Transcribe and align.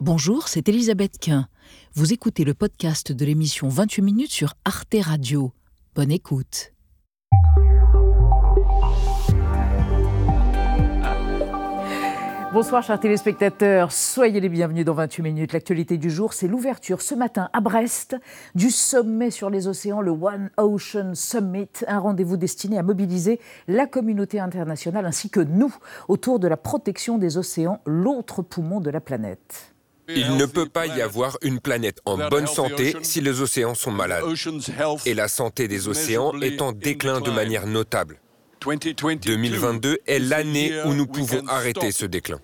Bonjour, 0.00 0.46
c'est 0.46 0.68
Elisabeth 0.68 1.18
Quint. 1.18 1.48
Vous 1.94 2.12
écoutez 2.12 2.44
le 2.44 2.54
podcast 2.54 3.10
de 3.10 3.24
l'émission 3.24 3.68
28 3.68 4.02
minutes 4.02 4.30
sur 4.30 4.54
Arte 4.64 4.94
Radio. 5.02 5.50
Bonne 5.96 6.12
écoute. 6.12 6.72
Bonsoir 12.52 12.84
chers 12.84 13.00
téléspectateurs, 13.00 13.90
soyez 13.90 14.38
les 14.38 14.48
bienvenus 14.48 14.84
dans 14.84 14.94
28 14.94 15.20
minutes. 15.20 15.52
L'actualité 15.52 15.98
du 15.98 16.10
jour, 16.10 16.32
c'est 16.32 16.46
l'ouverture 16.46 17.02
ce 17.02 17.16
matin 17.16 17.50
à 17.52 17.60
Brest 17.60 18.16
du 18.54 18.70
sommet 18.70 19.32
sur 19.32 19.50
les 19.50 19.66
océans, 19.66 20.00
le 20.00 20.12
One 20.12 20.50
Ocean 20.58 21.16
Summit, 21.16 21.70
un 21.88 21.98
rendez-vous 21.98 22.36
destiné 22.36 22.78
à 22.78 22.84
mobiliser 22.84 23.40
la 23.66 23.88
communauté 23.88 24.38
internationale 24.38 25.06
ainsi 25.06 25.28
que 25.28 25.40
nous 25.40 25.74
autour 26.06 26.38
de 26.38 26.46
la 26.46 26.56
protection 26.56 27.18
des 27.18 27.36
océans, 27.36 27.80
l'autre 27.84 28.42
poumon 28.42 28.78
de 28.78 28.90
la 28.90 29.00
planète. 29.00 29.74
Il 30.08 30.36
ne 30.36 30.46
peut 30.46 30.68
pas 30.68 30.86
y 30.86 31.02
avoir 31.02 31.36
une 31.42 31.60
planète 31.60 32.00
en 32.06 32.16
bonne 32.30 32.46
santé 32.46 32.96
si 33.02 33.20
les 33.20 33.40
océans 33.40 33.74
sont 33.74 33.90
malades. 33.90 34.24
Et 35.04 35.14
la 35.14 35.28
santé 35.28 35.68
des 35.68 35.88
océans 35.88 36.32
est 36.40 36.62
en 36.62 36.72
déclin 36.72 37.20
de 37.20 37.30
manière 37.30 37.66
notable. 37.66 38.18
2022 38.60 39.98
est 40.06 40.18
l'année 40.18 40.72
où 40.84 40.94
nous 40.94 41.06
pouvons 41.06 41.46
arrêter 41.46 41.92
ce 41.92 42.06
déclin. 42.06 42.40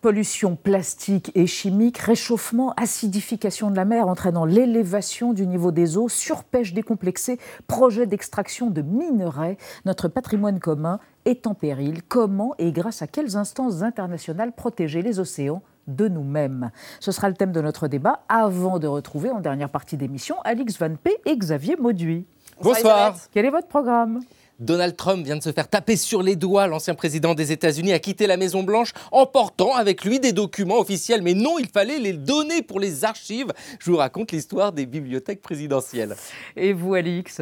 Pollution 0.00 0.54
plastique 0.54 1.32
et 1.34 1.48
chimique, 1.48 1.98
réchauffement, 1.98 2.72
acidification 2.76 3.68
de 3.68 3.76
la 3.76 3.84
mer 3.84 4.06
entraînant 4.06 4.44
l'élévation 4.44 5.32
du 5.32 5.44
niveau 5.44 5.72
des 5.72 5.96
eaux, 5.96 6.08
surpêche 6.08 6.72
décomplexée, 6.72 7.38
projet 7.66 8.06
d'extraction 8.06 8.70
de 8.70 8.80
minerais. 8.80 9.58
Notre 9.84 10.06
patrimoine 10.06 10.60
commun 10.60 11.00
est 11.24 11.48
en 11.48 11.54
péril. 11.54 12.02
Comment 12.06 12.54
et 12.58 12.70
grâce 12.70 13.02
à 13.02 13.08
quelles 13.08 13.36
instances 13.36 13.82
internationales 13.82 14.52
protéger 14.56 15.02
les 15.02 15.18
océans 15.18 15.64
de 15.88 16.06
nous-mêmes 16.06 16.70
Ce 17.00 17.10
sera 17.10 17.28
le 17.28 17.34
thème 17.34 17.50
de 17.50 17.60
notre 17.60 17.88
débat 17.88 18.20
avant 18.28 18.78
de 18.78 18.86
retrouver 18.86 19.30
en 19.30 19.40
dernière 19.40 19.70
partie 19.70 19.96
d'émission 19.96 20.36
Alix 20.44 20.78
Van 20.78 20.94
P 20.94 21.16
et 21.26 21.36
Xavier 21.36 21.76
Mauduit. 21.76 22.26
Bonsoir. 22.62 23.16
Quel 23.32 23.46
est 23.46 23.50
votre 23.50 23.68
programme? 23.68 24.20
Donald 24.58 24.96
Trump 24.96 25.24
vient 25.24 25.36
de 25.36 25.42
se 25.42 25.52
faire 25.52 25.68
taper 25.68 25.96
sur 25.96 26.20
les 26.20 26.34
doigts. 26.34 26.66
L'ancien 26.66 26.94
président 26.94 27.34
des 27.34 27.52
États-Unis 27.52 27.92
a 27.92 28.00
quitté 28.00 28.26
la 28.26 28.36
Maison-Blanche 28.36 28.92
en 29.12 29.24
portant 29.24 29.76
avec 29.76 30.04
lui 30.04 30.18
des 30.18 30.32
documents 30.32 30.80
officiels. 30.80 31.22
Mais 31.22 31.34
non, 31.34 31.58
il 31.60 31.68
fallait 31.68 32.00
les 32.00 32.12
donner 32.12 32.62
pour 32.62 32.80
les 32.80 33.04
archives. 33.04 33.52
Je 33.78 33.90
vous 33.90 33.96
raconte 33.96 34.32
l'histoire 34.32 34.72
des 34.72 34.86
bibliothèques 34.86 35.42
présidentielles. 35.42 36.16
Et 36.56 36.72
vous, 36.72 36.94
Alix? 36.94 37.40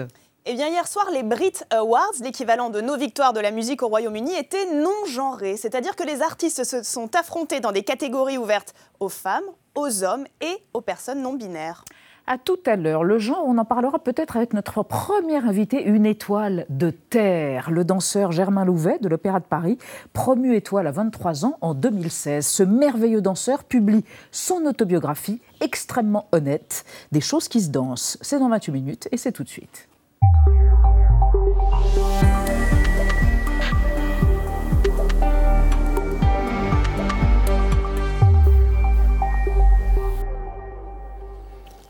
Eh 0.49 0.55
bien, 0.55 0.69
hier 0.69 0.87
soir, 0.87 1.11
les 1.13 1.25
Brit 1.25 1.65
Awards, 1.71 2.13
l'équivalent 2.23 2.71
de 2.71 2.81
nos 2.81 2.97
victoires 2.97 3.33
de 3.33 3.41
la 3.41 3.51
musique 3.51 3.83
au 3.83 3.89
Royaume-Uni, 3.89 4.33
étaient 4.37 4.73
non 4.75 5.05
genrés. 5.09 5.57
C'est-à-dire 5.57 5.97
que 5.97 6.05
les 6.05 6.23
artistes 6.23 6.63
se 6.63 6.85
sont 6.85 7.17
affrontés 7.17 7.59
dans 7.59 7.73
des 7.73 7.83
catégories 7.83 8.39
ouvertes 8.39 8.73
aux 9.01 9.09
femmes, 9.09 9.45
aux 9.75 10.05
hommes 10.05 10.25
et 10.41 10.63
aux 10.73 10.81
personnes 10.81 11.21
non 11.21 11.35
binaires. 11.35 11.85
À 12.29 12.39
tout 12.39 12.61
à 12.65 12.77
l'heure, 12.77 13.03
le 13.03 13.19
genre, 13.19 13.43
on 13.45 13.59
en 13.59 13.65
parlera 13.65 13.99
peut-être 13.99 14.37
avec 14.37 14.53
notre 14.53 14.85
premier 14.85 15.39
invité, 15.39 15.83
une 15.83 16.07
étoile 16.07 16.67
de 16.69 16.91
terre, 16.91 17.73
le 17.73 17.85
danseur 17.85 18.31
Germain 18.31 18.65
Louvet 18.65 18.99
de 19.01 19.09
l'Opéra 19.09 19.41
de 19.41 19.45
Paris, 19.45 19.79
promu 20.13 20.55
étoile 20.55 20.87
à 20.87 20.93
23 20.93 21.45
ans 21.45 21.59
en 21.61 21.75
2016. 21.75 22.47
Ce 22.47 22.63
merveilleux 22.63 23.21
danseur 23.21 23.65
publie 23.65 24.05
son 24.31 24.65
autobiographie 24.67 25.41
extrêmement 25.61 26.29
honnête, 26.31 26.85
Des 27.11 27.21
choses 27.21 27.49
qui 27.49 27.61
se 27.61 27.71
dansent. 27.71 28.17
C'est 28.21 28.39
dans 28.39 28.49
28 28.49 28.73
minutes 28.73 29.09
et 29.11 29.17
c'est 29.17 29.33
tout 29.33 29.43
de 29.43 29.49
suite. 29.49 29.89
thank 30.23 31.97
you 31.97 32.26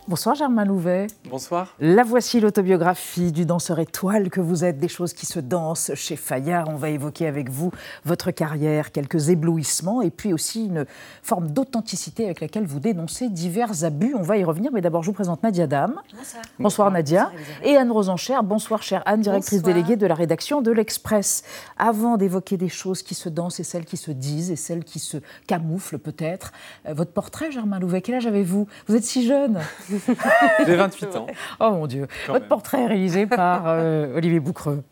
Bonsoir 0.08 0.36
Germain 0.36 0.64
Louvet. 0.64 1.08
Bonsoir. 1.28 1.74
La 1.80 2.04
voici 2.04 2.38
l'autobiographie 2.38 3.32
du 3.32 3.44
danseur 3.44 3.80
étoile 3.80 4.30
que 4.30 4.40
vous 4.40 4.64
êtes, 4.64 4.78
des 4.78 4.86
choses 4.86 5.12
qui 5.12 5.26
se 5.26 5.40
dansent 5.40 5.90
chez 5.96 6.14
Fayard. 6.14 6.68
On 6.68 6.76
va 6.76 6.90
évoquer 6.90 7.26
avec 7.26 7.50
vous 7.50 7.72
votre 8.04 8.30
carrière, 8.30 8.92
quelques 8.92 9.30
éblouissements 9.30 10.02
et 10.02 10.10
puis 10.10 10.32
aussi 10.32 10.66
une 10.66 10.86
forme 11.24 11.50
d'authenticité 11.50 12.26
avec 12.26 12.40
laquelle 12.40 12.66
vous 12.66 12.78
dénoncez 12.78 13.28
divers 13.30 13.82
abus. 13.82 14.14
On 14.16 14.22
va 14.22 14.36
y 14.36 14.44
revenir, 14.44 14.70
mais 14.72 14.80
d'abord 14.80 15.02
je 15.02 15.08
vous 15.08 15.12
présente 15.12 15.42
Nadia 15.42 15.66
Dame. 15.66 16.00
Bonsoir. 16.16 16.44
Bonsoir 16.60 16.90
Nadia. 16.92 17.32
Et 17.64 17.76
Anne 17.76 17.90
Rosencher. 17.90 18.38
Bonsoir 18.44 18.84
chère 18.84 19.02
Anne, 19.06 19.22
directrice 19.22 19.62
déléguée 19.62 19.96
de 19.96 20.06
la 20.06 20.14
rédaction 20.14 20.62
de 20.62 20.70
l'Express. 20.70 21.42
Avant 21.78 22.16
d'évoquer 22.16 22.56
des 22.56 22.68
choses 22.68 23.02
qui 23.02 23.16
se 23.16 23.28
dansent 23.28 23.58
et 23.58 23.64
celles 23.64 23.84
qui 23.84 23.96
se 23.96 24.12
disent 24.12 24.52
et 24.52 24.56
celles 24.56 24.84
qui 24.84 25.00
se 25.00 25.16
camouflent 25.48 25.98
peut-être, 25.98 26.52
euh, 26.86 26.94
votre 26.94 27.10
portrait 27.10 27.50
Germain 27.50 27.80
Louvet, 27.80 28.02
quel 28.02 28.14
âge 28.14 28.26
avez-vous? 28.28 28.68
Vous 28.86 28.94
êtes 28.94 29.02
si 29.02 29.26
jeune 29.26 29.58
J'ai 30.66 30.76
28 30.76 31.16
ans. 31.16 31.26
Oh 31.60 31.70
mon 31.70 31.86
Dieu. 31.86 32.06
Votre 32.28 32.48
portrait 32.48 32.82
est 32.82 32.86
réalisé 32.86 33.26
par 33.26 33.62
euh, 33.66 34.16
Olivier 34.16 34.40
Boucreux. 34.40 34.82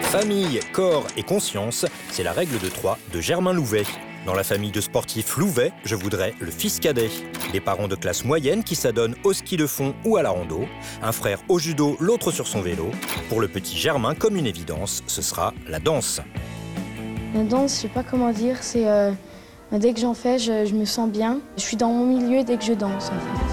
Famille, 0.00 0.60
corps 0.72 1.06
et 1.16 1.22
conscience, 1.22 1.84
c'est 2.10 2.22
la 2.22 2.32
règle 2.32 2.58
de 2.60 2.68
trois 2.68 2.98
de 3.12 3.20
Germain 3.20 3.52
Louvet. 3.52 3.84
Dans 4.26 4.34
la 4.34 4.44
famille 4.44 4.72
de 4.72 4.80
sportifs 4.80 5.36
Louvet, 5.36 5.72
je 5.84 5.94
voudrais 5.94 6.34
le 6.40 6.50
fils 6.50 6.80
cadet. 6.80 7.10
Des 7.52 7.60
parents 7.60 7.88
de 7.88 7.94
classe 7.94 8.24
moyenne 8.24 8.62
qui 8.62 8.74
s'adonnent 8.74 9.14
au 9.24 9.32
ski 9.32 9.56
de 9.56 9.66
fond 9.66 9.94
ou 10.04 10.16
à 10.16 10.22
la 10.22 10.30
rando. 10.30 10.66
Un 11.02 11.12
frère 11.12 11.40
au 11.48 11.58
judo, 11.58 11.96
l'autre 12.00 12.30
sur 12.30 12.46
son 12.46 12.60
vélo. 12.60 12.90
Pour 13.28 13.40
le 13.40 13.48
petit 13.48 13.76
Germain, 13.76 14.14
comme 14.14 14.36
une 14.36 14.46
évidence, 14.46 15.02
ce 15.06 15.22
sera 15.22 15.54
la 15.66 15.78
danse. 15.78 16.20
La 17.34 17.42
danse, 17.42 17.76
je 17.76 17.80
sais 17.82 17.88
pas 17.88 18.02
comment 18.02 18.30
dire, 18.30 18.56
c'est 18.60 18.88
euh, 18.88 19.12
dès 19.72 19.92
que 19.92 20.00
j'en 20.00 20.14
fais, 20.14 20.38
je, 20.38 20.64
je 20.66 20.74
me 20.74 20.84
sens 20.84 21.10
bien. 21.10 21.40
Je 21.56 21.62
suis 21.62 21.76
dans 21.76 21.90
mon 21.90 22.04
milieu 22.06 22.44
dès 22.44 22.56
que 22.56 22.64
je 22.64 22.72
danse. 22.74 23.10
En 23.10 23.38
fait. 23.38 23.47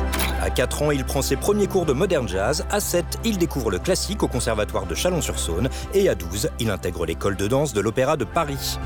À 0.56 0.64
4 0.64 0.84
ans, 0.84 0.92
il 0.92 1.04
prend 1.04 1.22
ses 1.22 1.36
premiers 1.36 1.68
cours 1.68 1.86
de 1.86 1.92
modern 1.92 2.30
jazz. 2.30 2.66
À 2.72 2.80
7, 2.80 3.06
il 3.26 3.38
découvre 3.38 3.70
le 3.70 3.78
classique 3.78 4.24
au 4.24 4.30
conservatoire 4.30 4.86
de 4.86 4.96
Chalon-sur-Saône. 4.96 5.68
Et 5.94 6.08
à 6.08 6.16
12, 6.16 6.50
il 6.62 6.70
intègre 6.70 7.06
l'école 7.06 7.36
de 7.36 7.46
danse 7.46 7.74
de 7.74 7.82
l'Opéra 7.82 8.16
de 8.16 8.24
Paris. 8.24 8.80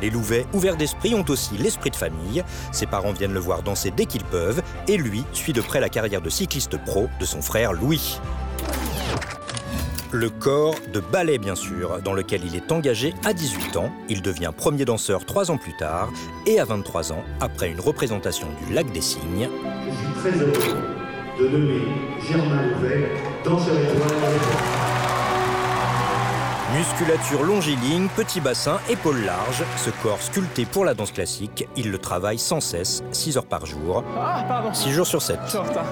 Les 0.00 0.08
Louvets, 0.08 0.46
ouverts 0.54 0.78
d'esprit, 0.78 1.14
ont 1.14 1.24
aussi 1.28 1.58
l'esprit 1.58 1.90
de 1.90 1.96
famille. 1.96 2.42
Ses 2.72 2.86
parents 2.86 3.12
viennent 3.12 3.34
le 3.34 3.40
voir 3.40 3.62
danser 3.62 3.90
dès 3.94 4.06
qu'ils 4.06 4.24
peuvent. 4.24 4.62
Et 4.88 4.96
lui 4.96 5.22
suit 5.34 5.52
de 5.52 5.60
près 5.60 5.80
la 5.80 5.90
carrière 5.90 6.22
de 6.22 6.30
cycliste 6.30 6.82
pro 6.86 7.10
de 7.20 7.26
son 7.26 7.42
frère 7.42 7.74
Louis. 7.74 8.18
Le 10.12 10.30
corps 10.30 10.76
de 10.94 11.00
ballet, 11.00 11.36
bien 11.36 11.56
sûr, 11.56 12.00
dans 12.02 12.14
lequel 12.14 12.42
il 12.42 12.56
est 12.56 12.72
engagé 12.72 13.12
à 13.24 13.34
18 13.34 13.76
ans. 13.76 13.92
Il 14.08 14.22
devient 14.22 14.52
premier 14.56 14.86
danseur 14.86 15.26
trois 15.26 15.50
ans 15.50 15.58
plus 15.58 15.76
tard. 15.76 16.10
Et 16.46 16.58
à 16.58 16.64
23 16.64 17.12
ans, 17.12 17.22
après 17.40 17.70
une 17.70 17.80
représentation 17.80 18.46
du 18.64 18.72
Lac 18.72 18.90
des 18.92 19.02
Cygnes, 19.02 19.50
très 20.26 20.40
heureux 20.40 20.52
de 21.38 21.48
nommer 21.48 21.82
Germain 22.28 22.62
Louvet 22.62 23.08
danseur 23.44 23.74
étoile. 23.78 24.10
Musculature 26.76 27.42
longiligne, 27.42 28.08
petit 28.16 28.40
bassin, 28.40 28.78
épaules 28.90 29.24
larges, 29.24 29.62
ce 29.76 29.90
corps 30.02 30.20
sculpté 30.20 30.64
pour 30.66 30.84
la 30.84 30.94
danse 30.94 31.12
classique, 31.12 31.68
il 31.76 31.90
le 31.90 31.98
travaille 31.98 32.38
sans 32.38 32.60
cesse, 32.60 33.02
6 33.12 33.38
heures 33.38 33.46
par 33.46 33.64
jour, 33.66 34.04
Ah, 34.18 34.44
pardon. 34.46 34.74
6 34.74 34.90
jours 34.90 35.06
sur 35.06 35.22
7. 35.22 35.38
Je 35.44 35.50
suis 35.50 35.58
en 35.58 35.62
retard. 35.62 35.86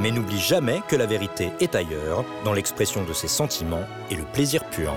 Mais 0.00 0.10
n'oublie 0.10 0.38
jamais 0.38 0.82
que 0.86 0.94
la 0.96 1.06
vérité 1.06 1.50
est 1.60 1.74
ailleurs, 1.74 2.24
dans 2.44 2.52
l'expression 2.52 3.04
de 3.04 3.12
ses 3.12 3.28
sentiments 3.28 3.84
et 4.10 4.16
le 4.16 4.24
plaisir 4.24 4.64
pur. 4.64 4.92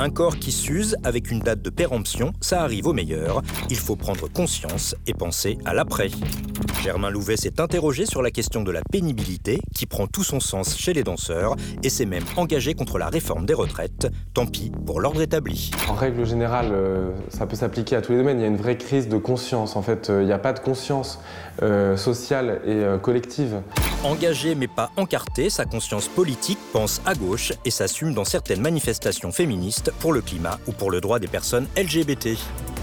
Un 0.00 0.08
corps 0.08 0.38
qui 0.38 0.50
s'use 0.50 0.96
avec 1.04 1.30
une 1.30 1.40
date 1.40 1.60
de 1.60 1.68
péremption, 1.68 2.32
ça 2.40 2.62
arrive 2.62 2.86
au 2.86 2.94
meilleur. 2.94 3.42
Il 3.68 3.76
faut 3.76 3.96
prendre 3.96 4.32
conscience 4.32 4.96
et 5.06 5.12
penser 5.12 5.58
à 5.66 5.74
l'après. 5.74 6.08
Germain 6.82 7.10
Louvet 7.10 7.36
s'est 7.36 7.60
interrogé 7.60 8.06
sur 8.06 8.22
la 8.22 8.30
question 8.30 8.62
de 8.62 8.70
la 8.70 8.80
pénibilité, 8.90 9.60
qui 9.74 9.84
prend 9.84 10.06
tout 10.06 10.24
son 10.24 10.40
sens 10.40 10.78
chez 10.78 10.94
les 10.94 11.02
danseurs, 11.02 11.54
et 11.82 11.90
s'est 11.90 12.06
même 12.06 12.24
engagé 12.38 12.72
contre 12.72 12.96
la 12.96 13.10
réforme 13.10 13.44
des 13.44 13.52
retraites. 13.52 14.08
Tant 14.32 14.46
pis 14.46 14.72
pour 14.86 15.00
l'ordre 15.00 15.20
établi. 15.20 15.70
En 15.86 15.94
règle 15.94 16.24
générale, 16.24 16.70
euh, 16.72 17.10
ça 17.28 17.46
peut 17.46 17.56
s'appliquer 17.56 17.96
à 17.96 18.00
tous 18.00 18.12
les 18.12 18.18
domaines. 18.18 18.38
Il 18.38 18.42
y 18.42 18.46
a 18.46 18.48
une 18.48 18.56
vraie 18.56 18.78
crise 18.78 19.06
de 19.06 19.18
conscience. 19.18 19.76
En 19.76 19.82
fait, 19.82 20.08
euh, 20.08 20.22
il 20.22 20.26
n'y 20.26 20.32
a 20.32 20.38
pas 20.38 20.54
de 20.54 20.60
conscience 20.60 21.20
euh, 21.62 21.96
sociale 21.96 22.60
et 22.64 22.72
euh, 22.72 22.98
collective. 22.98 23.62
Engagé 24.02 24.54
mais 24.54 24.68
pas 24.68 24.90
encarté, 24.96 25.50
sa 25.50 25.64
conscience 25.64 26.08
politique 26.08 26.58
pense 26.72 27.00
à 27.04 27.14
gauche 27.14 27.52
et 27.64 27.70
s'assume 27.70 28.14
dans 28.14 28.24
certaines 28.24 28.60
manifestations 28.60 29.32
féministes 29.32 29.92
pour 30.00 30.12
le 30.12 30.22
climat 30.22 30.58
ou 30.66 30.72
pour 30.72 30.90
le 30.90 31.00
droit 31.00 31.18
des 31.18 31.28
personnes 31.28 31.66
LGBT. 31.76 32.38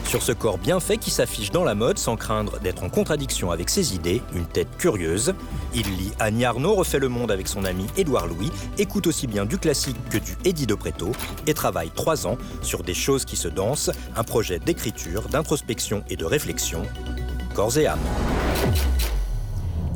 Sur 0.08 0.22
ce 0.22 0.32
corps 0.32 0.58
bien 0.58 0.80
fait 0.80 0.98
qui 0.98 1.12
s'affiche 1.12 1.52
dans 1.52 1.66
la 1.66 1.76
mode 1.76 1.98
sans 1.98 2.16
craindre 2.16 2.60
d'être 2.60 2.84
en 2.84 2.90
contradiction 2.90 3.52
avec 3.52 3.70
ses 3.70 3.94
idées, 3.94 4.22
une 4.34 4.46
tête 4.46 4.70
curieuse, 4.78 5.34
il 5.74 5.86
lit 5.98 6.14
Annie 6.20 6.46
Arnaud 6.46 6.76
refait 6.76 7.00
le 7.00 7.10
monde 7.10 7.30
avec 7.30 7.50
son 7.50 7.66
ami 7.66 7.88
Édouard 7.98 8.28
Louis, 8.28 8.50
écoute 8.78 9.06
aussi 9.08 9.28
bien 9.28 9.46
du 9.46 9.58
classique 9.58 9.98
que 10.10 10.18
du 10.18 10.38
Eddie 10.46 10.66
de 10.66 10.76
Preto 10.76 11.12
et 11.46 11.54
travaille 11.54 11.90
trois 11.90 12.26
ans 12.26 12.38
sur 12.62 12.84
des 12.84 12.94
choses 12.94 13.26
qui 13.26 13.36
se 13.36 13.50
dansent, 13.50 13.92
un 14.16 14.24
projet 14.24 14.60
d'écriture, 14.60 15.28
d'introspection 15.28 16.04
et 16.10 16.16
de 16.16 16.24
réflexion, 16.24 16.84
corps 17.58 17.76
et 17.76 17.88
âme. 17.88 17.98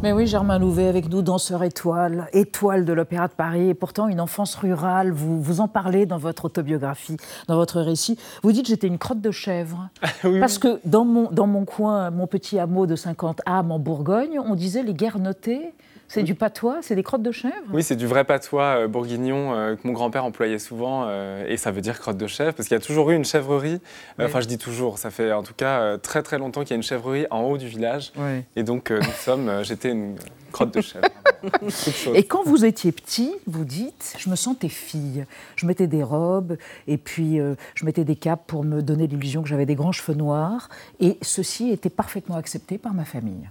Mais 0.02 0.14
oui, 0.14 0.26
Germain 0.26 0.58
Louvet 0.58 0.88
avec 0.88 1.12
nous, 1.12 1.22
danseur 1.22 1.64
étoile, 1.64 2.28
étoile 2.34 2.86
de 2.86 2.92
l'Opéra 2.92 3.28
de 3.28 3.34
Paris, 3.34 3.70
et 3.70 3.74
pourtant 3.76 4.08
une 4.08 4.20
enfance 4.20 4.56
rurale. 4.56 5.12
Vous, 5.12 5.40
vous 5.40 5.62
en 5.62 5.68
parlez 5.68 6.08
dans 6.08 6.18
votre 6.18 6.46
autobiographie, 6.46 7.18
dans 7.48 7.56
votre 7.56 7.80
récit. 7.82 8.18
Vous 8.42 8.52
dites 8.52 8.66
j'étais 8.66 8.88
une 8.88 8.98
crotte 8.98 9.22
de 9.22 9.30
chèvre. 9.30 9.90
Parce 10.40 10.58
que 10.58 10.80
dans 10.86 11.06
mon, 11.06 11.30
dans 11.30 11.46
mon 11.46 11.64
coin, 11.64 12.10
mon 12.10 12.26
petit 12.26 12.58
hameau 12.58 12.88
de 12.88 12.96
50 12.96 13.42
âmes 13.46 13.72
en 13.72 13.78
Bourgogne, 13.78 14.40
on 14.40 14.56
disait 14.56 14.82
les 14.82 14.96
guerres 14.96 15.20
notées. 15.20 15.76
C'est 16.12 16.24
du 16.24 16.36
patois, 16.36 16.80
c'est 16.82 16.96
des 16.96 17.04
crottes 17.04 17.24
de 17.24 17.32
chèvre? 17.32 17.54
Oui, 17.72 17.84
c'est 17.84 17.96
du 17.96 18.06
vrai 18.06 18.26
patois 18.26 18.84
euh, 18.84 18.88
bourguignon 18.90 19.54
euh, 19.54 19.76
que 19.78 19.88
mon 19.88 19.94
grand-père 19.94 20.26
employait 20.26 20.60
souvent, 20.60 21.06
euh, 21.08 21.46
et 21.48 21.56
ça 21.56 21.72
veut 21.72 21.80
dire 21.80 22.02
crotte 22.02 22.18
de 22.18 22.28
chèvre, 22.28 22.54
parce 22.54 22.68
qu'il 22.68 22.76
y 22.76 22.82
a 22.82 22.84
toujours 22.84 23.12
eu 23.12 23.16
une 23.16 23.24
chèvrerie. 23.24 23.80
Enfin, 24.20 24.42
je 24.42 24.48
dis 24.48 24.58
toujours, 24.58 24.98
ça 24.98 25.10
fait 25.10 25.32
en 25.32 25.42
tout 25.42 25.54
cas 25.54 25.98
très 25.98 26.22
très 26.22 26.38
longtemps 26.38 26.62
qu'il 26.62 26.72
y 26.72 26.74
a 26.74 26.76
une 26.76 26.84
chèvrerie 26.84 27.28
en 27.32 27.44
haut 27.44 27.58
du 27.58 27.68
village. 27.68 28.12
Et 28.58 28.64
donc, 28.64 28.92
nous 28.92 29.12
sommes, 29.20 29.64
j'étais 29.64 29.92
une 29.92 30.16
crotte 30.52 30.74
de 30.74 30.82
chèvre. 30.82 31.08
et 32.14 32.24
quand 32.24 32.44
vous 32.44 32.66
étiez 32.66 32.92
petit, 32.92 33.34
vous 33.48 33.64
dites, 33.64 34.16
je 34.18 34.30
me 34.30 34.36
sentais 34.36 34.70
fille. 34.70 35.26
Je 35.56 35.66
mettais 35.66 35.88
des 35.88 36.04
robes, 36.04 36.58
et 36.88 36.98
puis 36.98 37.40
je 37.76 37.86
mettais 37.86 38.04
des 38.04 38.18
capes 38.18 38.48
pour 38.48 38.66
me 38.66 38.82
donner 38.82 39.08
l'illusion 39.08 39.42
que 39.42 39.48
j'avais 39.48 39.66
des 39.66 39.76
grands 39.76 39.94
cheveux 39.94 40.18
noirs, 40.18 40.68
et 41.00 41.18
ceci 41.22 41.70
était 41.70 41.90
parfaitement 41.90 42.36
accepté 42.36 42.78
par 42.78 42.94
ma 42.94 43.06
famille. 43.06 43.50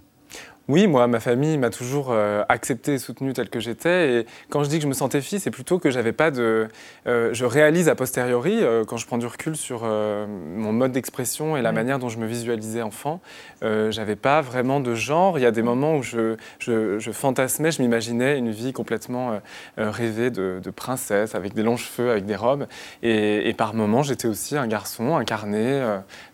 Oui, 0.69 0.87
moi, 0.87 1.09
ma 1.09 1.19
famille 1.19 1.59
m'a 1.59 1.71
toujours 1.71 2.11
euh, 2.13 2.45
accepté 2.49 2.95
et 2.95 2.99
soutenu 2.99 3.33
tel 3.33 3.51
que 3.51 3.59
j'étais. 3.59 4.21
Et 4.21 4.27
quand 4.51 4.63
je 4.63 4.69
dis 4.69 4.77
que 4.77 4.85
je 4.85 4.89
me 4.89 4.93
sentais 4.93 5.21
fille, 5.21 5.41
c'est 5.41 5.51
plutôt 5.51 5.81
que 5.81 5.91
j'avais 5.91 6.13
pas 6.13 6.31
de. 6.31 6.69
Euh, 7.09 7.31
je 7.33 7.45
réalise 7.45 7.89
a 7.89 7.97
posteriori, 7.97 8.63
euh, 8.63 8.85
quand 8.85 8.97
je 8.97 9.05
prends 9.05 9.19
du 9.19 9.27
recul 9.27 9.57
sur 9.57 9.83
mon 9.83 10.73
mode 10.73 10.93
d'expression 10.93 11.57
et 11.57 11.63
la 11.63 11.73
manière 11.73 11.99
dont 11.99 12.09
je 12.09 12.19
me 12.19 12.27
visualisais 12.27 12.83
enfant, 12.83 13.21
j'avais 13.63 14.17
pas 14.17 14.41
vraiment 14.43 14.81
de 14.81 14.95
genre. 14.95 15.39
Il 15.39 15.43
y 15.43 15.47
a 15.47 15.51
des 15.51 15.63
moments 15.63 15.97
où 15.97 16.03
je, 16.03 16.37
je, 16.59 17.11
fantasmais, 17.11 17.73
je 17.73 17.83
m'imaginais 17.83 18.39
une 18.39 18.51
vie 18.51 18.73
complètement 18.73 19.41
rêvée 19.77 20.31
de, 20.31 20.71
princesse, 20.71 21.35
avec 21.35 21.55
des 21.55 21.63
longs 21.63 21.77
cheveux, 21.77 22.11
avec 22.11 22.27
des 22.27 22.37
robes. 22.37 22.67
Et, 23.03 23.49
et 23.49 23.55
par 23.55 23.75
moments, 23.75 24.03
j'étais 24.03 24.29
aussi 24.29 24.57
un 24.57 24.67
garçon 24.67 25.17
incarné, 25.17 25.83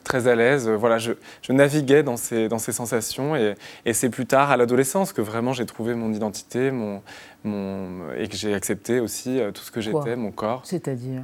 très 0.05 0.29
à 0.29 0.35
l'aise. 0.35 0.69
Voilà, 0.69 0.99
je, 0.99 1.13
naviguais 1.49 2.03
dans 2.03 2.17
ces, 2.17 2.49
dans 2.49 2.59
ces 2.59 2.73
sensations. 2.73 3.35
Et, 3.37 3.55
et 3.85 3.93
c'est 3.93 4.11
plus 4.27 4.37
tard, 4.37 4.51
à 4.51 4.57
l'adolescence, 4.57 5.13
que 5.13 5.23
vraiment 5.23 5.53
j'ai 5.53 5.67
trouvé 5.67 5.95
mon 5.95 6.13
identité 6.13 6.73
mon, 6.73 7.01
mon, 7.45 8.13
et 8.19 8.27
que 8.27 8.37
j'ai 8.37 8.55
accepté 8.55 8.99
aussi 8.99 9.39
euh, 9.39 9.53
tout 9.53 9.63
ce 9.63 9.71
que 9.71 9.81
j'étais, 9.81 10.17
mon 10.17 10.33
corps. 10.33 10.63
C'est-à-dire? 10.65 11.23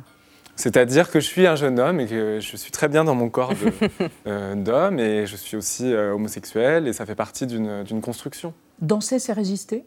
C'est-à-dire 0.54 1.10
que 1.10 1.19
je 1.19 1.26
suis 1.26 1.49
un 1.49 1.56
jeune 1.56 1.81
homme 1.81 1.99
et 1.99 2.06
que 2.06 2.38
je 2.40 2.56
suis 2.56 2.70
très 2.70 2.87
bien 2.87 3.02
dans 3.02 3.16
mon 3.16 3.28
corps 3.28 3.54
euh, 4.28 4.54
d'homme 4.54 5.00
et 5.00 5.26
je 5.26 5.34
suis 5.34 5.56
aussi 5.56 5.93
euh, 5.93 6.14
homosexuel 6.14 6.87
et 6.87 6.93
ça 6.93 7.04
fait 7.04 7.16
partie 7.16 7.46
d'une 7.49 8.00
construction. 8.00 8.54
Danser, 8.81 9.19
c'est 9.19 9.32
résister? 9.32 9.84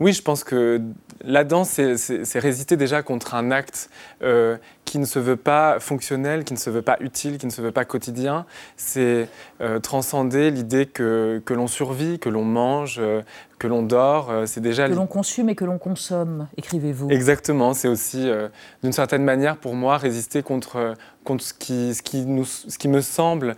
Oui, 0.00 0.12
je 0.12 0.22
pense 0.22 0.44
que 0.44 0.80
la 1.24 1.44
danse, 1.44 1.80
c'est 1.96 2.38
résister 2.38 2.76
déjà 2.76 3.02
contre 3.02 3.34
un 3.34 3.50
acte 3.50 3.90
euh, 4.22 4.56
qui 4.84 4.98
ne 4.98 5.04
se 5.04 5.18
veut 5.18 5.36
pas 5.36 5.78
fonctionnel, 5.78 6.44
qui 6.44 6.52
ne 6.52 6.58
se 6.58 6.70
veut 6.70 6.82
pas 6.82 6.96
utile, 7.00 7.38
qui 7.38 7.46
ne 7.46 7.50
se 7.50 7.62
veut 7.62 7.70
pas 7.70 7.84
quotidien. 7.84 8.44
C'est 8.76 9.28
euh, 9.60 9.78
transcender 9.78 10.50
l'idée 10.50 10.86
que, 10.86 11.40
que 11.44 11.54
l'on 11.54 11.68
survit, 11.68 12.18
que 12.18 12.28
l'on 12.28 12.44
mange, 12.44 12.96
euh, 12.98 13.22
que 13.58 13.68
l'on 13.68 13.82
dort. 13.82 14.32
c'est 14.46 14.60
déjà 14.60 14.88
que 14.88 14.94
l'on 14.94 15.06
consomme 15.06 15.48
et 15.48 15.54
que 15.54 15.64
l'on 15.64 15.78
consomme, 15.78 16.48
écrivez-vous. 16.56 17.10
Exactement. 17.10 17.74
C'est 17.74 17.86
aussi, 17.86 18.28
d'une 18.82 18.92
certaine 18.92 19.22
manière, 19.22 19.56
pour 19.56 19.76
moi, 19.76 19.98
résister 19.98 20.42
contre, 20.42 20.96
contre 21.22 21.44
ce, 21.44 21.54
qui, 21.54 21.94
ce, 21.94 22.02
qui 22.02 22.26
nous, 22.26 22.44
ce 22.44 22.76
qui 22.76 22.88
me 22.88 23.00
semble 23.00 23.54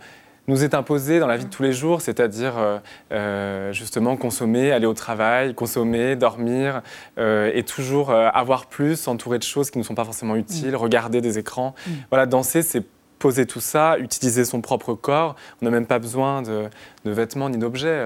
nous 0.47 0.63
est 0.63 0.73
imposé 0.73 1.19
dans 1.19 1.27
la 1.27 1.37
vie 1.37 1.45
de 1.45 1.49
tous 1.49 1.63
les 1.63 1.73
jours, 1.73 2.01
c'est-à-dire 2.01 2.57
euh, 2.57 2.77
euh, 3.11 3.71
justement 3.71 4.15
consommer, 4.17 4.71
aller 4.71 4.85
au 4.85 4.93
travail, 4.93 5.53
consommer, 5.55 6.15
dormir, 6.15 6.81
euh, 7.17 7.51
et 7.53 7.63
toujours 7.63 8.11
avoir 8.11 8.67
plus, 8.67 9.07
entouré 9.07 9.37
de 9.39 9.43
choses 9.43 9.71
qui 9.71 9.77
ne 9.77 9.83
sont 9.83 9.95
pas 9.95 10.05
forcément 10.05 10.35
utiles, 10.35 10.73
mm. 10.73 10.75
regarder 10.75 11.21
des 11.21 11.39
écrans. 11.39 11.73
Mm. 11.87 11.91
Voilà, 12.09 12.25
danser, 12.25 12.61
c'est 12.61 12.83
poser 13.17 13.45
tout 13.45 13.61
ça, 13.61 13.97
utiliser 13.97 14.45
son 14.45 14.61
propre 14.61 14.93
corps. 14.93 15.35
On 15.61 15.65
n'a 15.65 15.71
même 15.71 15.87
pas 15.87 15.99
besoin 15.99 16.41
de, 16.41 16.65
de 17.05 17.11
vêtements 17.11 17.49
ni 17.49 17.57
d'objets, 17.57 17.97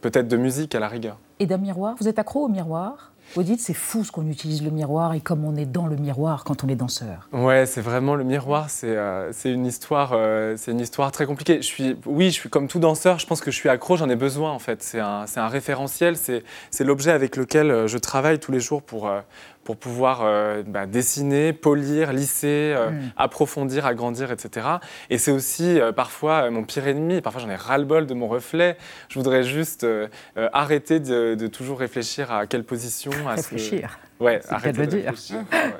peut-être 0.00 0.28
de 0.28 0.36
musique 0.36 0.74
à 0.74 0.80
la 0.80 0.88
rigueur. 0.88 1.18
Et 1.40 1.46
d'un 1.46 1.58
miroir 1.58 1.96
Vous 1.98 2.08
êtes 2.08 2.18
accro 2.18 2.44
au 2.44 2.48
miroir? 2.48 3.11
Vous 3.34 3.56
c'est 3.58 3.74
fou 3.74 4.04
ce 4.04 4.12
qu'on 4.12 4.26
utilise 4.26 4.62
le 4.62 4.70
miroir 4.70 5.14
et 5.14 5.20
comme 5.20 5.44
on 5.44 5.56
est 5.56 5.64
dans 5.64 5.86
le 5.86 5.96
miroir 5.96 6.44
quand 6.44 6.64
on 6.64 6.68
est 6.68 6.74
danseur. 6.74 7.28
Ouais, 7.32 7.66
c'est 7.66 7.80
vraiment 7.80 8.14
le 8.14 8.24
miroir, 8.24 8.68
c'est 8.68 8.96
euh, 8.96 9.32
une 9.44 9.66
histoire, 9.66 10.12
euh, 10.12 10.54
c'est 10.56 10.72
une 10.72 10.80
histoire 10.80 11.12
très 11.12 11.26
compliquée. 11.26 11.56
Je 11.56 11.66
suis, 11.66 11.96
oui, 12.06 12.26
je 12.26 12.34
suis 12.34 12.48
comme 12.48 12.68
tout 12.68 12.78
danseur. 12.78 13.18
Je 13.18 13.26
pense 13.26 13.40
que 13.40 13.50
je 13.50 13.56
suis 13.56 13.68
accro, 13.68 13.96
j'en 13.96 14.08
ai 14.08 14.16
besoin 14.16 14.50
en 14.50 14.58
fait. 14.58 14.82
C'est 14.82 15.00
un, 15.00 15.24
un, 15.36 15.48
référentiel, 15.48 16.16
c'est 16.16 16.84
l'objet 16.84 17.12
avec 17.12 17.36
lequel 17.36 17.70
euh, 17.70 17.86
je 17.86 17.98
travaille 17.98 18.38
tous 18.38 18.52
les 18.52 18.60
jours 18.60 18.82
pour 18.82 19.10
pour 19.64 19.76
pouvoir 19.76 20.22
euh, 20.22 20.62
bah, 20.66 20.86
dessiner, 20.86 21.52
polir, 21.52 22.12
lisser, 22.12 22.74
euh, 22.76 22.90
mm. 22.90 23.12
approfondir, 23.16 23.86
agrandir, 23.86 24.32
etc. 24.32 24.66
Et 25.10 25.18
c'est 25.18 25.30
aussi 25.30 25.80
euh, 25.80 25.92
parfois 25.92 26.50
mon 26.50 26.64
pire 26.64 26.86
ennemi. 26.86 27.20
Parfois, 27.20 27.42
j'en 27.42 27.50
ai 27.50 27.56
ras-le-bol 27.56 28.06
de 28.06 28.14
mon 28.14 28.28
reflet. 28.28 28.76
Je 29.08 29.18
voudrais 29.18 29.44
juste 29.44 29.86
arrêter 30.36 31.00
de, 31.00 31.34
de, 31.34 31.46
toujours 31.46 31.78
réfléchir 31.78 32.32
à 32.32 32.46
quelle 32.46 32.64
position. 32.64 33.12
À 33.26 33.34
réfléchir. 33.34 33.98
Ouais, 34.22 34.40
c'est 34.62 34.76
de 34.76 34.84
dire. 34.84 35.14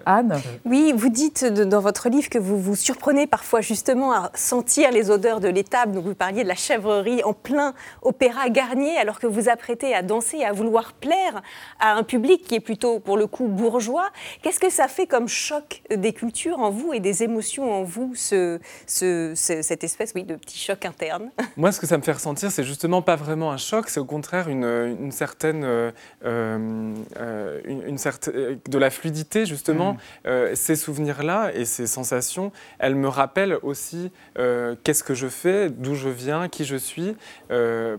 Anne 0.05 0.41
Oui, 0.65 0.93
vous 0.97 1.09
dites 1.09 1.44
dans 1.44 1.81
votre 1.81 2.09
livre 2.09 2.29
que 2.29 2.39
vous 2.39 2.59
vous 2.59 2.75
surprenez 2.75 3.29
parfois 3.29 3.61
justement 3.61 4.12
à 4.12 4.33
sentir 4.35 4.91
les 4.91 5.12
odeurs 5.12 5.39
de 5.39 5.47
l'étable. 5.47 5.93
Donc 5.93 6.05
vous 6.05 6.15
parliez 6.17 6.43
de 6.43 6.49
la 6.49 6.56
chèvrerie 6.56 7.23
en 7.23 7.35
plein 7.35 7.73
opéra 8.03 8.49
Garnier, 8.49 8.97
alors 8.97 9.21
que 9.21 9.29
vous 9.29 9.49
apprêtez 9.49 9.94
à 9.94 10.03
danser 10.03 10.39
et 10.39 10.44
à 10.44 10.53
vouloir 10.53 10.93
plaire 10.93 11.41
à 11.79 11.93
un 11.93 12.03
public 12.03 12.43
qui 12.43 12.56
est 12.56 12.61
plutôt 12.61 12.99
pour 12.99 13.17
le 13.17 13.29
coup 13.29 13.47
bourgeois. 13.47 14.11
Qu'est-ce 14.43 14.59
que 14.59 14.71
ça 14.71 14.88
fait 14.88 15.06
comme 15.06 15.29
choc 15.29 15.83
des 15.95 16.12
cultures 16.12 16.59
en 16.59 16.71
vous 16.71 16.93
et 16.93 16.99
des 16.99 17.23
émotions 17.23 17.73
en 17.73 17.85
vous, 17.85 18.12
ce, 18.17 18.59
cette 18.87 19.85
espèce 19.85 20.12
oui, 20.17 20.25
de 20.25 20.35
petit 20.35 20.59
choc 20.59 20.85
interne? 20.85 21.31
Moi, 21.56 21.71
ce 21.71 21.79
que 21.79 21.87
ça 21.87 21.97
me 21.97 22.03
fait 22.03 22.12
ressentir, 22.12 22.50
c'est 22.50 22.65
justement 22.65 23.03
pas 23.03 23.15
vraiment 23.15 23.53
un 23.53 23.56
choc, 23.56 23.88
c'est 23.88 24.00
au 24.00 24.05
contraire 24.05 24.49
une, 24.49 24.65
une 24.65 25.12
certaine, 25.12 25.62
euh, 25.65 25.93
euh, 26.25 27.61
une 27.65 27.99
certaine 27.99 28.31
euh, 28.31 28.31
de 28.32 28.79
la 28.79 28.90
fluidité, 28.90 29.46
justement, 29.46 29.93
mm. 29.93 29.99
euh, 30.26 30.50
ces 30.55 30.76
souvenirs-là 30.76 31.50
et 31.55 31.64
ces 31.64 31.87
sensations, 31.87 32.52
elles 32.79 32.94
me 32.94 33.08
rappellent 33.08 33.58
aussi 33.62 34.11
euh, 34.38 34.75
qu'est-ce 34.84 35.05
que 35.05 35.14
je 35.14 35.29
fais, 35.29 35.70
d'où 35.70 35.94
je 35.94 36.08
viens, 36.08 36.49
qui 36.49 36.64
je 36.64 36.76
suis. 36.76 37.17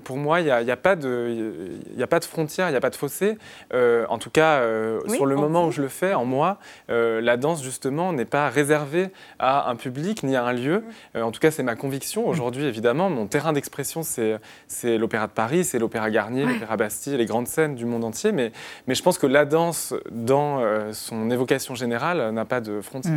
pour 0.03 0.17
moi, 0.17 0.41
il 0.41 0.45
n'y 0.45 0.51
a, 0.51 0.57
a, 0.57 0.75
pas 0.75 0.95
de, 0.95 1.71
a 1.99 2.07
pas 2.07 2.19
de 2.19 2.25
frontières, 2.25 2.69
il 2.69 2.71
n'y 2.71 2.77
a 2.77 2.81
pas 2.81 2.89
de 2.89 2.95
fossé. 2.95 3.37
en 3.73 4.17
tout 4.17 4.29
cas, 4.29 4.61
sur 5.07 5.25
le 5.25 5.35
moment 5.35 5.67
où 5.67 5.71
je 5.71 5.81
le 5.81 5.87
fais, 5.87 6.13
en 6.13 6.25
moi, 6.25 6.57
la 6.89 7.37
danse, 7.37 7.63
justement, 7.63 8.13
n'est 8.13 8.25
pas 8.25 8.49
réservée 8.49 9.09
à 9.39 9.69
un 9.69 9.75
public 9.75 10.23
ni 10.23 10.35
à 10.35 10.43
un 10.43 10.53
lieu. 10.53 10.83
Mm. 11.15 11.21
en 11.21 11.31
tout 11.31 11.39
cas, 11.39 11.51
c'est 11.51 11.63
ma 11.63 11.75
conviction. 11.75 12.27
Aujourd'hui, 12.27 12.65
évidemment, 12.65 13.09
mon 13.09 13.27
terrain 13.27 13.53
d'expression, 13.53 14.01
c'est 14.03 14.97
l'Opéra 14.97 15.27
de 15.27 15.33
Paris, 15.33 15.63
c'est 15.63 15.79
l'Opéra 15.79 16.09
Garnier, 16.09 16.45
l'Opéra 16.45 16.77
Bastille, 16.77 17.17
les 17.17 17.25
grandes 17.25 17.47
scènes 17.47 17.75
du 17.75 17.85
monde 17.85 18.03
entier. 18.03 18.31
Mais, 18.31 18.51
mais 18.87 18.95
je 18.95 19.03
pense 19.03 19.17
que 19.17 19.27
la 19.27 19.45
danse 19.45 19.93
dans 20.13 20.59
euh, 20.59 20.93
son 20.93 21.29
évocation 21.29 21.75
générale, 21.75 22.31
n'a 22.31 22.45
pas 22.45 22.61
de 22.61 22.81
frontières. 22.81 23.13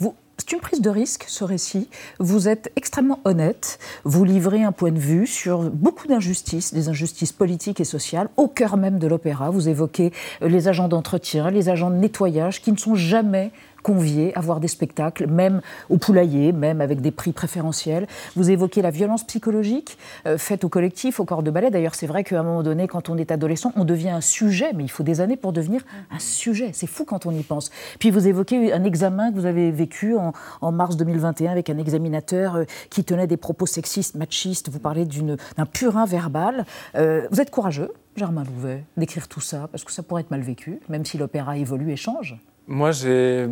Hmm. 0.00 0.08
c'est 0.38 0.52
une 0.52 0.60
prise 0.60 0.80
de 0.80 0.90
risque, 0.90 1.24
ce 1.28 1.44
récit. 1.44 1.88
Vous 2.18 2.48
êtes 2.48 2.72
extrêmement 2.76 3.20
honnête. 3.24 3.78
Vous 4.04 4.24
livrez 4.24 4.62
un 4.62 4.72
point 4.72 4.92
de 4.92 4.98
vue 4.98 5.26
sur 5.26 5.70
beaucoup 5.70 6.06
d'injustices, 6.06 6.74
des 6.74 6.88
injustices 6.88 7.32
politiques 7.32 7.80
et 7.80 7.84
sociales, 7.84 8.28
au 8.36 8.48
cœur 8.48 8.76
même 8.76 8.98
de 8.98 9.06
l'opéra. 9.06 9.50
Vous 9.50 9.68
évoquez 9.68 10.12
les 10.40 10.68
agents 10.68 10.88
d'entretien, 10.88 11.50
les 11.50 11.68
agents 11.68 11.90
de 11.90 11.96
nettoyage, 11.96 12.62
qui 12.62 12.72
ne 12.72 12.76
sont 12.76 12.94
jamais 12.94 13.50
conviés 13.82 14.36
à 14.36 14.40
voir 14.40 14.60
des 14.60 14.68
spectacles, 14.68 15.26
même 15.26 15.60
au 15.90 15.98
poulailler, 15.98 16.52
même 16.52 16.80
avec 16.80 17.00
des 17.00 17.10
prix 17.10 17.32
préférentiels. 17.32 18.06
Vous 18.36 18.50
évoquez 18.50 18.82
la 18.82 18.90
violence 18.90 19.24
psychologique 19.24 19.98
euh, 20.26 20.38
faite 20.38 20.64
au 20.64 20.68
collectif, 20.68 21.20
au 21.20 21.24
corps 21.24 21.42
de 21.42 21.50
ballet. 21.50 21.70
D'ailleurs, 21.70 21.94
c'est 21.94 22.06
vrai 22.06 22.24
qu'à 22.24 22.40
un 22.40 22.42
moment 22.42 22.62
donné, 22.62 22.86
quand 22.86 23.08
on 23.08 23.18
est 23.18 23.30
adolescent, 23.30 23.72
on 23.76 23.84
devient 23.84 24.10
un 24.10 24.20
sujet, 24.20 24.72
mais 24.74 24.84
il 24.84 24.90
faut 24.90 25.02
des 25.02 25.20
années 25.20 25.36
pour 25.36 25.52
devenir 25.52 25.82
un 26.10 26.18
sujet. 26.18 26.70
C'est 26.72 26.86
fou 26.86 27.04
quand 27.04 27.26
on 27.26 27.32
y 27.32 27.42
pense. 27.42 27.70
Puis 27.98 28.10
vous 28.10 28.28
évoquez 28.28 28.72
un 28.72 28.84
examen 28.84 29.30
que 29.30 29.36
vous 29.36 29.46
avez 29.46 29.70
vécu 29.70 30.16
en, 30.16 30.32
mars 30.72 30.96
2021 30.96 31.50
avec 31.50 31.70
un 31.70 31.78
examinateur 31.78 32.56
euh, 32.56 32.64
qui 32.90 33.04
tenait 33.04 33.26
des 33.26 33.36
propos 33.36 33.66
sexistes, 33.66 34.14
machistes. 34.14 34.70
Vous 34.70 34.78
parlez 34.78 35.04
d'un 35.04 35.66
purin 35.66 36.06
verbal. 36.06 36.64
Euh, 36.94 37.26
vous 37.30 37.40
êtes 37.40 37.50
courageux, 37.50 37.92
Germain 38.16 38.44
Louvet, 38.44 38.84
d'écrire 38.96 39.28
tout 39.28 39.40
ça, 39.40 39.68
parce 39.70 39.84
que 39.84 39.92
ça 39.92 40.02
pourrait 40.02 40.22
être 40.22 40.30
mal 40.30 40.42
vécu, 40.42 40.80
même 40.88 41.04
si 41.04 41.18
l'opéra 41.18 41.56
évolue 41.56 41.92
et 41.92 41.96
change. 41.96 42.36
Moi, 42.68 42.92
j'ai. 42.92 43.46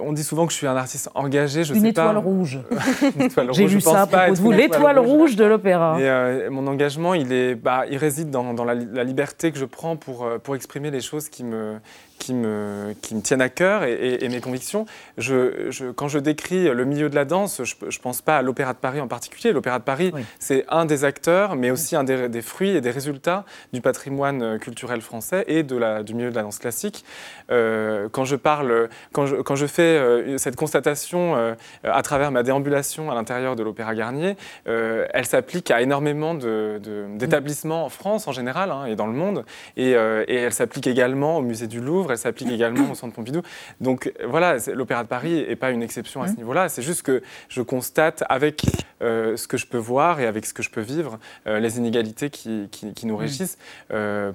On 0.00 0.12
dit 0.12 0.24
souvent 0.24 0.46
que 0.46 0.52
je 0.52 0.56
suis 0.56 0.66
un 0.66 0.76
artiste 0.76 1.10
engagé. 1.14 1.64
Je 1.64 1.74
une, 1.74 1.82
sais 1.82 1.88
étoile 1.88 2.16
rouge. 2.16 2.58
J'ai 3.52 3.66
vu 3.66 3.80
ça 3.80 4.02
à 4.02 4.30
vous. 4.32 4.50
L'étoile 4.50 4.98
rouge 4.98 5.36
de 5.36 5.44
l'opéra. 5.44 5.98
Euh, 5.98 6.50
mon 6.50 6.66
engagement, 6.66 7.12
il, 7.12 7.32
est, 7.32 7.54
bah, 7.54 7.84
il 7.90 7.98
réside 7.98 8.30
dans, 8.30 8.64
la, 8.64 9.04
liberté 9.04 9.52
que 9.52 9.58
je 9.58 9.66
prends 9.66 9.96
pour, 9.96 10.24
euh, 10.24 10.38
pour 10.38 10.56
exprimer 10.56 10.90
les 10.90 11.00
choses 11.00 11.28
qui 11.28 11.44
me, 11.44 11.78
qui 12.18 12.34
me, 12.34 12.94
qui 13.00 13.14
me 13.14 13.20
tiennent 13.20 13.40
à 13.40 13.48
cœur 13.48 13.84
et, 13.84 14.28
mes 14.28 14.40
convictions. 14.40 14.86
Je, 15.16 15.90
quand 15.92 16.08
je 16.08 16.18
décris 16.18 16.68
le 16.68 16.84
milieu 16.84 17.08
de 17.08 17.14
la 17.14 17.24
danse, 17.24 17.62
je 17.64 17.74
ne 17.84 18.02
pense 18.02 18.20
pas 18.20 18.38
à 18.38 18.42
l'Opéra 18.42 18.72
de 18.72 18.78
Paris 18.78 19.00
en 19.00 19.08
particulier. 19.08 19.52
L'Opéra 19.52 19.78
de 19.78 19.84
Paris, 19.84 20.12
c'est 20.38 20.64
un 20.68 20.84
des 20.84 21.04
acteurs, 21.04 21.56
mais 21.56 21.70
aussi 21.70 21.96
un 21.96 22.04
des, 22.04 22.42
fruits 22.42 22.70
et 22.70 22.80
des 22.80 22.90
résultats 22.90 23.44
du 23.72 23.80
patrimoine 23.80 24.58
culturel 24.58 25.00
français 25.00 25.44
et 25.46 25.62
de 25.62 25.76
la, 25.76 26.02
du 26.02 26.14
milieu 26.14 26.30
de 26.30 26.36
la 26.36 26.42
danse 26.42 26.58
classique. 26.58 27.04
Euh, 27.50 28.08
quand 28.10 28.24
je 28.24 28.36
parle, 28.36 28.88
quand 29.12 29.26
je, 29.26 29.36
quand 29.36 29.56
je 29.56 29.66
fais 29.66 29.82
euh, 29.82 30.38
cette 30.38 30.56
constatation 30.56 31.36
euh, 31.36 31.54
à 31.84 32.02
travers 32.02 32.30
ma 32.30 32.42
déambulation 32.42 33.10
à 33.10 33.14
l'intérieur 33.14 33.56
de 33.56 33.62
l'Opéra 33.62 33.94
Garnier, 33.94 34.36
elle 34.66 35.26
s'applique 35.26 35.70
à 35.70 35.80
énormément 35.80 36.34
d'établissements 36.34 37.84
en 37.84 37.88
France 37.88 38.28
en 38.28 38.32
général 38.32 38.70
hein, 38.70 38.86
et 38.86 38.96
dans 38.96 39.06
le 39.06 39.12
monde. 39.12 39.44
Et, 39.76 39.90
et 39.90 40.34
elle 40.34 40.52
s'applique 40.52 40.86
également 40.86 41.38
au 41.38 41.42
musée 41.42 41.66
du 41.66 41.80
Louvre, 41.80 42.07
elle 42.10 42.18
s'applique 42.18 42.50
également 42.50 42.90
au 42.90 42.94
Centre 42.94 43.14
Pompidou. 43.14 43.42
Donc 43.80 44.12
voilà, 44.26 44.56
l'Opéra 44.74 45.02
de 45.02 45.08
Paris 45.08 45.46
n'est 45.48 45.56
pas 45.56 45.70
une 45.70 45.82
exception 45.82 46.22
à 46.22 46.28
ce 46.28 46.32
mmh. 46.32 46.36
niveau-là. 46.36 46.68
C'est 46.68 46.82
juste 46.82 47.02
que 47.02 47.22
je 47.48 47.62
constate 47.62 48.24
avec 48.28 48.62
ce 49.00 49.46
que 49.46 49.56
je 49.56 49.66
peux 49.66 49.78
voir 49.78 50.20
et 50.20 50.26
avec 50.26 50.44
ce 50.46 50.52
que 50.52 50.62
je 50.62 50.70
peux 50.70 50.80
vivre 50.80 51.18
les 51.46 51.78
inégalités 51.78 52.30
qui, 52.30 52.68
qui, 52.70 53.06
nous 53.06 53.16
mmh. 53.16 53.20
régissent. 53.20 53.58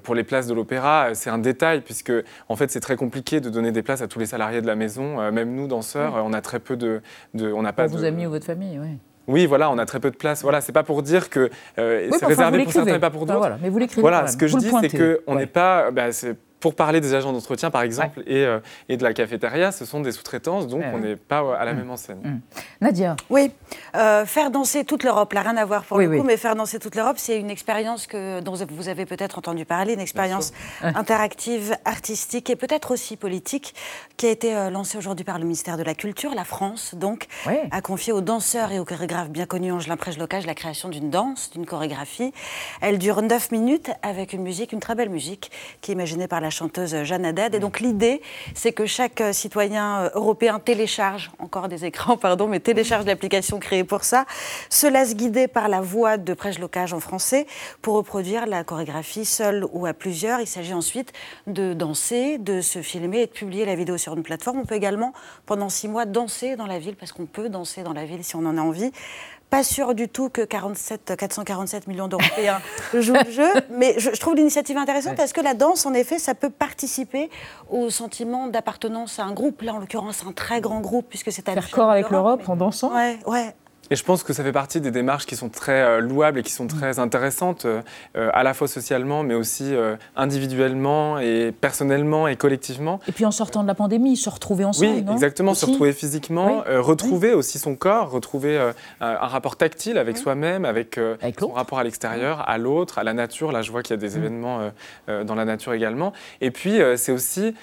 pour 0.02 0.14
les 0.14 0.24
places 0.24 0.46
de 0.46 0.54
l'opéra, 0.54 1.14
c'est 1.14 1.30
un 1.30 1.38
détail 1.38 1.80
puisque 1.82 2.12
en 2.48 2.56
fait 2.56 2.70
c'est 2.70 2.80
très 2.80 2.96
compliqué 2.96 3.40
de 3.40 3.50
donner 3.50 3.72
des 3.72 3.82
places 3.82 4.02
à 4.02 4.08
tous 4.08 4.18
les 4.18 4.26
salariés 4.26 4.62
de 4.62 4.66
la 4.66 4.74
maison. 4.74 5.20
Euh, 5.20 5.30
même 5.30 5.54
nous, 5.54 5.66
danseurs, 5.66 6.14
on 6.24 6.32
a 6.32 6.40
très 6.40 6.60
peu 6.60 6.76
de... 6.76 7.00
de 7.34 7.52
on 7.52 7.62
n'a 7.62 7.72
pas 7.72 7.86
vos 7.86 8.04
amis 8.04 8.26
ou 8.26 8.30
votre 8.30 8.46
famille, 8.46 8.78
oui. 8.78 8.98
Oui, 9.26 9.46
voilà, 9.46 9.70
on 9.70 9.78
a 9.78 9.86
très 9.86 10.00
peu 10.00 10.10
de 10.10 10.16
place. 10.16 10.42
Voilà, 10.42 10.60
c'est 10.60 10.72
pas 10.72 10.82
pour 10.82 11.02
dire 11.02 11.30
que 11.30 11.48
euh, 11.78 12.10
c'est 12.12 12.26
réservé 12.26 12.62
pour 12.64 12.72
certains 12.72 12.96
et 12.96 12.98
pas 12.98 13.08
pour 13.08 13.24
d'autres. 13.24 13.38
voilà, 13.38 13.56
mais 13.62 13.70
vous 13.70 13.78
l'écrivez. 13.78 14.02
Voilà, 14.02 14.26
ce 14.26 14.36
que 14.36 14.46
je 14.46 14.58
dis, 14.58 14.70
c'est 14.82 15.22
qu'on 15.24 15.34
n'est 15.34 15.46
pas. 15.46 15.90
Bah, 15.90 16.10
pour 16.64 16.74
parler 16.74 17.02
des 17.02 17.12
agents 17.12 17.34
d'entretien, 17.34 17.70
par 17.70 17.82
exemple, 17.82 18.22
et, 18.26 18.46
euh, 18.46 18.58
et, 18.88 18.96
de 18.96 19.02
la 19.02 19.12
cafétéria, 19.12 19.70
ce 19.70 19.84
sont 19.84 20.00
des 20.00 20.12
sous-traitances, 20.12 20.66
donc 20.66 20.82
on 20.94 20.98
n'est 20.98 21.14
pas 21.14 21.42
à 21.58 21.66
la 21.66 21.74
mm. 21.74 21.76
même 21.76 21.90
enseigne. 21.90 22.20
Mm. 22.24 22.40
Nadia 22.80 23.16
Oui, 23.28 23.52
euh, 23.94 24.24
faire 24.24 24.50
danser 24.50 24.86
toute 24.86 25.02
l'Europe, 25.02 25.34
là, 25.34 25.42
rien 25.42 25.58
à 25.58 25.66
voir 25.66 25.84
pour 25.84 25.98
le 25.98 26.08
coup, 26.08 26.22
mais 26.22 26.38
faire 26.38 26.56
danser 26.56 26.78
toute 26.78 26.94
l'Europe, 26.94 27.16
c'est 27.18 27.38
une 27.38 27.50
expérience 27.50 28.06
que, 28.06 28.40
dont 28.40 28.54
vous 28.54 28.88
avez 28.88 29.04
peut-être 29.04 29.36
entendu 29.36 29.66
parler, 29.66 29.92
une 29.92 30.00
expérience 30.00 30.54
interactive, 30.80 31.76
artistique 31.84 32.48
et 32.48 32.56
peut-être 32.56 32.92
aussi 32.92 33.18
politique, 33.18 33.74
qui 34.16 34.26
a 34.26 34.30
été 34.30 34.56
euh, 34.56 34.70
lancée 34.70 34.96
aujourd'hui 34.96 35.26
par 35.26 35.38
le 35.38 35.44
ministère 35.44 35.76
de 35.76 35.82
la 35.82 35.94
Culture. 35.94 36.34
La 36.34 36.44
France, 36.44 36.94
donc, 36.94 37.26
a 37.70 37.80
confié 37.82 38.14
aux 38.14 38.22
danseurs 38.22 38.72
et 38.72 38.78
aux 38.78 38.86
chorégraphes 38.86 39.28
bien 39.28 39.44
connus 39.44 39.70
Angelin 39.70 39.98
Prège-Locage 39.98 40.46
la 40.46 40.54
création 40.54 40.88
d'une 40.88 41.10
danse, 41.10 41.50
d'une 41.50 41.66
chorégraphie. 41.66 42.32
Elle 42.80 42.96
dure 42.96 43.20
9 43.20 43.50
minutes 43.50 43.90
avec 44.00 44.32
une 44.32 44.42
musique, 44.42 44.72
une 44.72 44.80
très 44.80 44.94
belle 44.94 45.10
musique, 45.10 45.50
qui 45.82 45.90
est 45.90 45.94
imaginée 45.94 46.26
par 46.26 46.40
la 46.40 46.53
chanteuse 46.54 47.02
Jeanne 47.02 47.26
Haddad. 47.26 47.54
Et 47.54 47.58
donc 47.58 47.80
l'idée, 47.80 48.22
c'est 48.54 48.72
que 48.72 48.86
chaque 48.86 49.20
euh, 49.20 49.32
citoyen 49.32 50.04
euh, 50.04 50.10
européen 50.14 50.58
télécharge, 50.58 51.30
encore 51.38 51.68
des 51.68 51.84
écrans, 51.84 52.16
pardon, 52.28 52.46
mais 52.46 52.60
télécharge 52.60 53.04
l'application 53.04 53.58
créée 53.58 53.84
pour 53.84 54.04
ça, 54.04 54.24
se 54.70 54.86
laisse 54.86 55.16
guider 55.16 55.48
par 55.48 55.68
la 55.68 55.80
voix 55.80 56.16
de 56.16 56.34
Locage 56.60 56.92
en 56.92 57.00
français 57.00 57.46
pour 57.80 57.94
reproduire 57.94 58.46
la 58.46 58.64
chorégraphie 58.64 59.24
seule 59.24 59.66
ou 59.72 59.86
à 59.86 59.94
plusieurs. 59.94 60.40
Il 60.40 60.46
s'agit 60.46 60.74
ensuite 60.74 61.12
de 61.46 61.72
danser, 61.72 62.38
de 62.38 62.60
se 62.60 62.82
filmer 62.82 63.22
et 63.22 63.26
de 63.26 63.32
publier 63.32 63.64
la 63.64 63.74
vidéo 63.74 63.96
sur 63.96 64.14
une 64.14 64.22
plateforme. 64.22 64.58
On 64.58 64.66
peut 64.66 64.74
également, 64.74 65.12
pendant 65.46 65.68
six 65.68 65.88
mois, 65.88 66.04
danser 66.04 66.56
dans 66.56 66.66
la 66.66 66.78
ville, 66.78 66.96
parce 66.96 67.12
qu'on 67.12 67.26
peut 67.26 67.48
danser 67.48 67.82
dans 67.82 67.92
la 67.92 68.04
ville 68.04 68.22
si 68.22 68.36
on 68.36 68.44
en 68.44 68.58
a 68.58 68.60
envie 68.60 68.92
pas 69.50 69.62
sûr 69.62 69.94
du 69.94 70.08
tout 70.08 70.28
que 70.28 70.42
47, 70.42 71.14
447 71.16 71.86
millions 71.86 72.08
d'Européens 72.08 72.60
jouent 72.94 73.14
le 73.24 73.30
jeu, 73.30 73.48
mais 73.70 73.94
je, 73.98 74.10
trouve 74.10 74.34
l'initiative 74.34 74.76
intéressante 74.76 75.16
parce 75.16 75.32
que 75.32 75.40
la 75.40 75.54
danse, 75.54 75.86
en 75.86 75.94
effet, 75.94 76.18
ça 76.18 76.34
peut 76.34 76.50
participer 76.50 77.30
au 77.70 77.90
sentiment 77.90 78.48
d'appartenance 78.48 79.18
à 79.18 79.24
un 79.24 79.32
groupe. 79.32 79.62
Là, 79.62 79.74
en 79.74 79.78
l'occurrence, 79.78 80.24
un 80.28 80.32
très 80.32 80.60
grand 80.60 80.80
groupe, 80.80 81.06
puisque 81.08 81.32
c'est 81.32 81.48
à 81.48 81.52
Faire 81.52 81.70
corps 81.70 81.90
avec 81.90 82.10
l'Europe 82.10 82.48
en 82.48 82.56
dansant 82.56 82.94
Ouais, 82.94 83.18
ouais. 83.26 83.54
Et 83.90 83.96
je 83.96 84.04
pense 84.04 84.22
que 84.22 84.32
ça 84.32 84.42
fait 84.42 84.52
partie 84.52 84.80
des 84.80 84.90
démarches 84.90 85.26
qui 85.26 85.36
sont 85.36 85.48
très 85.48 85.82
euh, 85.82 86.00
louables 86.00 86.38
et 86.38 86.42
qui 86.42 86.52
sont 86.52 86.66
très 86.66 86.98
intéressantes, 86.98 87.64
euh, 87.64 87.82
euh, 88.16 88.30
à 88.32 88.42
la 88.42 88.54
fois 88.54 88.68
socialement, 88.68 89.22
mais 89.22 89.34
aussi 89.34 89.74
individuellement 90.16 91.18
et 91.18 91.52
personnellement 91.52 92.28
et 92.28 92.36
collectivement. 92.36 93.00
Et 93.08 93.12
puis 93.12 93.24
en 93.24 93.30
sortant 93.30 93.62
de 93.62 93.68
la 93.68 93.74
pandémie, 93.74 94.16
se 94.16 94.30
retrouver 94.30 94.64
ensemble. 94.64 95.02
Oui, 95.06 95.12
exactement, 95.12 95.54
se 95.54 95.66
retrouver 95.66 95.92
physiquement, 95.92 96.64
retrouver 96.66 97.32
aussi 97.32 97.58
son 97.58 97.74
corps, 97.74 98.10
retrouver 98.10 98.58
un 99.00 99.26
rapport 99.26 99.56
tactile 99.56 99.98
avec 99.98 100.16
soi-même, 100.16 100.64
avec, 100.64 100.98
son 101.38 101.52
rapport 101.52 101.78
à 101.78 101.84
l'extérieur, 101.84 102.48
à 102.48 102.58
l'autre, 102.58 102.98
à 102.98 103.04
la 103.04 103.12
nature. 103.12 103.52
Là, 103.52 103.62
je 103.62 103.70
vois 103.70 103.82
qu'il 103.82 103.94
y 103.94 103.98
a 103.98 104.00
des 104.00 104.16
événements 104.16 104.70
dans 105.08 105.34
la 105.34 105.44
nature 105.44 105.72
également. 105.72 106.12
Et 106.40 106.50
puis, 106.50 106.78
c'est 106.96 107.12
aussi 107.12 107.54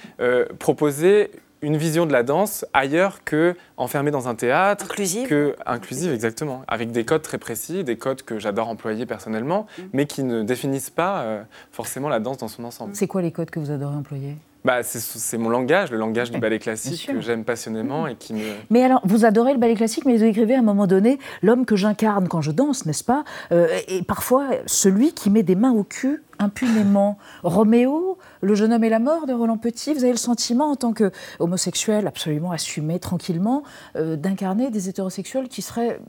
proposer 0.60 1.32
une 1.62 1.78
vision 1.78 2.06
de 2.06 2.12
la 2.12 2.24
danse 2.24 2.66
ailleurs 2.74 3.24
que 3.24 3.56
enfermée 3.78 4.12
dans 4.12 4.28
un 4.28 4.36
théâtre. 4.36 4.86
Inclusive. 4.86 5.28
Que, 5.28 5.56
inclusive, 5.66 6.12
exactement. 6.12 6.64
Avec 6.68 6.92
des 6.92 7.06
codes 7.06 7.22
très 7.22 7.38
précis, 7.38 7.84
des 7.84 7.98
codes 7.98 8.24
que 8.24 8.40
j'adore 8.40 8.68
employer 8.68 9.06
personnellement, 9.06 9.68
mm. 9.78 9.82
mais 9.94 10.06
qui 10.06 10.24
ne 10.24 10.44
définissent 10.44 10.90
pas 10.90 11.22
euh, 11.22 11.44
forcément 11.72 12.10
la 12.10 12.20
danse 12.20 12.38
dans 12.38 12.48
son 12.48 12.64
ensemble. 12.64 12.96
C'est 12.96 13.08
quoi 13.08 13.22
les 13.22 13.32
codes 13.32 13.50
que 13.50 13.60
vous 13.60 13.72
adorez 13.72 13.96
employer? 13.96 14.36
Bah, 14.64 14.84
c'est 14.84 15.38
mon 15.38 15.50
langage, 15.50 15.92
le 15.92 15.98
langage 15.98 16.30
du 16.30 16.40
ballet 16.40 16.60
classique 16.60 17.10
que 17.12 17.20
j'aime 17.20 17.44
passionnément 17.44 18.06
et 18.06 18.16
qui 18.16 18.34
me... 18.34 18.44
Mais 18.70 18.84
alors, 18.84 19.02
vous 19.04 19.26
adorez 19.26 19.54
le 19.54 19.60
ballet 19.60 19.76
classique, 19.76 20.06
mais 20.06 20.16
vous 20.16 20.24
écrivez 20.24 20.54
à 20.56 20.60
un 20.60 20.64
moment 20.64 20.86
donné 20.86 21.18
l'homme 21.42 21.66
que 21.66 21.76
j'incarne 21.76 22.28
quand 22.28 22.42
je 22.42 22.52
danse, 22.52 22.86
n'est-ce 22.86 23.04
pas? 23.04 23.24
Euh, 23.52 23.68
Et 23.88 24.04
parfois, 24.04 24.50
celui 24.68 25.14
qui 25.14 25.30
met 25.30 25.42
des 25.42 25.56
mains 25.56 25.72
au 25.72 25.84
cul 25.84 26.22
impunément. 26.38 27.18
Roméo, 27.44 28.18
le 28.42 28.56
jeune 28.56 28.74
homme 28.74 28.84
et 28.84 28.90
la 28.90 29.00
mort 29.00 29.26
de 29.26 29.34
Roland 29.34 29.58
Petit, 29.58 29.94
vous 29.94 30.04
avez 30.04 30.14
le 30.14 30.18
sentiment, 30.18 30.72
en 30.72 30.76
tant 30.76 30.94
qu'homosexuel 30.94 32.08
absolument 32.08 32.52
assumé 32.52 33.00
tranquillement, 33.00 33.64
euh, 33.96 34.16
d'incarner 34.16 34.70
des 34.70 34.90
hétérosexuels 34.90 35.48
qui 35.48 35.62
seraient 35.62 36.00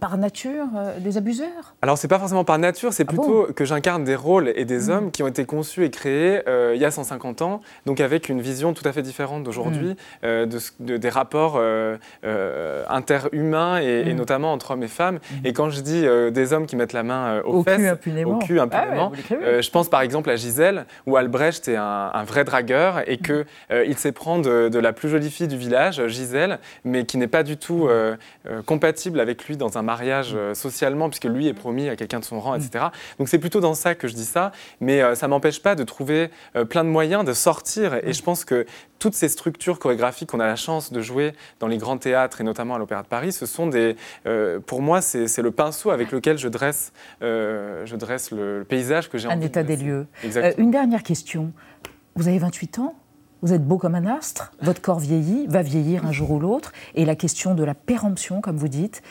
par 0.00 0.18
nature 0.18 0.66
euh, 0.76 0.98
des 0.98 1.16
abuseurs 1.16 1.74
Alors 1.82 1.96
c'est 1.96 2.08
pas 2.08 2.18
forcément 2.18 2.44
par 2.44 2.58
nature, 2.58 2.92
c'est 2.92 3.04
ah 3.08 3.12
plutôt 3.12 3.48
que 3.54 3.64
j'incarne 3.64 4.04
des 4.04 4.14
rôles 4.14 4.52
et 4.54 4.64
des 4.64 4.88
mmh. 4.88 4.90
hommes 4.90 5.10
qui 5.10 5.22
ont 5.22 5.26
été 5.26 5.44
conçus 5.44 5.84
et 5.84 5.90
créés 5.90 6.42
euh, 6.48 6.72
il 6.74 6.80
y 6.80 6.84
a 6.84 6.90
150 6.90 7.42
ans, 7.42 7.60
donc 7.86 8.00
avec 8.00 8.28
une 8.28 8.40
vision 8.40 8.74
tout 8.74 8.86
à 8.86 8.92
fait 8.92 9.02
différente 9.02 9.42
d'aujourd'hui, 9.42 9.90
mmh. 9.90 9.96
euh, 10.24 10.46
de, 10.80 10.96
des 10.96 11.08
rapports 11.08 11.60
interhumains 12.88 13.78
et, 13.78 14.12
mmh. 14.12 14.16
notamment 14.16 14.52
entre 14.52 14.72
hommes 14.72 14.82
et 14.82 14.88
femmes. 14.88 15.18
Et 15.44 15.52
quand 15.52 15.70
je 15.70 15.80
dis 15.80 16.04
des 16.32 16.52
hommes 16.52 16.66
qui 16.66 16.76
mettent 16.76 16.92
la 16.92 17.02
main 17.02 17.40
aux 17.42 17.60
au 17.60 17.62
fesses, 17.62 17.78
cul 17.78 17.88
impunément, 17.88 18.36
au 18.36 18.38
cul 18.38 18.60
impunément 18.60 19.12
ah 19.30 19.60
je 19.60 19.70
pense 19.70 19.88
par 19.88 20.00
exemple 20.00 20.30
à 20.30 20.36
Gisèle, 20.36 20.86
où 21.06 21.16
Albrecht 21.16 21.68
est 21.68 21.76
un, 21.76 22.24
vrai 22.24 22.44
dragueur 22.44 23.08
et 23.08 23.18
qu'il 23.18 23.46
il 23.70 23.96
sait 23.96 24.12
prendre 24.12 24.68
de, 24.68 24.78
la 24.78 24.92
plus 24.92 25.08
jolie 25.08 25.30
fille 25.30 25.48
du 25.48 25.56
village, 25.56 26.06
Gisèle, 26.08 26.58
mais 26.84 27.04
qui 27.04 27.16
n'est 27.18 27.28
pas 27.28 27.42
du 27.42 27.56
tout 27.56 27.88
compatible 28.66 29.20
avec 29.20 29.46
lui 29.46 29.56
dans 29.56 29.78
un 29.78 29.85
mariage 29.86 30.32
euh, 30.34 30.52
socialement, 30.52 31.08
puisque 31.08 31.24
lui 31.24 31.46
est 31.46 31.54
promis 31.54 31.88
à 31.88 31.96
quelqu'un 31.96 32.20
de 32.20 32.24
son 32.24 32.38
rang, 32.38 32.54
etc. 32.54 32.86
Donc 33.18 33.28
c'est 33.28 33.38
plutôt 33.38 33.60
dans 33.60 33.72
ça 33.72 33.94
que 33.94 34.06
je 34.08 34.14
dis 34.14 34.26
ça, 34.26 34.52
mais 34.80 35.00
euh, 35.00 35.14
ça 35.14 35.28
m'empêche 35.28 35.62
pas 35.62 35.74
de 35.74 35.84
trouver 35.84 36.30
euh, 36.56 36.66
plein 36.66 36.84
de 36.84 36.90
moyens 36.90 37.24
de 37.24 37.32
sortir. 37.32 37.94
Et 38.06 38.12
je 38.12 38.22
pense 38.22 38.44
que 38.44 38.66
toutes 38.98 39.14
ces 39.14 39.28
structures 39.28 39.78
chorégraphiques 39.78 40.30
qu'on 40.30 40.40
a 40.40 40.46
la 40.46 40.56
chance 40.56 40.92
de 40.92 41.00
jouer 41.00 41.32
dans 41.60 41.68
les 41.68 41.78
grands 41.78 41.98
théâtres 41.98 42.42
et 42.42 42.44
notamment 42.44 42.74
à 42.74 42.78
l'Opéra 42.78 43.02
de 43.02 43.08
Paris, 43.08 43.32
ce 43.32 43.46
sont 43.46 43.66
des, 43.66 43.94
pour 44.66 44.80
moi, 44.80 45.02
c'est 45.02 45.42
le 45.42 45.50
pinceau 45.50 45.90
avec 45.90 46.10
lequel 46.12 46.38
je 46.38 46.48
dresse, 46.48 46.92
je 47.20 47.94
dresse 47.96 48.30
le, 48.30 48.64
paysage 48.66 49.10
que 49.10 49.18
j'ai 49.18 49.28
envie 49.28 49.36
Un 49.36 49.42
état 49.42 49.62
des 49.62 49.76
lieux. 49.76 50.06
une 50.56 50.70
dernière 50.70 51.02
question. 51.02 51.52
Vous 52.14 52.26
avez 52.26 52.38
28 52.38 52.78
ans 52.78 52.94
vous 53.42 53.52
êtes 53.52 53.64
beau 53.64 53.78
comme 53.78 53.94
un 53.94 54.06
astre, 54.06 54.52
votre 54.62 54.80
corps 54.80 54.98
vieillit, 54.98 55.46
va 55.46 55.62
vieillir 55.62 56.06
un 56.06 56.12
jour 56.12 56.30
ou 56.30 56.38
l'autre, 56.38 56.72
et 56.94 57.04
la 57.04 57.14
question 57.14 57.54
de 57.54 57.64
la 57.64 57.74
péremption, 57.74 58.40
comme 58.40 58.56
vous 58.56 58.68
dites, 58.68 59.02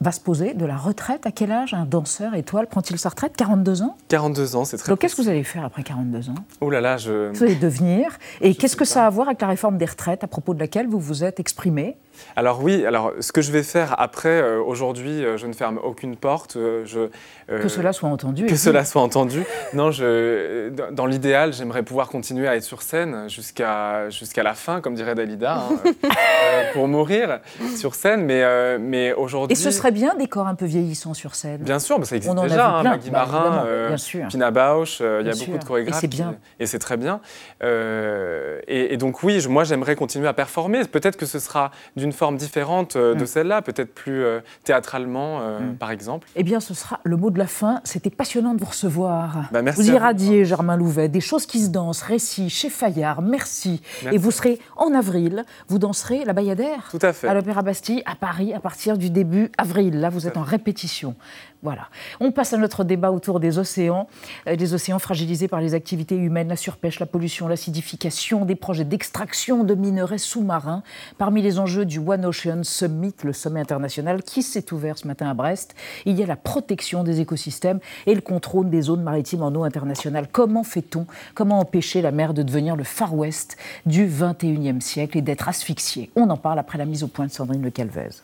va 0.00 0.12
se 0.12 0.20
poser, 0.20 0.54
de 0.54 0.64
la 0.64 0.76
retraite. 0.76 1.26
À 1.26 1.32
quel 1.32 1.52
âge 1.52 1.74
un 1.74 1.84
danseur 1.84 2.34
étoile 2.34 2.66
prend-il 2.66 2.98
sa 2.98 3.10
retraite? 3.10 3.36
42 3.36 3.82
ans? 3.82 3.96
42 4.08 4.56
ans, 4.56 4.64
c'est 4.64 4.76
très 4.78 4.90
Donc 4.90 4.98
qu'est-ce 5.00 5.16
que 5.16 5.22
vous 5.22 5.28
allez 5.28 5.44
faire 5.44 5.64
après 5.64 5.82
42 5.82 6.30
ans? 6.30 6.34
Oh 6.60 6.70
là 6.70 6.80
là, 6.80 6.96
je... 6.96 7.30
Vous 7.32 7.42
allez 7.42 7.54
devenir. 7.54 8.18
Et 8.40 8.54
qu'est-ce 8.54 8.76
que 8.76 8.84
ça 8.84 9.04
a 9.04 9.06
à 9.06 9.10
voir 9.10 9.28
avec 9.28 9.40
la 9.40 9.48
réforme 9.48 9.78
des 9.78 9.86
retraites, 9.86 10.24
à 10.24 10.26
propos 10.26 10.54
de 10.54 10.60
laquelle 10.60 10.88
vous 10.88 10.98
vous 10.98 11.24
êtes 11.24 11.38
exprimé? 11.40 11.96
Alors 12.36 12.62
oui, 12.62 12.84
alors 12.86 13.12
ce 13.20 13.32
que 13.32 13.42
je 13.42 13.52
vais 13.52 13.62
faire 13.62 13.94
après, 13.98 14.28
euh, 14.28 14.62
aujourd'hui, 14.62 15.24
euh, 15.24 15.36
je 15.36 15.46
ne 15.46 15.52
ferme 15.52 15.78
aucune 15.82 16.16
porte. 16.16 16.56
Euh, 16.56 16.84
je, 16.84 17.08
que 17.48 17.68
cela 17.68 17.92
soit 17.92 18.08
entendu. 18.08 18.46
Que 18.46 18.56
cela 18.56 18.84
soit 18.84 19.02
entendu. 19.02 19.44
Non, 19.72 19.90
je, 19.90 20.70
dans 20.90 21.06
l'idéal, 21.06 21.52
j'aimerais 21.52 21.82
pouvoir 21.82 22.08
continuer 22.08 22.48
à 22.48 22.56
être 22.56 22.64
sur 22.64 22.82
scène 22.82 23.28
jusqu'à 23.28 24.10
jusqu'à 24.10 24.42
la 24.42 24.54
fin, 24.54 24.80
comme 24.80 24.94
dirait 24.94 25.14
Dalida, 25.14 25.58
hein, 25.58 25.92
pour 26.72 26.88
mourir 26.88 27.40
sur 27.76 27.94
scène. 27.94 28.24
Mais, 28.24 28.78
mais 28.78 29.12
aujourd'hui... 29.12 29.52
Et 29.52 29.56
ce 29.56 29.70
serait 29.70 29.92
bien 29.92 30.14
des 30.16 30.26
corps 30.26 30.48
un 30.48 30.54
peu 30.54 30.66
vieillissants 30.66 31.14
sur 31.14 31.34
scène 31.34 31.62
Bien 31.62 31.78
sûr, 31.78 31.98
mais 31.98 32.04
ça 32.04 32.16
existe 32.16 32.34
déjà. 32.34 32.68
Hein, 32.68 32.82
Maggie 32.82 33.10
bah, 33.10 33.26
Marin, 33.30 33.96
Pina 34.28 34.50
Bausch, 34.50 35.00
il 35.00 35.26
y 35.26 35.30
a 35.30 35.34
beaucoup 35.34 35.58
de 35.58 35.64
chorégraphes. 35.64 35.98
Et 35.98 36.00
c'est 36.00 36.08
bien. 36.08 36.34
et 36.58 36.66
c'est 36.66 36.78
très 36.78 36.96
bien. 36.96 37.20
Et, 37.62 38.96
donc 38.96 39.22
oui, 39.22 39.46
moi 39.48 39.64
j'aimerais 39.64 39.94
continuer 39.94 40.28
à 40.28 40.32
performer. 40.32 40.84
Peut-être 40.84 41.16
que 41.16 41.26
ce 41.26 41.38
sera 41.38 41.70
d'une 41.96 42.05
une 42.06 42.12
forme 42.12 42.36
différente 42.36 42.96
euh, 42.96 43.14
de 43.14 43.24
mm. 43.24 43.26
celle-là, 43.26 43.62
peut-être 43.62 43.92
plus 43.92 44.24
euh, 44.24 44.40
théâtralement, 44.64 45.40
euh, 45.40 45.60
mm. 45.60 45.76
par 45.76 45.90
exemple 45.90 46.28
Eh 46.36 46.42
bien, 46.42 46.60
ce 46.60 46.72
sera 46.72 47.00
le 47.04 47.16
mot 47.16 47.30
de 47.30 47.38
la 47.38 47.46
fin. 47.46 47.80
C'était 47.84 48.10
passionnant 48.10 48.54
de 48.54 48.60
vous 48.60 48.66
recevoir. 48.66 49.48
Bah, 49.52 49.60
vous 49.62 49.90
irradiez, 49.90 50.44
Germain 50.44 50.76
Louvet, 50.76 51.08
des 51.08 51.20
choses 51.20 51.46
qui 51.46 51.60
se 51.60 51.68
dansent, 51.68 52.02
récits 52.02 52.48
chez 52.48 52.70
Fayard. 52.70 53.22
Merci. 53.22 53.82
merci. 54.02 54.14
Et 54.14 54.18
vous 54.18 54.30
serez 54.30 54.58
en 54.76 54.94
avril, 54.94 55.44
vous 55.68 55.78
danserez 55.78 56.24
la 56.24 56.32
Bayadère 56.32 56.88
Tout 56.90 56.98
à 57.02 57.12
fait. 57.12 57.28
à 57.28 57.34
l'Opéra 57.34 57.62
Bastille 57.62 58.02
à 58.06 58.14
Paris 58.14 58.54
à 58.54 58.60
partir 58.60 58.96
du 58.96 59.10
début 59.10 59.50
avril. 59.58 60.00
Là, 60.00 60.08
vous 60.08 60.26
êtes 60.26 60.36
en 60.36 60.42
répétition. 60.42 61.16
Voilà. 61.62 61.88
On 62.20 62.30
passe 62.30 62.52
à 62.52 62.58
notre 62.58 62.84
débat 62.84 63.10
autour 63.10 63.40
des 63.40 63.58
océans, 63.58 64.08
des 64.46 64.74
océans 64.74 65.00
fragilisés 65.00 65.48
par 65.48 65.60
les 65.60 65.74
activités 65.74 66.14
humaines, 66.14 66.48
la 66.48 66.56
surpêche, 66.56 67.00
la 67.00 67.06
pollution, 67.06 67.48
l'acidification, 67.48 68.44
des 68.44 68.54
projets 68.54 68.84
d'extraction 68.84 69.64
de 69.64 69.74
minerais 69.74 70.18
sous-marins. 70.18 70.84
Parmi 71.18 71.42
les 71.42 71.58
enjeux 71.58 71.84
du 71.84 71.95
One 71.98 72.24
Ocean 72.26 72.62
Summit, 72.62 73.14
le 73.22 73.32
sommet 73.32 73.60
international 73.60 74.22
qui 74.22 74.42
s'est 74.42 74.72
ouvert 74.72 74.98
ce 74.98 75.06
matin 75.06 75.28
à 75.28 75.34
Brest, 75.34 75.74
il 76.04 76.18
y 76.18 76.22
a 76.22 76.26
la 76.26 76.36
protection 76.36 77.04
des 77.04 77.20
écosystèmes 77.20 77.80
et 78.06 78.14
le 78.14 78.20
contrôle 78.20 78.70
des 78.70 78.82
zones 78.82 79.02
maritimes 79.02 79.42
en 79.42 79.54
eau 79.54 79.64
internationale. 79.64 80.28
Comment 80.30 80.64
fait-on? 80.64 81.06
Comment 81.34 81.60
empêcher 81.60 82.02
la 82.02 82.12
mer 82.12 82.34
de 82.34 82.42
devenir 82.42 82.76
le 82.76 82.84
Far 82.84 83.14
West 83.14 83.56
du 83.84 84.06
21e 84.06 84.80
siècle 84.80 85.18
et 85.18 85.22
d'être 85.22 85.48
asphyxiée? 85.48 86.10
On 86.16 86.28
en 86.30 86.36
parle 86.36 86.58
après 86.58 86.78
la 86.78 86.84
mise 86.84 87.02
au 87.02 87.08
point 87.08 87.26
de 87.26 87.32
Sandrine 87.32 87.62
Le 87.62 87.70
Calvez. 87.70 88.22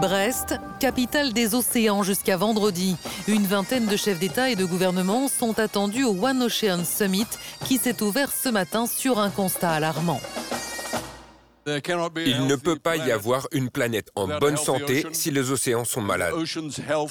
Brest, 0.00 0.54
capitale 0.80 1.34
des 1.34 1.54
océans 1.54 2.02
jusqu'à 2.02 2.38
vendredi. 2.38 2.96
Une 3.28 3.46
vingtaine 3.46 3.86
de 3.86 3.96
chefs 3.96 4.18
d'État 4.18 4.48
et 4.48 4.56
de 4.56 4.64
gouvernement 4.64 5.28
sont 5.28 5.58
attendus 5.58 6.04
au 6.04 6.16
One 6.24 6.42
Ocean 6.42 6.84
Summit 6.84 7.26
qui 7.66 7.76
s'est 7.76 8.02
ouvert 8.02 8.32
ce 8.32 8.48
matin 8.48 8.86
sur 8.86 9.18
un 9.18 9.28
constat 9.28 9.70
alarmant. 9.70 10.20
Il 11.66 12.46
ne 12.46 12.56
peut 12.56 12.78
pas 12.78 12.96
y 12.96 13.12
avoir 13.12 13.46
une 13.52 13.68
planète 13.68 14.08
en 14.14 14.38
bonne 14.38 14.56
santé 14.56 15.04
si 15.12 15.30
les 15.30 15.50
océans 15.50 15.84
sont 15.84 16.00
malades. 16.00 16.34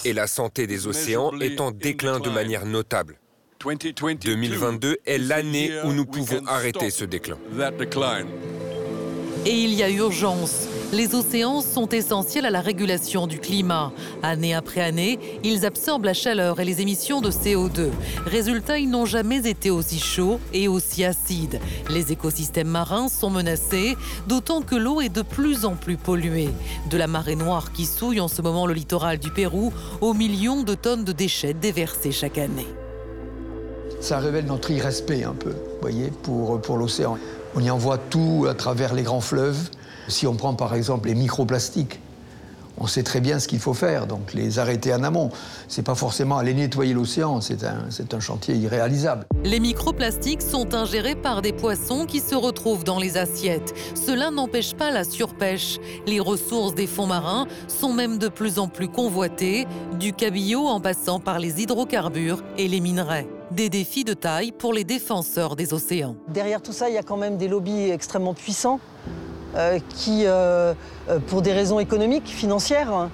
Et 0.04 0.14
la 0.14 0.26
santé 0.26 0.66
des 0.66 0.88
océans 0.88 1.32
est 1.40 1.62
en 1.62 1.70
déclin 1.70 2.20
de 2.20 2.30
manière 2.30 2.66
notable. 2.66 3.20
2022 3.64 4.98
est 5.06 5.18
l'année 5.20 5.72
où 5.84 5.94
nous 5.94 6.06
pouvons 6.06 6.44
arrêter 6.48 6.90
ce 6.90 7.06
déclin. 7.06 7.38
Et 9.46 9.64
il 9.64 9.74
y 9.74 9.84
a 9.84 9.90
urgence. 9.90 10.68
Les 10.92 11.16
océans 11.16 11.62
sont 11.62 11.88
essentiels 11.90 12.46
à 12.46 12.50
la 12.50 12.62
régulation 12.62 13.26
du 13.26 13.40
climat. 13.40 13.94
Année 14.22 14.54
après 14.54 14.82
année, 14.82 15.20
ils 15.44 15.66
absorbent 15.66 16.06
la 16.06 16.14
chaleur 16.14 16.60
et 16.60 16.66
les 16.66 16.82
émissions 16.82 17.22
de 17.22 17.32
CO2. 17.32 17.90
Résultat, 18.26 18.80
ils 18.80 18.90
n'ont 18.90 19.06
jamais 19.06 19.48
été 19.48 19.70
aussi 19.70 20.00
chauds 20.00 20.40
et 20.52 20.68
aussi 20.68 21.06
acides. 21.06 21.62
Les 21.90 22.12
écosystèmes 22.12 22.68
marins 22.68 23.08
sont 23.08 23.30
menacés, 23.30 23.96
d'autant 24.28 24.62
que 24.62 24.76
l'eau 24.76 25.00
est 25.00 25.14
de 25.14 25.22
plus 25.22 25.64
en 25.64 25.76
plus 25.76 25.98
polluée. 25.98 26.50
De 26.90 26.98
la 26.98 27.08
marée 27.08 27.36
noire 27.36 27.72
qui 27.72 27.86
souille 27.86 28.20
en 28.20 28.28
ce 28.28 28.42
moment 28.42 28.66
le 28.66 28.74
littoral 28.74 29.20
du 29.20 29.32
Pérou 29.32 29.72
aux 30.02 30.14
millions 30.14 30.64
de 30.64 30.76
tonnes 30.76 31.06
de 31.06 31.14
déchets 31.14 31.54
déversés 31.54 32.12
chaque 32.12 32.38
année. 32.38 32.68
Ça 34.02 34.20
révèle 34.20 34.46
notre 34.46 34.72
irrespect 34.72 35.24
un 35.24 35.34
peu, 35.34 35.54
voyez, 35.82 36.12
pour, 36.24 36.60
pour 36.62 36.78
l'océan. 36.78 37.18
On 37.56 37.62
y 37.62 37.70
envoie 37.72 37.98
tout 37.98 38.46
à 38.50 38.54
travers 38.54 38.94
les 38.94 39.04
grands 39.04 39.22
fleuves. 39.22 39.70
Si 40.08 40.28
on 40.28 40.36
prend 40.36 40.54
par 40.54 40.74
exemple 40.76 41.08
les 41.08 41.16
microplastiques, 41.16 42.00
on 42.82 42.88
sait 42.88 43.04
très 43.04 43.20
bien 43.20 43.40
ce 43.40 43.48
qu'il 43.48 43.60
faut 43.60 43.74
faire, 43.74 44.08
donc 44.08 44.34
les 44.34 44.58
arrêter 44.58 44.94
en 44.94 45.04
amont. 45.04 45.30
C'est 45.68 45.82
pas 45.84 45.96
forcément 45.96 46.38
aller 46.38 46.54
nettoyer 46.54 46.94
l'océan, 46.94 47.42
c'est 47.42 47.64
un, 47.64 47.88
un, 48.12 48.20
chantier 48.20 48.56
irréalisable. 48.56 49.26
Les 49.44 49.60
microplastiques 49.60 50.42
sont 50.42 50.74
ingérés 50.74 51.16
par 51.16 51.42
des 51.42 51.52
poissons 51.52 52.06
qui 52.06 52.20
se 52.20 52.36
retrouvent 52.36 52.84
dans 52.84 53.00
les 53.00 53.18
assiettes. 53.18 53.74
Cela 53.96 54.32
n'empêche 54.32 54.76
pas 54.76 54.92
la 54.92 55.04
surpêche. 55.04 55.80
Les 56.08 56.20
ressources 56.20 56.74
des 56.74 56.88
fonds 56.88 57.08
marins 57.08 57.48
sont 57.68 57.94
même 57.94 58.18
de 58.18 58.30
plus 58.30 58.60
en 58.60 58.68
plus 58.68 58.88
convoitées, 58.88 59.68
du 60.00 60.14
cabillaud 60.14 60.68
en 60.68 60.80
passant 60.80 61.20
par 61.20 61.40
les 61.40 61.62
hydrocarbures 61.62 62.42
et 62.58 62.68
les 62.68 62.80
minerais. 62.80 63.28
Des 63.52 63.70
défis 63.70 64.04
de 64.04 64.14
taille 64.14 64.52
pour 64.52 64.74
les 64.74 64.84
défenseurs 64.84 65.56
des 65.56 65.74
océans. 65.74 66.16
Derrière 66.28 66.62
tout 66.62 66.72
ça, 66.72 66.88
il 66.88 66.94
y 66.94 67.00
a 67.00 67.04
quand 67.04 67.18
même 67.18 67.38
des 67.38 67.48
lobbies 67.48 67.90
extrêmement 67.90 68.36
puissants 68.36 68.80
euh, 69.56 69.80
qui, 69.90 70.26
euh, 70.26 70.74
euh, 71.10 71.20
pour 71.28 71.42
des 71.42 71.52
raisons 71.52 71.80
économiques, 71.80 72.28
financières, 72.28 73.10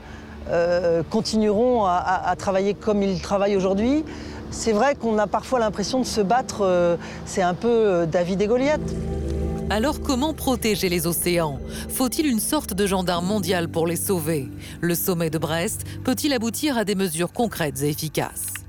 euh, 0.49 1.03
continueront 1.09 1.85
à, 1.85 1.93
à, 1.93 2.29
à, 2.29 2.35
travailler 2.35 2.73
comme 2.73 3.01
ils 3.01 3.21
travaillent 3.21 3.55
aujourd'hui. 3.55 4.03
C'est 4.51 4.73
vrai 4.73 4.95
qu'on 4.95 5.17
a 5.17 5.27
parfois 5.27 5.59
l'impression 5.59 5.99
de 5.99 6.05
se 6.05 6.21
battre, 6.21 6.97
c'est 7.25 7.41
un 7.41 7.55
peu 7.55 8.05
David 8.05 8.41
et 8.41 8.47
Goliath. 8.47 8.79
Alors 9.69 10.01
comment 10.01 10.33
protéger 10.33 10.87
les 10.87 11.07
océans? 11.07 11.59
Faut-il 11.89 12.27
une 12.27 12.39
sorte 12.39 12.73
de 12.73 12.85
gendarme 12.85 13.25
mondial 13.25 13.67
pour 13.67 13.87
les 13.87 13.95
sauver? 13.95 14.47
Le 14.81 14.95
sommet 14.95 15.29
de 15.29 15.39
Brest 15.39 15.83
peut-il 16.03 16.31
aboutir 16.31 16.77
à 16.77 16.85
des 16.85 16.95
mesures 16.95 17.33
concrètes 17.33 17.81
et 17.81 17.89
efficaces? 17.89 18.64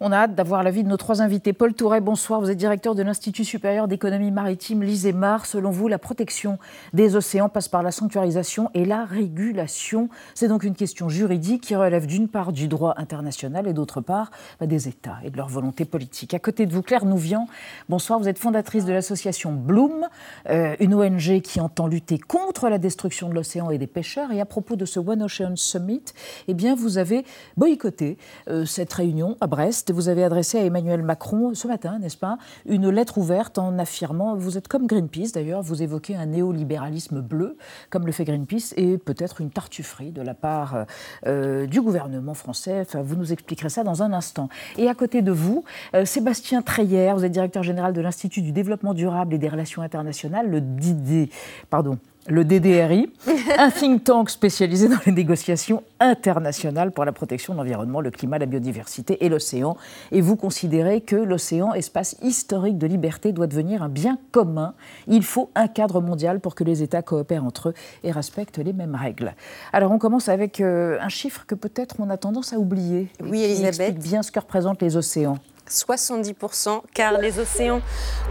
On 0.00 0.12
a 0.12 0.16
hâte 0.16 0.34
d'avoir 0.34 0.62
l'avis 0.62 0.84
de 0.84 0.88
nos 0.88 0.96
trois 0.96 1.22
invités. 1.22 1.52
Paul 1.52 1.72
Touret, 1.72 2.00
bonsoir. 2.00 2.40
Vous 2.40 2.50
êtes 2.50 2.58
directeur 2.58 2.94
de 2.94 3.02
l'Institut 3.02 3.44
supérieur 3.44 3.88
d'économie 3.88 4.30
maritime 4.30 4.82
l'ISEMAR. 4.82 5.46
Selon 5.46 5.70
vous, 5.70 5.88
la 5.88 5.98
protection 5.98 6.58
des 6.92 7.16
océans 7.16 7.48
passe 7.48 7.68
par 7.68 7.82
la 7.82 7.90
sanctuarisation 7.90 8.70
et 8.74 8.84
la 8.84 9.04
régulation. 9.04 10.10
C'est 10.34 10.48
donc 10.48 10.64
une 10.64 10.74
question 10.74 11.08
juridique 11.08 11.62
qui 11.62 11.74
relève 11.74 12.06
d'une 12.06 12.28
part 12.28 12.52
du 12.52 12.68
droit 12.68 12.94
international 12.98 13.66
et 13.66 13.72
d'autre 13.72 14.02
part 14.02 14.30
bah, 14.60 14.66
des 14.66 14.86
États 14.88 15.16
et 15.24 15.30
de 15.30 15.36
leur 15.36 15.48
volonté 15.48 15.86
politique. 15.86 16.34
À 16.34 16.38
côté 16.38 16.66
de 16.66 16.72
vous, 16.72 16.82
Claire 16.82 17.06
Nouvian, 17.06 17.48
bonsoir. 17.88 18.18
Vous 18.18 18.28
êtes 18.28 18.38
fondatrice 18.38 18.84
de 18.84 18.92
l'association 18.92 19.52
Bloom, 19.52 20.06
euh, 20.50 20.76
une 20.78 20.94
ONG 20.94 21.40
qui 21.40 21.58
entend 21.58 21.86
lutter 21.86 22.18
contre 22.18 22.68
la 22.68 22.78
destruction 22.78 23.30
de 23.30 23.34
l'océan 23.34 23.70
et 23.70 23.78
des 23.78 23.86
pêcheurs. 23.86 24.30
Et 24.32 24.42
à 24.42 24.46
propos 24.46 24.76
de 24.76 24.84
ce 24.84 25.00
One 25.00 25.22
Ocean 25.22 25.56
Summit, 25.56 26.04
eh 26.48 26.54
bien, 26.54 26.74
vous 26.74 26.98
avez 26.98 27.24
boycotté 27.56 28.18
euh, 28.48 28.66
cette 28.66 28.92
réunion 28.92 29.38
à 29.40 29.46
Brest 29.46 29.85
vous 29.92 30.08
avez 30.08 30.24
adressé 30.24 30.58
à 30.58 30.64
Emmanuel 30.64 31.02
Macron 31.02 31.54
ce 31.54 31.66
matin, 31.66 31.98
n'est-ce 31.98 32.16
pas, 32.16 32.38
une 32.66 32.88
lettre 32.90 33.18
ouverte 33.18 33.58
en 33.58 33.78
affirmant, 33.78 34.36
vous 34.36 34.58
êtes 34.58 34.68
comme 34.68 34.86
Greenpeace 34.86 35.32
d'ailleurs, 35.32 35.62
vous 35.62 35.82
évoquez 35.82 36.16
un 36.16 36.26
néolibéralisme 36.26 37.20
bleu, 37.20 37.56
comme 37.90 38.06
le 38.06 38.12
fait 38.12 38.24
Greenpeace, 38.24 38.74
et 38.76 38.98
peut-être 38.98 39.40
une 39.40 39.50
tartufferie 39.50 40.12
de 40.12 40.22
la 40.22 40.34
part 40.34 40.86
euh, 41.26 41.66
du 41.66 41.80
gouvernement 41.80 42.34
français. 42.34 42.82
Enfin, 42.82 43.02
vous 43.02 43.16
nous 43.16 43.32
expliquerez 43.32 43.68
ça 43.68 43.84
dans 43.84 44.02
un 44.02 44.12
instant. 44.12 44.48
Et 44.76 44.88
à 44.88 44.94
côté 44.94 45.22
de 45.22 45.32
vous, 45.32 45.64
euh, 45.94 46.04
Sébastien 46.04 46.62
Treyer, 46.62 47.12
vous 47.14 47.24
êtes 47.24 47.32
directeur 47.32 47.62
général 47.62 47.92
de 47.92 48.00
l'Institut 48.00 48.42
du 48.42 48.52
développement 48.52 48.94
durable 48.94 49.34
et 49.34 49.38
des 49.38 49.48
relations 49.48 49.82
internationales, 49.82 50.50
le 50.50 50.60
DID, 50.60 51.30
pardon, 51.70 51.98
le 52.28 52.44
DDRI, 52.44 53.10
un 53.58 53.70
think 53.70 54.04
tank 54.04 54.30
spécialisé 54.30 54.88
dans 54.88 54.98
les 55.06 55.12
négociations 55.12 55.82
internationales 56.00 56.92
pour 56.92 57.04
la 57.04 57.12
protection 57.12 57.52
de 57.52 57.58
l'environnement, 57.58 58.00
le 58.00 58.10
climat, 58.10 58.38
la 58.38 58.46
biodiversité 58.46 59.24
et 59.24 59.28
l'océan. 59.28 59.76
Et 60.12 60.20
vous 60.20 60.36
considérez 60.36 61.00
que 61.00 61.16
l'océan, 61.16 61.74
espace 61.74 62.16
historique 62.22 62.78
de 62.78 62.86
liberté, 62.86 63.32
doit 63.32 63.46
devenir 63.46 63.82
un 63.82 63.88
bien 63.88 64.18
commun. 64.32 64.74
Il 65.06 65.22
faut 65.22 65.50
un 65.54 65.68
cadre 65.68 66.00
mondial 66.00 66.40
pour 66.40 66.54
que 66.54 66.64
les 66.64 66.82
États 66.82 67.02
coopèrent 67.02 67.44
entre 67.44 67.70
eux 67.70 67.74
et 68.02 68.10
respectent 68.10 68.58
les 68.58 68.72
mêmes 68.72 68.94
règles. 68.94 69.34
Alors 69.72 69.92
on 69.92 69.98
commence 69.98 70.28
avec 70.28 70.60
euh, 70.60 70.98
un 71.00 71.08
chiffre 71.08 71.44
que 71.46 71.54
peut-être 71.54 71.96
on 71.98 72.10
a 72.10 72.16
tendance 72.16 72.52
à 72.52 72.58
oublier. 72.58 73.08
Oui, 73.20 73.42
Elisabeth. 73.42 73.80
explique 73.80 73.98
bien 73.98 74.22
ce 74.22 74.30
que 74.30 74.40
représentent 74.40 74.82
les 74.82 74.96
océans. 74.96 75.38
70%, 75.68 76.82
car 76.94 77.18
les 77.18 77.38
océans 77.38 77.80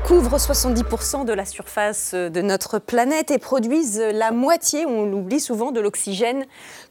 couvrent 0.06 0.38
70% 0.38 1.26
de 1.26 1.34
la 1.34 1.45
surface 1.45 2.13
de 2.13 2.41
notre 2.41 2.80
planète 2.80 3.32
et 3.32 3.38
produisent 3.38 4.00
la 4.00 4.32
moitié, 4.32 4.86
on 4.86 5.06
l'oublie 5.06 5.39
souvent, 5.39 5.71
de 5.71 5.80
l'oxygène 5.80 6.45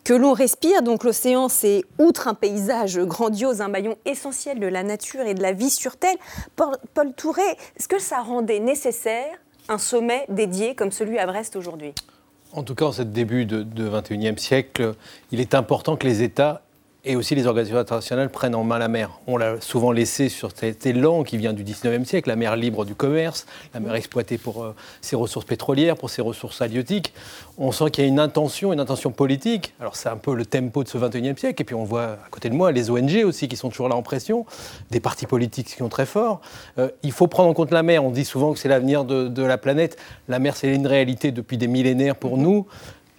que 0.05 0.15
l'on 0.15 0.33
respire. 0.33 0.83
Donc 0.83 1.05
l'océan, 1.05 1.49
c'est 1.49 1.85
outre 1.99 2.29
un 2.29 2.35
paysage 2.35 2.99
grandiose, 2.99 3.61
un 3.61 3.69
maillon 3.69 3.97
essentiel 4.05 4.61
de 4.61 4.67
la 4.67 4.83
nature 4.83 5.23
et 5.23 5.35
de 5.35 5.43
la 5.43 5.53
vie 5.53 5.71
sur 5.71 5.97
Terre. 5.97 6.17
Paul, 6.57 6.77
Paul 6.95 7.13
Touré, 7.15 7.43
est-ce 7.77 7.89
que 7.89 7.99
ça 7.99 8.21
rendait 8.21 8.61
nécessaire 8.61 9.35
un 9.69 9.79
sommet 9.79 10.27
dédié 10.29 10.75
comme 10.75 10.93
celui 10.93 11.19
à 11.19 11.27
Brest 11.27 11.57
aujourd'hui? 11.57 11.95
En 12.53 12.63
tout 12.63 12.75
cas, 12.75 12.85
en 12.85 12.93
ce 12.93 13.03
début 13.03 13.47
de, 13.47 13.63
de 13.63 13.89
21e 13.89 14.39
siècle, 14.39 14.95
il 15.33 15.41
est 15.41 15.55
important 15.55 15.97
que 15.97 16.07
les 16.07 16.23
États 16.23 16.63
et 17.05 17.17
aussi 17.17 17.35
les 17.35 17.47
organisations 17.47 17.79
internationales 17.79 18.31
prennent 18.31 18.55
en 18.55 18.65
main 18.65 18.79
la 18.79 18.89
mer. 18.89 19.21
On 19.27 19.37
l'a 19.37 19.61
souvent 19.61 19.93
laissé 19.93 20.29
sur 20.29 20.51
cet 20.55 20.87
élan 20.87 21.23
qui 21.23 21.37
vient 21.37 21.53
du 21.53 21.63
19e 21.63 22.05
siècle, 22.05 22.29
la 22.29 22.37
mer 22.37 22.57
libre 22.57 22.85
du 22.85 22.95
commerce, 22.95 23.47
la 23.75 23.81
mer 23.81 23.95
exploitée 23.95 24.39
pour 24.39 24.63
euh, 24.63 24.75
ses 25.01 25.17
ressources 25.17 25.45
pétrolières, 25.45 25.97
pour 25.97 26.11
ses 26.11 26.23
ressources 26.23 26.63
halieutiques. 26.63 27.13
On 27.59 27.73
sent 27.73 27.91
qu'il 27.91 28.05
y 28.05 28.07
a 28.07 28.09
une 28.09 28.21
intention, 28.21 28.73
une 28.73 28.81
intention 28.81 29.11
politique. 29.11 29.75
Alors 29.81 29.97
c'est 29.97 30.09
un 30.09 30.17
peu 30.17 30.35
le 30.35 30.47
tempo 30.47 30.83
de 30.83 30.89
ce 30.89 30.97
21e 30.97 31.39
siècle. 31.39 31.61
Et 31.61 31.65
puis 31.65 31.75
on 31.75 31.85
voit 31.85 32.05
à 32.05 32.29
côté 32.31 32.49
de 32.49 32.55
moi 32.55 32.73
les 32.73 32.91
ONG 32.91 33.23
aussi 33.25 33.49
qui 33.49 33.57
sont 33.57 33.69
toujours 33.69 33.89
là 33.89 33.97
en 33.97 34.03
pression, 34.03 34.47
des 34.91 35.01
partis 35.01 35.27
politiques 35.27 35.69
qui 35.69 35.77
sont 35.77 35.89
très 35.89 36.07
forts. 36.07 36.41
Euh, 36.79 36.89
il 37.03 37.13
faut 37.13 37.27
prendre 37.27 37.51
en 37.51 37.55
compte 37.55 37.71
la 37.71 37.83
mer. 37.83 38.03
On 38.03 38.11
dit 38.11 38.25
souvent 38.25 38.53
que 38.53 38.59
c'est 38.59 38.69
l'avenir 38.69 39.05
de, 39.05 39.29
de, 39.29 39.43
la 39.43 39.59
planète. 39.59 39.99
La 40.29 40.39
mer, 40.39 40.57
c'est 40.57 40.75
une 40.75 40.87
réalité 40.87 41.33
depuis 41.33 41.59
des 41.59 41.69
millénaires 41.69 42.17
pour 42.17 42.39
nous 42.39 42.67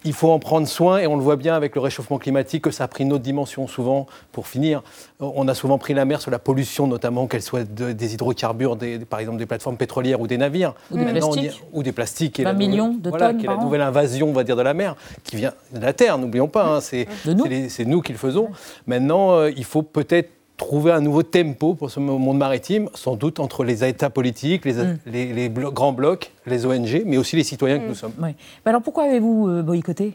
il 0.06 0.14
faut 0.14 0.30
en 0.32 0.40
prendre 0.40 0.68
soin 0.68 1.00
et 1.00 1.08
on 1.08 1.18
le 1.18 1.24
voit 1.24 1.36
bien 1.36 1.56
avec 1.56 1.76
le 1.76 1.82
réchauffement 1.82 2.20
climatique 2.20 2.64
que 2.64 2.72
ça 2.72 2.86
a 2.86 2.88
pris 2.88 3.04
une 3.04 3.12
autre 3.12 3.24
dimension. 3.24 3.68
Souvent, 3.68 4.06
pour 4.32 4.48
finir, 4.48 4.84
on 5.20 5.48
a 5.48 5.56
souvent 5.56 5.78
pris 5.78 5.94
la 5.94 6.06
mer 6.06 6.22
sur 6.22 6.32
la 6.32 6.40
pollution, 6.40 6.88
notamment 6.88 7.28
qu'elle 7.28 7.42
soit 7.42 7.64
de, 7.64 7.92
des 7.92 8.14
hydrocarbures, 8.14 8.76
des, 8.76 9.00
par 9.00 9.20
exemple 9.20 9.38
des 9.38 9.48
plateformes 9.48 9.78
pétrolières 9.78 10.22
ou 10.22 10.28
des 10.28 10.38
navires. 10.38 10.76
Ou 10.92 10.98
des 10.98 11.06
plastiques. 11.06 11.64
ou 11.74 11.84
des 11.84 11.92
plastiques. 11.92 12.40
20 12.40 12.54
millions 12.54 12.94
de 12.94 13.10
voilà, 13.10 13.30
tonnes 13.30 13.38
qui 13.38 13.46
est 13.46 13.50
la 13.50 13.58
nouvelle 13.58 13.82
invasion, 13.82 14.30
on 14.30 14.34
va 14.34 14.44
dire, 14.44 14.56
de 14.56 14.62
la 14.62 14.74
mer, 14.74 14.96
qui 15.24 15.36
vient 15.36 15.54
de 15.74 15.80
la 15.80 15.94
Terre, 15.94 16.18
n'oublions 16.18 16.48
pas. 16.48 16.66
Hein, 16.66 16.82
c'est 16.82 17.08
nous. 17.26 17.46
nous 17.86 18.02
qui 18.02 18.12
le 18.12 18.18
faisons. 18.18 18.50
Maintenant, 18.86 19.32
euh, 19.32 19.52
il 19.58 19.66
faut 19.66 19.82
peut-être 19.82 20.30
trouver 20.58 20.92
un 20.92 21.02
nouveau 21.02 21.24
tempo 21.24 21.74
pour 21.74 21.92
ce 21.92 22.00
monde 22.00 22.38
maritime, 22.38 22.90
sans 22.94 23.16
doute 23.16 23.40
entre 23.40 23.64
les 23.64 23.84
États 23.84 24.10
politiques, 24.10 24.66
les, 24.66 24.74
mm. 24.74 24.98
les, 25.06 25.50
grands 25.50 25.94
blocs, 25.94 26.32
les 26.46 26.66
ONG, 26.66 27.04
mais 27.06 27.18
aussi 27.18 27.36
les 27.36 27.44
citoyens 27.44 27.80
que 27.80 27.86
mm. 27.86 27.88
nous 27.88 27.96
sommes. 27.96 28.14
Oui. 28.22 28.36
alors 28.66 28.82
pourquoi 28.82 29.06
avez-vous 29.06 29.50
euh, 29.50 29.62
boycotté? 29.62 30.14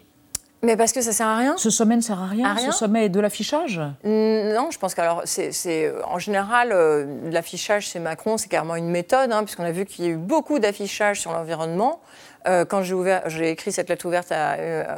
Mais 0.63 0.77
parce 0.77 0.93
que 0.93 1.01
ça 1.01 1.13
sert 1.13 1.27
à 1.27 1.39
rien. 1.39 1.55
Ce 1.57 1.71
sommet 1.71 1.97
ne 1.97 2.03
sert 2.03 2.21
à 2.21 2.27
rien. 2.27 2.55
Ce 2.59 2.71
sommet 2.71 3.07
est 3.07 3.09
de 3.09 3.19
l'affichage? 3.19 3.81
Non, 4.05 4.69
je 4.71 4.79
pense 4.79 4.95
qu'alors 4.95 5.23
c'est 5.25 5.93
en 6.05 6.19
général 6.19 6.71
euh, 6.73 7.31
l'affichage 7.31 7.89
c'est 7.89 7.99
Macron, 7.99 8.37
c'est 8.37 8.49
carrément 8.49 8.77
une 8.77 8.91
méthode, 8.91 9.33
hein, 9.33 9.43
puisqu'on 9.43 9.65
a 9.65 9.73
vu 9.73 9.87
qu'il 9.87 10.05
y 10.05 10.09
a 10.09 10.11
eu 10.11 10.17
beaucoup 10.17 10.59
d'affichage 10.59 11.21
sur 11.21 11.33
l'environnement. 11.33 12.01
Euh, 12.49 12.65
quand 12.65 12.83
j'ai 12.83 13.51
écrit 13.51 13.73
cette 13.73 13.89
lettre 13.91 14.07
ouverte 14.07 14.33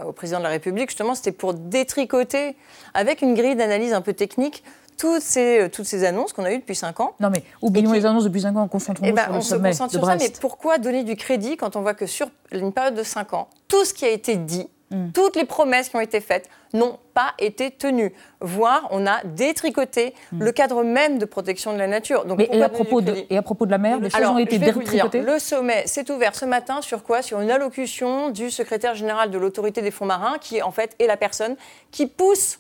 au 0.07 0.13
président 0.13 0.39
de 0.39 0.45
la 0.45 0.51
République, 0.51 0.91
justement, 0.91 1.15
c'était 1.15 1.33
pour 1.33 1.55
détricoter 1.55 2.57
avec 2.95 3.23
une 3.23 3.35
grille 3.35 3.57
d'analyse 3.57 3.93
un 3.93 4.01
peu 4.01 4.13
technique 4.13 4.63
toutes 4.97 5.23
ces, 5.23 5.61
euh, 5.61 5.69
toutes 5.69 5.87
ces 5.87 6.05
annonces 6.05 6.33
qu'on 6.33 6.45
a 6.45 6.53
eues 6.53 6.59
depuis 6.59 6.75
5 6.75 7.01
ans. 7.01 7.15
Non, 7.21 7.31
mais 7.31 7.43
oublions 7.61 7.93
les 7.93 8.07
annonces 8.07 8.25
depuis 8.25 8.43
5 8.43 8.57
ans, 8.57 8.69
concentrons-nous 8.69 9.15
ben, 9.15 9.25
sur 9.25 9.35
le 9.35 9.41
sommet 9.41 9.73
se 9.73 9.79
concentre 9.79 9.93
sur 9.93 10.05
ça, 10.05 10.17
mais 10.17 10.33
pourquoi 10.41 10.79
donner 10.79 11.05
du 11.05 11.17
crédit 11.17 11.57
quand 11.57 11.77
on 11.77 11.83
voit 11.83 11.95
que 11.95 12.07
sur 12.07 12.29
une 12.53 12.73
période 12.73 12.95
de 12.95 13.03
5 13.03 13.35
ans, 13.35 13.49
tout 13.69 13.85
ce 13.85 13.95
qui 13.95 14.05
a 14.05 14.11
été 14.11 14.37
dit, 14.37 14.69
hmm. 14.91 15.11
toutes 15.13 15.37
les 15.37 15.45
promesses 15.45 15.89
qui 15.89 15.97
ont 15.97 16.01
été 16.01 16.21
faites 16.21 16.49
n'ont 16.75 16.99
pas 17.15 17.35
été 17.39 17.71
tenues, 17.71 18.13
voire 18.41 18.89
on 18.91 19.07
a 19.07 19.23
détricoté 19.25 20.15
hmm. 20.33 20.43
le 20.43 20.53
cadre 20.53 20.83
même 20.83 21.19
de 21.19 21.25
protection 21.25 21.73
de 21.73 21.79
la 21.79 21.87
nature. 21.87 22.25
Donc, 22.25 22.41
et, 22.41 22.63
à 22.63 22.69
propos 22.69 23.01
de, 23.01 23.15
et 23.29 23.37
à 23.37 23.43
propos 23.43 23.67
de 23.67 23.71
la 23.71 23.79
mer, 23.79 24.01
des 24.01 24.11
choses 24.11 24.27
ont 24.27 24.39
été 24.39 24.59
détricotées? 24.59 25.23
Le 25.23 25.39
sommet 25.39 25.87
s'est 25.87 26.11
ouvert 26.11 26.35
ce 26.35 26.45
matin 26.45 26.81
sur 26.81 27.03
quoi? 27.03 27.23
Sur 27.23 27.41
une 27.41 27.51
allocution 27.51 28.31
du 28.31 28.51
secrétaire 28.51 28.95
général 28.95 29.31
de 29.31 29.39
l'autorité 29.39 29.83
des 29.83 29.91
fonds 29.91 30.07
marins, 30.07 30.39
qui 30.41 30.63
en 30.63 30.71
fait 30.71 30.95
est 30.99 31.07
la 31.07 31.17
personne 31.17 31.57
qui 31.91 32.07
pousse 32.07 32.59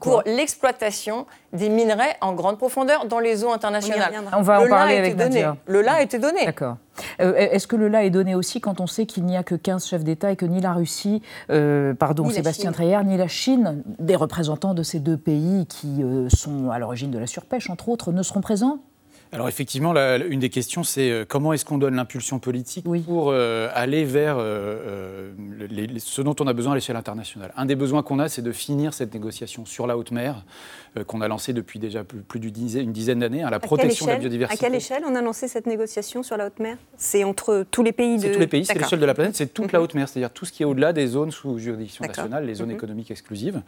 pour 0.00 0.22
l'exploitation 0.26 1.26
des 1.52 1.68
minerais 1.68 2.16
en 2.20 2.34
grande 2.34 2.58
profondeur 2.58 3.06
dans 3.06 3.18
les 3.18 3.44
eaux 3.44 3.52
internationales. 3.52 4.12
On, 4.32 4.42
va 4.42 4.60
en 4.60 4.68
parler 4.68 4.96
avec 4.96 5.16
Nadia. 5.16 5.56
Le 5.66 5.82
là 5.82 5.94
a 5.94 6.02
été 6.02 6.18
donné. 6.18 6.44
D'accord. 6.44 6.76
Euh, 7.20 7.34
est-ce 7.34 7.66
que 7.66 7.76
le 7.76 7.88
là 7.88 8.04
est 8.04 8.10
donné 8.10 8.34
aussi 8.34 8.60
quand 8.60 8.80
on 8.80 8.86
sait 8.86 9.06
qu'il 9.06 9.24
n'y 9.24 9.36
a 9.36 9.42
que 9.42 9.54
15 9.54 9.86
chefs 9.86 10.04
d'État 10.04 10.32
et 10.32 10.36
que 10.36 10.46
ni 10.46 10.60
la 10.60 10.72
Russie, 10.72 11.22
euh, 11.50 11.94
pardon, 11.94 12.28
Sébastien 12.30 12.72
Treyer, 12.72 12.98
ni 13.04 13.16
la 13.16 13.28
Chine, 13.28 13.82
des 13.98 14.16
représentants 14.16 14.74
de 14.74 14.82
ces 14.82 14.98
deux 14.98 15.16
pays 15.16 15.66
qui 15.66 16.02
euh, 16.02 16.28
sont 16.30 16.70
à 16.70 16.78
l'origine 16.78 17.10
de 17.10 17.18
la 17.18 17.26
surpêche, 17.26 17.70
entre 17.70 17.88
autres, 17.88 18.12
ne 18.12 18.22
seront 18.22 18.40
présents? 18.40 18.78
Alors 19.36 19.50
effectivement, 19.50 19.92
une 19.94 20.40
des 20.40 20.48
questions, 20.48 20.82
c'est 20.82 21.10
euh, 21.10 21.26
comment 21.28 21.52
est-ce 21.52 21.66
qu'on 21.66 21.76
donne 21.76 21.94
l'impulsion 21.94 22.38
politique 22.38 22.86
pour 23.04 23.28
euh, 23.28 23.68
aller 23.74 24.06
vers 24.06 24.36
euh, 24.38 25.30
ce 25.98 26.22
dont 26.22 26.34
on 26.40 26.46
a 26.46 26.54
besoin 26.54 26.72
à 26.72 26.74
l'échelle 26.74 26.96
internationale? 26.96 27.52
Un 27.54 27.66
des 27.66 27.74
besoins 27.74 28.02
qu'on 28.02 28.18
a, 28.18 28.30
c'est 28.30 28.40
de 28.40 28.50
finir 28.50 28.94
cette 28.94 29.12
négociation 29.12 29.66
sur 29.66 29.86
la 29.86 29.98
haute 29.98 30.10
mer 30.10 30.42
qu'on 31.04 31.20
a 31.20 31.28
lancée 31.28 31.52
depuis 31.52 31.78
déjà 31.78 32.04
plus, 32.04 32.40
d'une 32.40 32.92
dizaine, 32.92 33.18
d'années, 33.18 33.42
à 33.42 33.48
hein, 33.48 33.50
la 33.50 33.60
protection 33.60 34.06
de 34.06 34.12
la 34.12 34.18
biodiversité. 34.18 34.64
À 34.64 34.68
quelle 34.68 34.76
échelle 34.76 35.02
on 35.06 35.14
a 35.14 35.22
lancé 35.22 35.48
cette 35.48 35.66
négociation 35.66 36.22
sur 36.22 36.36
la 36.36 36.46
haute 36.46 36.58
mer? 36.58 36.76
C'est 36.96 37.24
entre 37.24 37.64
tous 37.70 37.82
les 37.82 37.92
pays 37.92 38.16
de... 38.16 38.22
C'est 38.22 38.32
tous 38.32 38.40
les 38.40 38.46
pays, 38.46 38.64
c'est 38.64 38.78
l'échelle 38.78 39.00
de 39.00 39.06
la 39.06 39.14
planète, 39.14 39.36
c'est 39.36 39.52
toute 39.52 39.72
la 39.72 39.78
mhm. 39.78 39.84
haute 39.84 39.94
mer, 39.94 40.08
c'est-à-dire 40.08 40.30
tout 40.30 40.44
ce 40.44 40.52
qui 40.52 40.62
est 40.62 40.66
au-delà 40.66 40.92
des 40.92 41.06
zones 41.06 41.30
sous 41.30 41.58
juridiction 41.58 42.04
nationale, 42.04 42.46
les 42.46 42.54
zones 42.54 42.68
mhm. 42.68 42.76
économiques 42.76 43.10
exclusives, 43.10 43.62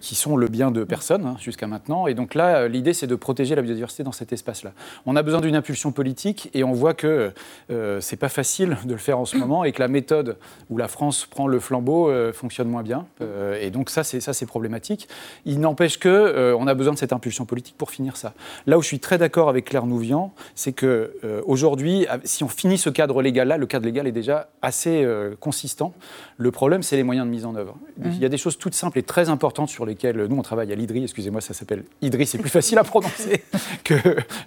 qui 0.00 0.14
sont 0.14 0.36
le 0.36 0.48
bien 0.48 0.70
de 0.70 0.84
personne 0.84 1.26
hein, 1.26 1.36
jusqu'à 1.40 1.66
maintenant. 1.66 2.06
Et 2.06 2.14
donc 2.14 2.34
là, 2.34 2.68
l'idée, 2.68 2.92
c'est 2.92 3.06
de 3.06 3.14
protéger 3.14 3.54
la 3.54 3.62
biodiversité 3.62 4.02
dans 4.02 4.12
cet 4.12 4.32
espace-là. 4.32 4.72
On 5.06 5.16
a 5.16 5.22
besoin 5.22 5.40
d'une 5.40 5.56
impulsion 5.56 5.92
politique 5.92 6.50
et 6.54 6.64
on 6.64 6.72
voit 6.72 6.94
que 6.94 7.32
euh, 7.70 8.00
c'est 8.00 8.16
pas 8.16 8.28
facile 8.28 8.76
de 8.84 8.92
le 8.92 8.98
faire 8.98 9.18
en 9.18 9.24
ce 9.24 9.36
moment 9.38 9.64
et 9.64 9.72
que 9.72 9.80
la 9.80 9.88
méthode 9.88 10.36
où 10.68 10.76
la 10.76 10.88
France 10.88 11.26
prend 11.26 11.46
le 11.46 11.60
flambeau 11.60 12.10
euh, 12.10 12.32
fonctionne 12.32 12.68
moins 12.68 12.82
bien. 12.82 13.06
Euh, 13.20 13.58
et 13.60 13.70
donc 13.70 13.90
ça, 13.90 14.04
c'est 14.04 14.20
ça, 14.20 14.32
c'est 14.32 14.46
problématique. 14.46 15.08
Il 15.44 15.60
n'empêche 15.60 15.98
que 15.98 16.49
on 16.58 16.66
a 16.66 16.74
besoin 16.74 16.94
de 16.94 16.98
cette 16.98 17.12
impulsion 17.12 17.44
politique 17.44 17.76
pour 17.76 17.90
finir 17.90 18.16
ça. 18.16 18.34
Là 18.66 18.78
où 18.78 18.82
je 18.82 18.86
suis 18.86 19.00
très 19.00 19.18
d'accord 19.18 19.48
avec 19.48 19.66
Claire 19.66 19.86
Nouvian, 19.86 20.32
c'est 20.54 20.72
que 20.72 21.14
aujourd'hui, 21.46 22.06
si 22.24 22.44
on 22.44 22.48
finit 22.48 22.78
ce 22.78 22.90
cadre 22.90 23.22
légal-là, 23.22 23.56
le 23.56 23.66
cadre 23.66 23.86
légal 23.86 24.06
est 24.06 24.12
déjà 24.12 24.48
assez 24.62 25.06
consistant. 25.40 25.92
Le 26.36 26.50
problème, 26.50 26.82
c'est 26.82 26.96
les 26.96 27.02
moyens 27.02 27.26
de 27.26 27.30
mise 27.30 27.44
en 27.44 27.54
œuvre. 27.54 27.76
Mmh. 27.98 28.10
Il 28.12 28.18
y 28.18 28.24
a 28.24 28.28
des 28.28 28.38
choses 28.38 28.58
toutes 28.58 28.74
simples 28.74 28.98
et 28.98 29.02
très 29.02 29.28
importantes 29.28 29.68
sur 29.68 29.86
lesquelles 29.86 30.26
nous 30.26 30.36
on 30.36 30.42
travaille 30.42 30.72
à 30.72 30.74
l'IDRI. 30.74 31.04
Excusez-moi, 31.04 31.40
ça 31.40 31.54
s'appelle 31.54 31.84
IDRI, 32.02 32.26
c'est 32.26 32.38
plus 32.38 32.50
facile 32.50 32.78
à 32.78 32.84
prononcer 32.84 33.42
que 33.84 33.94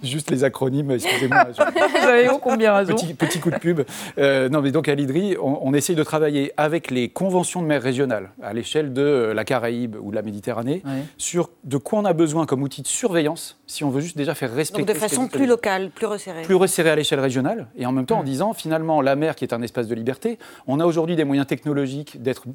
juste 0.03 0.31
les 0.31 0.43
acronymes, 0.43 0.91
excusez-moi. 0.91 1.47
Vous 1.53 2.07
avez 2.07 2.29
combien 2.41 2.73
raison. 2.73 2.95
Petit, 2.95 3.13
petit, 3.13 3.39
coup 3.39 3.51
de 3.51 3.57
pub. 3.57 3.81
Euh, 4.17 4.49
non, 4.49 4.61
mais 4.61 4.71
donc 4.71 4.87
à 4.87 4.95
l'IDRI, 4.95 5.37
on, 5.41 5.73
essaye 5.73 5.95
de 5.95 6.03
travailler 6.03 6.51
avec 6.55 6.91
les 6.91 7.09
conventions 7.09 7.61
de 7.61 7.67
mer 7.67 7.81
régionales 7.81 8.29
à 8.41 8.53
l'échelle 8.53 8.93
de 8.93 9.31
la 9.35 9.43
Caraïbe 9.43 9.95
ou 9.99 10.11
de 10.11 10.15
la 10.15 10.21
Méditerranée 10.21 10.83
sur 11.17 11.49
de 11.63 11.77
quoi 11.77 11.92
on 11.97 12.05
a 12.05 12.13
besoin 12.13 12.45
comme 12.45 12.63
outil 12.63 12.81
de 12.81 12.87
surveillance 12.87 13.59
si 13.67 13.83
on 13.83 13.89
veut 13.89 14.01
juste 14.01 14.17
déjà 14.17 14.35
faire 14.35 14.53
respecter. 14.53 14.85
Donc 14.85 14.95
de 14.95 14.99
façon 14.99 15.27
plus 15.27 15.45
locale, 15.45 15.91
plus 15.91 16.05
resserrée. 16.05 16.43
Plus 16.43 16.55
resserrée 16.55 16.89
à 16.89 16.95
l'échelle 16.95 17.19
régionale 17.19 17.67
et 17.77 17.85
en 17.85 17.91
même 17.91 18.05
temps 18.05 18.19
en 18.19 18.23
mm. 18.23 18.25
disant 18.25 18.53
finalement 18.53 19.01
la 19.01 19.15
mer 19.15 19.35
qui 19.35 19.45
est 19.45 19.53
un 19.53 19.61
espace 19.61 19.87
de 19.87 19.95
liberté, 19.95 20.37
on 20.67 20.79
a 20.79 20.85
aujourd'hui 20.85 21.15
des 21.15 21.23
moyens 21.23 21.47
technologiques 21.47 22.21
d'être 22.21 22.45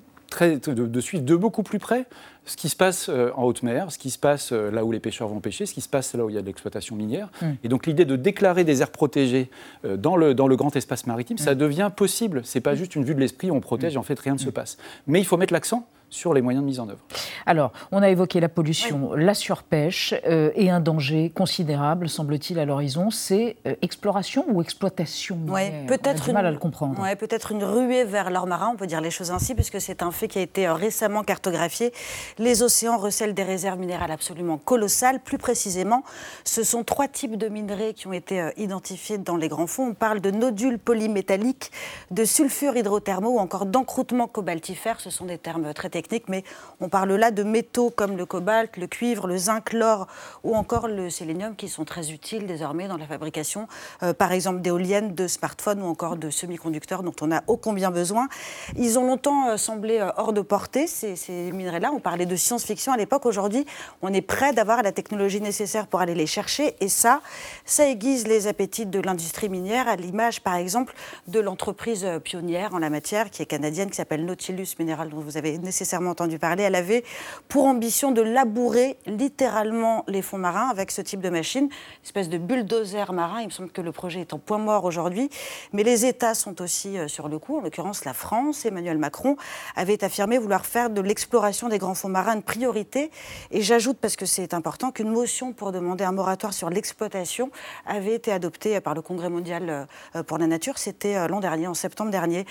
de, 0.41 1.01
suivre 1.01 1.25
de 1.25 1.37
beaucoup 1.37 1.63
plus 1.63 1.79
près 1.79 2.05
ce 2.45 2.57
qui 2.57 2.69
se 2.69 2.77
passe 2.77 3.09
euh, 3.09 3.31
en 3.35 3.45
haute 3.45 3.63
mer, 3.63 3.91
ce 3.91 3.99
qui 3.99 4.11
se 4.11 4.19
passe 4.19 4.53
euh, 4.53 4.71
là 4.71 4.85
où 4.85 4.93
les 4.93 5.01
pêcheurs 5.01 5.29
vont 5.29 5.41
pêcher, 5.41 5.67
ce 5.67 5.75
qui 5.75 5.81
se 5.81 5.89
passe 5.89 6.15
là 6.15 6.25
où 6.25 6.31
il 6.31 6.35
y 6.35 6.39
a 6.39 6.43
de 6.43 6.47
l'exploitation 6.47 6.97
minière. 6.97 7.31
Mm. 7.41 7.47
Et 7.65 7.69
donc 7.69 7.87
l'idée 7.87 8.05
de 8.05 8.17
déclarer 8.17 8.65
des 8.65 8.83
aires 8.83 8.91
protégées 8.91 9.51
euh, 9.85 9.97
dans, 9.97 10.17
le, 10.17 10.35
dans 10.35 10.49
le 10.49 10.57
grand 10.57 10.75
espace 10.77 11.07
maritime, 11.07 11.39
ça 11.39 11.55
mm. 11.55 11.59
devient 11.59 11.91
possible. 11.95 12.43
C'est 12.45 12.61
pas 12.61 12.73
mm. 12.73 12.77
juste 12.77 12.97
une 12.97 13.05
vue 13.05 13.15
de 13.15 13.21
l'esprit, 13.21 13.51
on 13.51 13.61
protège 13.61 13.95
et 13.95 13.99
en 13.99 14.03
fait 14.03 14.19
rien 14.19 14.35
ne 14.35 14.39
se 14.39 14.51
passe. 14.51 14.79
Mais 15.07 15.19
il 15.19 15.25
faut 15.25 15.37
mettre 15.37 15.53
l'accent 15.53 15.87
sur 16.11 16.35
les 16.35 16.43
moyens 16.43 16.63
de 16.63 16.67
mise 16.67 16.81
en 16.81 16.89
œuvre. 16.89 17.01
Alors, 17.47 17.73
on 17.93 18.03
a 18.03 18.09
évoqué 18.09 18.41
la 18.41 18.49
pollution, 18.49 19.15
la 19.15 19.35
surpêche 19.35 20.15
euh, 20.27 20.51
et 20.55 20.71
un 20.71 20.81
danger 20.81 21.31
considérable, 21.31 22.09
semble-t-il, 22.09 22.59
à 22.59 22.65
l'horizon, 22.65 23.11
c'est 23.11 23.57
euh, 23.67 23.75
exploration 23.83 24.45
ou 24.49 24.63
exploitation 24.63 25.39
ouais, 25.49 25.85
peut-être 25.87 26.33
mal 26.33 26.47
à 26.47 26.51
le 26.51 26.59
comprendre. 26.59 27.01
Ouais, 27.01 27.17
peut-être 27.17 27.53
une 27.53 27.65
ruée 27.65 28.05
vers 28.05 28.31
l'or 28.31 28.47
marin, 28.47 28.71
on 28.73 28.77
peut 28.77 28.87
dire 28.87 29.01
les 29.01 29.11
choses 29.11 29.31
ainsi, 29.31 29.55
puisque 29.55 29.81
c'est 29.81 30.03
un 30.03 30.11
fait 30.11 30.29
qui 30.29 30.39
a 30.39 30.43
été 30.43 30.67
euh, 30.67 30.75
récemment 30.75 31.23
cartographié. 31.23 31.93
Les 32.39 32.63
océans 32.63 32.99
recèlent 32.99 33.35
des 33.35 33.45
réserves 33.45 33.79
minérales 33.79 34.13
absolument 34.13 34.59
colossales. 34.59 35.21
Plus 35.21 35.39
précisément, 35.39 36.05
ce 36.45 36.63
sont 36.63 36.85
trois 36.85 37.09
types 37.09 37.37
de 37.37 37.49
minerais 37.49 37.95
qui 37.95 38.07
ont 38.07 38.13
été 38.13 38.51
identifiés 38.57 39.19
dans 39.19 39.37
les 39.37 39.49
grands 39.49 39.67
fonds. 39.67 39.89
On 39.89 39.95
parle 39.95 40.21
de 40.21 40.31
nodules 40.31 40.79
polymétalliques, 40.79 41.71
de 42.11 42.25
sulfures 42.25 42.77
hydrothermaux 42.77 43.37
ou 43.37 43.39
encore 43.39 43.67
d'encroûtements 43.67 44.27
cobaltifères. 44.27 45.01
Ce 45.01 45.11
sont 45.11 45.27
des 45.27 45.39
termes 45.39 45.73
très 45.75 45.91
mais 46.29 46.45
on 46.81 46.89
parle 46.89 47.13
là 47.15 47.31
de 47.31 47.43
métaux 47.43 47.91
comme 47.91 48.17
le 48.17 48.27
cobalt, 48.27 48.77
le 48.77 48.87
cuivre, 48.87 49.27
le 49.27 49.37
zinc, 49.37 49.73
l'or 49.73 50.07
ou 50.45 50.55
encore 50.55 50.89
le 50.89 51.11
sélénium 51.11 51.57
qui 51.57 51.69
sont 51.69 51.85
très 51.85 52.11
utiles 52.11 52.47
désormais 52.47 52.89
dans 52.89 52.97
la 52.97 53.07
fabrication, 53.07 53.69
euh, 54.03 54.13
par 54.13 54.33
exemple 54.33 54.61
d'éoliennes, 54.61 55.15
de 55.15 55.27
smartphones 55.27 55.83
ou 55.83 55.87
encore 55.87 56.17
de 56.17 56.31
semi-conducteurs 56.31 57.03
dont 57.03 57.15
on 57.21 57.33
a 57.33 57.43
ô 57.47 57.57
combien 57.57 57.91
besoin. 57.91 58.29
Ils 58.77 58.99
ont 58.99 59.07
longtemps 59.07 59.49
euh, 59.49 59.57
semblé 59.57 59.99
euh, 59.99 60.11
hors 60.17 60.33
de 60.33 60.41
portée, 60.41 60.87
ces, 60.87 61.17
ces 61.17 61.51
minerais-là. 61.53 61.91
On 61.93 62.01
parlait 62.01 62.27
de 62.27 62.37
science-fiction 62.37 62.93
à 62.93 62.97
l'époque. 62.97 63.27
Aujourd'hui, 63.27 63.67
on 64.03 64.13
est 64.13 64.23
prêt 64.23 64.53
d'avoir 64.53 64.83
la 64.83 64.93
technologie 64.93 65.41
nécessaire 65.41 65.87
pour 65.87 66.01
aller 66.01 66.15
les 66.15 66.27
chercher. 66.27 66.77
Et 66.81 66.89
ça, 66.89 67.21
ça 67.65 67.89
aiguise 67.89 68.27
les 68.27 68.47
appétits 68.47 68.87
de 68.87 69.01
l'industrie 69.01 69.49
minière, 69.49 69.89
à 69.89 69.97
l'image, 69.97 70.41
par 70.41 70.55
exemple, 70.55 70.95
de 71.27 71.41
l'entreprise 71.41 72.07
pionnière 72.23 72.75
en 72.75 72.79
la 72.79 72.91
matière, 72.91 73.31
qui 73.31 73.43
est 73.43 73.47
canadienne, 73.47 73.91
qui 73.91 73.97
s'appelle 73.97 74.25
Nautilus 74.25 74.69
Mineral, 74.79 75.11
dont 75.11 75.21
vous 75.21 75.37
avez 75.37 75.59
nécessairement 75.59 75.88
entendu 75.97 76.39
parler. 76.39 76.65
Elle 76.65 76.75
avait 76.75 77.05
pour 77.49 77.67
ambition 77.67 78.13
de 78.13 78.23
labourer 78.23 78.97
littéralement 79.07 80.05
les 80.09 80.23
fonds 80.23 80.39
marins 80.39 80.69
avec 80.69 80.91
ce 80.91 81.01
type 81.03 81.21
de 81.21 81.31
machine, 81.31 81.69
espèce 82.05 82.29
de 82.29 82.39
bulldozer 82.39 83.13
marin. 83.13 83.41
Il 83.41 83.47
me 83.47 83.51
semble 83.51 83.71
que 83.71 83.81
le 83.81 83.93
projet 83.93 84.21
est 84.21 84.33
en 84.33 84.39
point 84.39 84.59
mort 84.59 84.85
aujourd'hui. 84.85 85.31
Mais 85.73 85.83
les 85.83 86.07
États 86.07 86.35
sont 86.35 86.61
aussi 86.63 86.99
euh, 86.99 87.09
sur 87.09 87.29
le 87.29 87.39
coup. 87.39 87.59
En 87.59 87.61
l'occurrence, 87.61 88.05
la 88.05 88.15
France, 88.15 88.65
Emmanuel 88.67 88.99
Macron, 88.99 89.37
avait 89.77 90.05
affirmé 90.05 90.39
vouloir 90.39 90.67
faire 90.67 90.91
de 90.91 91.01
l'exploration 91.01 91.69
des 91.69 91.79
grands 91.79 91.95
fonds 91.95 92.09
marins 92.09 92.35
une 92.35 92.43
priorité. 92.43 93.11
Et 93.51 93.63
j'ajoute, 93.63 93.99
parce 93.99 94.17
que 94.17 94.27
c'est 94.27 94.55
important, 94.55 94.91
qu'une 94.91 95.11
motion 95.11 95.53
pour 95.53 95.73
demander 95.73 96.05
un 96.05 96.13
moratoire 96.13 96.53
sur 96.53 96.71
l'exploitation 96.71 97.51
avait 97.87 98.15
été 98.15 98.33
adoptée 98.33 98.81
par 98.81 98.95
le 98.95 99.03
Congrès 99.03 99.31
mondial 99.31 99.89
euh, 100.15 100.23
pour 100.23 100.39
la 100.39 100.47
nature. 100.47 100.79
C'était 100.79 101.17
euh, 101.17 101.29
l'an 101.29 101.41
dernier, 101.41 101.67
en 101.67 101.75
septembre 101.75 102.11
dernier. 102.11 102.47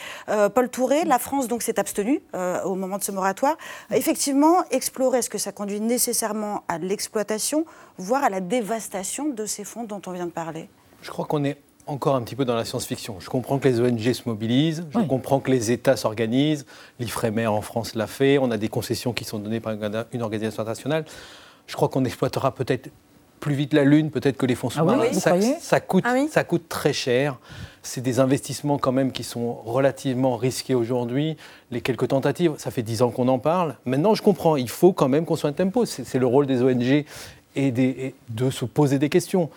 Paul 0.53 0.69
Touré, 0.69 1.05
la 1.05 1.19
France 1.19 1.47
donc 1.47 1.61
s'est 1.61 1.79
abstenue 1.79 2.21
au 2.65 2.75
moment 2.75 2.97
de 2.97 3.03
ce 3.03 3.11
moratoire 3.11 3.26
Effectivement, 3.91 4.63
explorer, 4.71 5.19
est-ce 5.19 5.29
que 5.29 5.37
ça 5.37 5.51
conduit 5.51 5.79
nécessairement 5.79 6.63
à 6.67 6.77
l'exploitation, 6.77 7.65
voire 7.97 8.23
à 8.23 8.29
la 8.29 8.41
dévastation 8.41 9.29
de 9.29 9.45
ces 9.45 9.63
fonds 9.63 9.83
dont 9.83 10.01
on 10.05 10.11
vient 10.11 10.25
de 10.25 10.31
parler? 10.31 10.69
Je 11.01 11.09
crois 11.09 11.25
qu'on 11.25 11.43
est 11.43 11.57
encore 11.87 12.15
un 12.15 12.21
petit 12.21 12.35
peu 12.35 12.45
dans 12.45 12.55
la 12.55 12.65
science-fiction. 12.65 13.19
Je 13.19 13.29
comprends 13.29 13.59
que 13.59 13.67
les 13.67 13.79
ONG 13.79 14.13
se 14.13 14.23
mobilisent, 14.25 14.85
je 14.93 14.99
comprends 14.99 15.39
que 15.39 15.51
les 15.51 15.71
États 15.71 15.95
s'organisent, 15.95 16.65
l'IFREMER 16.99 17.47
en 17.47 17.61
France 17.61 17.95
l'a 17.95 18.07
fait, 18.07 18.37
on 18.37 18.51
a 18.51 18.57
des 18.57 18.67
concessions 18.67 19.13
qui 19.13 19.23
sont 19.23 19.39
données 19.39 19.61
par 19.61 19.73
une 20.11 20.21
organisation 20.21 20.61
internationale. 20.61 21.05
Je 21.65 21.75
crois 21.75 21.87
qu'on 21.89 22.05
exploitera 22.05 22.53
peut-être 22.53 22.89
plus 23.39 23.55
vite 23.55 23.73
la 23.73 23.83
Lune, 23.83 24.11
peut-être 24.11 24.37
que 24.37 24.45
les 24.45 24.55
fonds 24.55 24.69
ah 24.71 24.79
sous-marins. 24.79 25.13
ça, 25.59 25.79
coûte, 25.79 26.03
ah 26.07 26.15
ça 26.29 26.43
coûte 26.43 26.67
très 26.67 26.93
cher 26.93 27.39
c'est 27.87 28.01
des 28.01 28.19
investissements 28.19 28.77
quand 28.77 28.91
même 28.91 29.11
qui 29.11 29.23
sont 29.23 29.53
relativement 29.65 30.35
risqués 30.35 30.75
aujourd'hui. 30.75 31.37
Les 31.71 31.79
quelques 31.79 32.09
tentatives, 32.09 32.53
ça 32.57 32.69
fait 32.69 32.83
dix 32.83 33.01
ans 33.01 33.11
qu'on 33.11 33.29
en 33.29 33.39
parle. 33.39 33.75
Maintenant, 33.85 34.13
je 34.13 34.21
comprends, 34.21 34.57
il 34.57 34.69
faut 34.69 34.91
quand 34.91 35.07
même 35.07 35.25
qu'on 35.25 35.37
soit 35.37 35.49
un 35.49 35.53
tempo. 35.53 35.85
C'est 35.85 36.19
le 36.19 36.25
rôle 36.25 36.47
des 36.47 36.61
ONG 36.61 36.83
et, 36.83 37.05
et 37.55 38.15
de 38.29 38.49
se 38.49 38.65
poser 38.65 38.99
des 38.99 39.09
questions. 39.09 39.49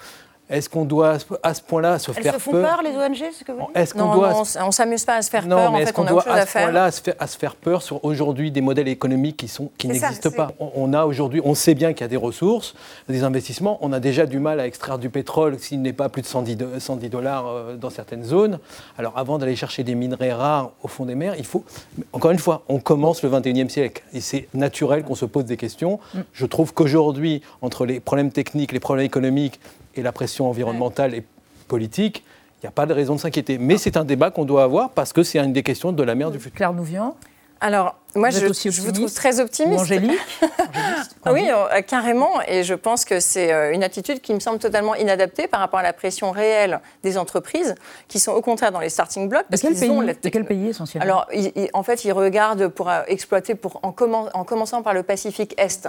Est-ce 0.50 0.68
qu'on 0.68 0.84
doit 0.84 1.16
à 1.44 1.54
ce 1.54 1.62
point-là 1.62 1.98
se 2.00 2.10
Elles 2.10 2.22
faire 2.24 2.34
se 2.34 2.38
font 2.40 2.50
peur, 2.50 2.80
peur, 2.80 2.82
les 2.82 2.90
ONG 2.96 3.30
ce 3.32 3.44
que 3.44 3.52
vous 3.52 3.68
dites 3.74 3.94
Non, 3.94 4.14
doit 4.14 4.32
non, 4.32 4.42
on 4.60 4.66
ne 4.66 4.72
s'amuse 4.72 5.04
pas 5.04 5.14
à 5.14 5.22
se 5.22 5.30
faire 5.30 5.46
non, 5.46 5.56
peur. 5.56 5.70
En 5.70 5.72
mais 5.72 5.78
est-ce 5.82 5.86
fait, 5.88 5.92
qu'on 5.94 6.02
on 6.02 6.06
a 6.06 6.08
doit 6.10 6.18
autre 6.18 6.28
chose 6.28 6.36
à 6.38 6.42
à 6.42 6.46
ce 6.46 6.52
point-là 6.52 6.84
à 6.84 6.90
se 6.90 7.00
faire, 7.00 7.14
à 7.20 7.26
se 7.28 7.38
faire 7.38 7.54
peur 7.54 7.82
sur 7.82 8.04
aujourd'hui 8.04 8.50
des 8.50 8.60
modèles 8.60 8.88
économiques 8.88 9.36
qui, 9.36 9.48
sont, 9.48 9.70
qui 9.78 9.86
n'existent 9.86 10.30
pas? 10.32 10.50
On, 10.58 10.70
on 10.74 10.92
a 10.92 11.04
aujourd'hui, 11.04 11.40
on 11.44 11.54
sait 11.54 11.74
bien 11.74 11.92
qu'il 11.92 12.00
y 12.00 12.04
a 12.04 12.08
des 12.08 12.16
ressources, 12.16 12.74
des 13.08 13.22
investissements. 13.22 13.78
On 13.80 13.92
a 13.92 14.00
déjà 14.00 14.26
du 14.26 14.40
mal 14.40 14.58
à 14.58 14.66
extraire 14.66 14.98
du 14.98 15.08
pétrole 15.08 15.58
s'il 15.58 15.82
n'est 15.82 15.92
pas 15.92 16.08
plus 16.08 16.22
de 16.22 16.26
110, 16.26 16.56
do- 16.56 16.66
110 16.78 17.08
dollars 17.08 17.46
euh, 17.46 17.76
dans 17.76 17.90
certaines 17.90 18.24
zones. 18.24 18.58
Alors 18.98 19.12
avant 19.16 19.38
d'aller 19.38 19.54
chercher 19.56 19.84
des 19.84 19.94
minerais 19.94 20.32
rares 20.32 20.72
au 20.82 20.88
fond 20.88 21.04
des 21.04 21.14
mers, 21.14 21.36
il 21.38 21.46
faut, 21.46 21.64
encore 22.12 22.32
une 22.32 22.38
fois, 22.38 22.62
on 22.68 22.80
commence 22.80 23.22
le 23.22 23.30
21e 23.30 23.68
siècle 23.68 24.02
et 24.12 24.20
c'est 24.20 24.48
naturel 24.52 25.04
qu'on 25.04 25.14
se 25.14 25.26
pose 25.26 25.44
des 25.44 25.56
questions. 25.56 26.00
Mm. 26.14 26.18
Je 26.32 26.46
trouve 26.46 26.74
qu'aujourd'hui, 26.74 27.42
entre 27.62 27.86
les 27.86 28.00
problèmes 28.00 28.32
techniques, 28.32 28.72
les 28.72 28.80
problèmes 28.80 29.06
économiques 29.06 29.60
et 29.94 30.02
la 30.02 30.12
pression 30.12 30.48
environnementale 30.48 31.14
et 31.14 31.24
politique, 31.68 32.24
il 32.58 32.66
n'y 32.66 32.68
a 32.68 32.72
pas 32.72 32.86
de 32.86 32.92
raison 32.92 33.14
de 33.14 33.20
s'inquiéter. 33.20 33.58
Mais 33.58 33.78
c'est 33.78 33.96
un 33.96 34.04
débat 34.04 34.30
qu'on 34.30 34.44
doit 34.44 34.62
avoir 34.64 34.90
parce 34.90 35.12
que 35.12 35.22
c'est 35.22 35.38
une 35.38 35.52
des 35.52 35.62
questions 35.62 35.92
de 35.92 36.02
la 36.02 36.14
mer 36.14 36.30
du 36.30 36.38
futur. 36.38 36.56
Claire 36.56 36.72
Nouvian 36.72 37.16
Alors, 37.60 37.96
moi, 38.14 38.28
Vous 38.30 38.40
je, 38.40 38.46
aussi 38.46 38.70
je 38.70 38.82
vous 38.82 38.92
trouve 38.92 39.12
très 39.12 39.38
optimiste. 39.40 39.78
Ou 39.78 39.82
Angélique 39.82 40.20
oui, 41.26 41.48
euh, 41.50 41.80
carrément. 41.82 42.40
Et 42.48 42.64
je 42.64 42.74
pense 42.74 43.04
que 43.04 43.20
c'est 43.20 43.52
euh, 43.52 43.72
une 43.72 43.82
attitude 43.84 44.20
qui 44.20 44.34
me 44.34 44.40
semble 44.40 44.58
totalement 44.58 44.94
inadaptée 44.94 45.46
par 45.46 45.60
rapport 45.60 45.78
à 45.78 45.82
la 45.82 45.92
pression 45.92 46.30
réelle 46.32 46.80
des 47.02 47.16
entreprises, 47.18 47.74
qui 48.08 48.18
sont 48.18 48.32
au 48.32 48.40
contraire 48.42 48.72
dans 48.72 48.80
les 48.80 48.88
starting 48.88 49.28
blocks. 49.28 49.46
De 49.50 49.56
quel 49.56 49.74
pays, 49.74 49.90
ont 49.90 50.00
la 50.00 50.14
de 50.14 50.28
quel 50.28 50.44
pays 50.44 50.68
essentiellement? 50.68 51.04
Alors, 51.04 51.26
ils- 51.32 51.52
ils- 51.54 51.70
en 51.72 51.82
fait, 51.82 52.04
ils 52.04 52.12
regardent 52.12 52.68
pour 52.68 52.88
euh, 52.90 53.02
exploiter, 53.06 53.54
pour, 53.54 53.78
en, 53.82 53.90
commen- 53.92 54.30
en 54.34 54.44
commençant 54.44 54.82
par 54.82 54.92
le 54.94 55.02
Pacifique 55.02 55.54
Est. 55.58 55.88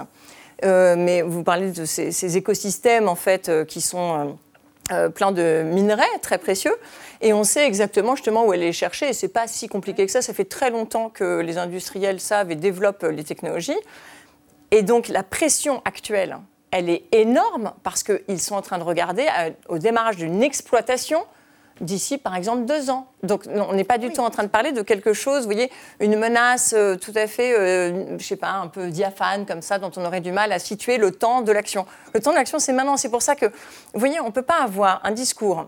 Euh, 0.64 0.94
mais 0.96 1.22
vous 1.22 1.42
parlez 1.42 1.72
de 1.72 1.84
ces, 1.84 2.36
écosystèmes, 2.36 3.08
en 3.08 3.14
fait, 3.14 3.48
euh, 3.48 3.64
qui 3.64 3.80
sont 3.80 4.36
euh, 4.92 5.08
pleins 5.08 5.32
de 5.32 5.62
minerais 5.64 6.04
très 6.20 6.38
précieux. 6.38 6.74
Et 7.20 7.32
on 7.32 7.44
sait 7.44 7.66
exactement 7.66 8.16
justement 8.16 8.44
où 8.44 8.52
aller 8.52 8.66
les 8.66 8.72
chercher. 8.72 9.08
Et 9.08 9.12
c'est 9.12 9.28
pas 9.28 9.46
si 9.46 9.68
compliqué 9.68 10.06
que 10.06 10.12
ça. 10.12 10.22
Ça 10.22 10.34
fait 10.34 10.44
très 10.44 10.70
longtemps 10.70 11.08
que 11.08 11.40
les 11.40 11.58
industriels 11.58 12.20
savent 12.20 12.50
et 12.50 12.56
développent 12.56 13.04
les 13.04 13.24
technologies. 13.24 13.78
Et 14.70 14.82
donc, 14.82 15.08
la 15.08 15.22
pression 15.22 15.82
actuelle, 15.84 16.38
elle 16.70 16.88
est 16.88 17.04
énorme 17.12 17.72
parce 17.82 18.02
qu'ils 18.02 18.40
sont 18.40 18.54
en 18.54 18.62
train 18.62 18.78
de 18.78 18.84
regarder 18.84 19.26
au 19.68 19.78
démarrage 19.78 20.16
d'une 20.16 20.42
exploitation 20.42 21.24
d'ici, 21.80 22.18
par 22.18 22.36
exemple, 22.36 22.64
deux 22.64 22.90
ans. 22.90 23.06
Donc, 23.22 23.46
non, 23.46 23.66
on 23.70 23.74
n'est 23.74 23.84
pas 23.84 23.98
du 23.98 24.10
tout 24.10 24.20
en 24.20 24.30
train 24.30 24.42
de 24.42 24.48
parler 24.48 24.72
de 24.72 24.82
quelque 24.82 25.12
chose, 25.12 25.40
vous 25.40 25.52
voyez, 25.52 25.70
une 26.00 26.16
menace 26.16 26.74
euh, 26.76 26.96
tout 26.96 27.12
à 27.14 27.26
fait, 27.26 27.58
euh, 27.58 28.18
je 28.18 28.24
sais 28.24 28.36
pas, 28.36 28.50
un 28.50 28.68
peu 28.68 28.88
diaphane 28.88 29.46
comme 29.46 29.62
ça, 29.62 29.78
dont 29.78 29.90
on 29.96 30.04
aurait 30.04 30.20
du 30.20 30.32
mal 30.32 30.52
à 30.52 30.58
situer 30.58 30.98
le 30.98 31.12
temps 31.12 31.42
de 31.42 31.52
l'action. 31.52 31.86
Le 32.14 32.20
temps 32.20 32.30
de 32.30 32.36
l'action, 32.36 32.58
c'est 32.58 32.72
maintenant. 32.72 32.96
C'est 32.96 33.10
pour 33.10 33.22
ça 33.22 33.34
que, 33.36 33.46
vous 33.46 34.00
voyez, 34.00 34.20
on 34.20 34.26
ne 34.26 34.32
peut 34.32 34.42
pas 34.42 34.62
avoir 34.62 35.00
un 35.04 35.12
discours 35.12 35.66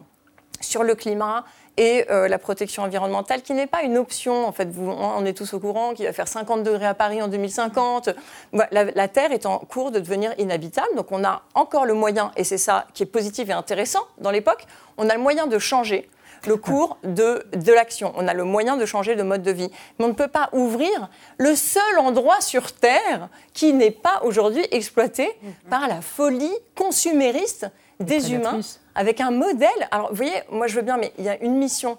sur 0.60 0.82
le 0.82 0.94
climat 0.94 1.44
et 1.76 2.06
euh, 2.10 2.28
la 2.28 2.38
protection 2.38 2.82
environnementale, 2.82 3.42
qui 3.42 3.52
n'est 3.52 3.66
pas 3.66 3.82
une 3.82 3.98
option. 3.98 4.46
En 4.46 4.52
fait, 4.52 4.70
vous, 4.70 4.90
on 4.90 5.24
est 5.24 5.32
tous 5.32 5.54
au 5.54 5.60
courant 5.60 5.94
qu'il 5.94 6.06
va 6.06 6.12
faire 6.12 6.28
50 6.28 6.62
degrés 6.62 6.86
à 6.86 6.94
Paris 6.94 7.20
en 7.22 7.28
2050. 7.28 8.10
Voilà, 8.52 8.68
La, 8.70 8.84
la 8.84 9.08
Terre 9.08 9.32
est 9.32 9.46
en 9.46 9.58
cours 9.58 9.90
de 9.90 9.98
devenir 9.98 10.32
inhabitable, 10.38 10.94
donc 10.96 11.10
on 11.12 11.24
a 11.24 11.42
encore 11.54 11.86
le 11.86 11.94
moyen, 11.94 12.30
et 12.36 12.44
c'est 12.44 12.58
ça 12.58 12.86
qui 12.94 13.02
est 13.02 13.06
positif 13.06 13.48
et 13.48 13.52
intéressant 13.52 14.00
dans 14.18 14.30
l'époque, 14.30 14.66
on 14.98 15.08
a 15.08 15.14
le 15.14 15.20
moyen 15.20 15.46
de 15.46 15.58
changer 15.58 16.08
le 16.46 16.56
cours 16.56 16.98
de, 17.04 17.44
de 17.54 17.72
l'action. 17.72 18.12
On 18.16 18.28
a 18.28 18.34
le 18.34 18.44
moyen 18.44 18.76
de 18.76 18.86
changer 18.86 19.16
de 19.16 19.22
mode 19.22 19.42
de 19.42 19.50
vie. 19.50 19.70
Mais 19.98 20.04
on 20.04 20.08
ne 20.08 20.14
peut 20.14 20.28
pas 20.28 20.50
ouvrir 20.52 21.08
le 21.38 21.54
seul 21.54 21.98
endroit 21.98 22.40
sur 22.40 22.72
Terre 22.72 23.28
qui 23.52 23.72
n'est 23.72 23.90
pas 23.90 24.20
aujourd'hui 24.24 24.66
exploité 24.70 25.30
par 25.70 25.88
la 25.88 26.00
folie 26.00 26.54
consumériste 26.74 27.66
des 28.00 28.32
humains 28.32 28.60
avec 28.94 29.20
un 29.20 29.30
modèle. 29.30 29.68
Alors, 29.90 30.10
vous 30.10 30.16
voyez, 30.16 30.34
moi 30.50 30.66
je 30.66 30.76
veux 30.76 30.82
bien, 30.82 30.96
mais 30.96 31.12
il 31.18 31.24
y 31.24 31.28
a 31.28 31.36
une 31.42 31.56
mission 31.56 31.96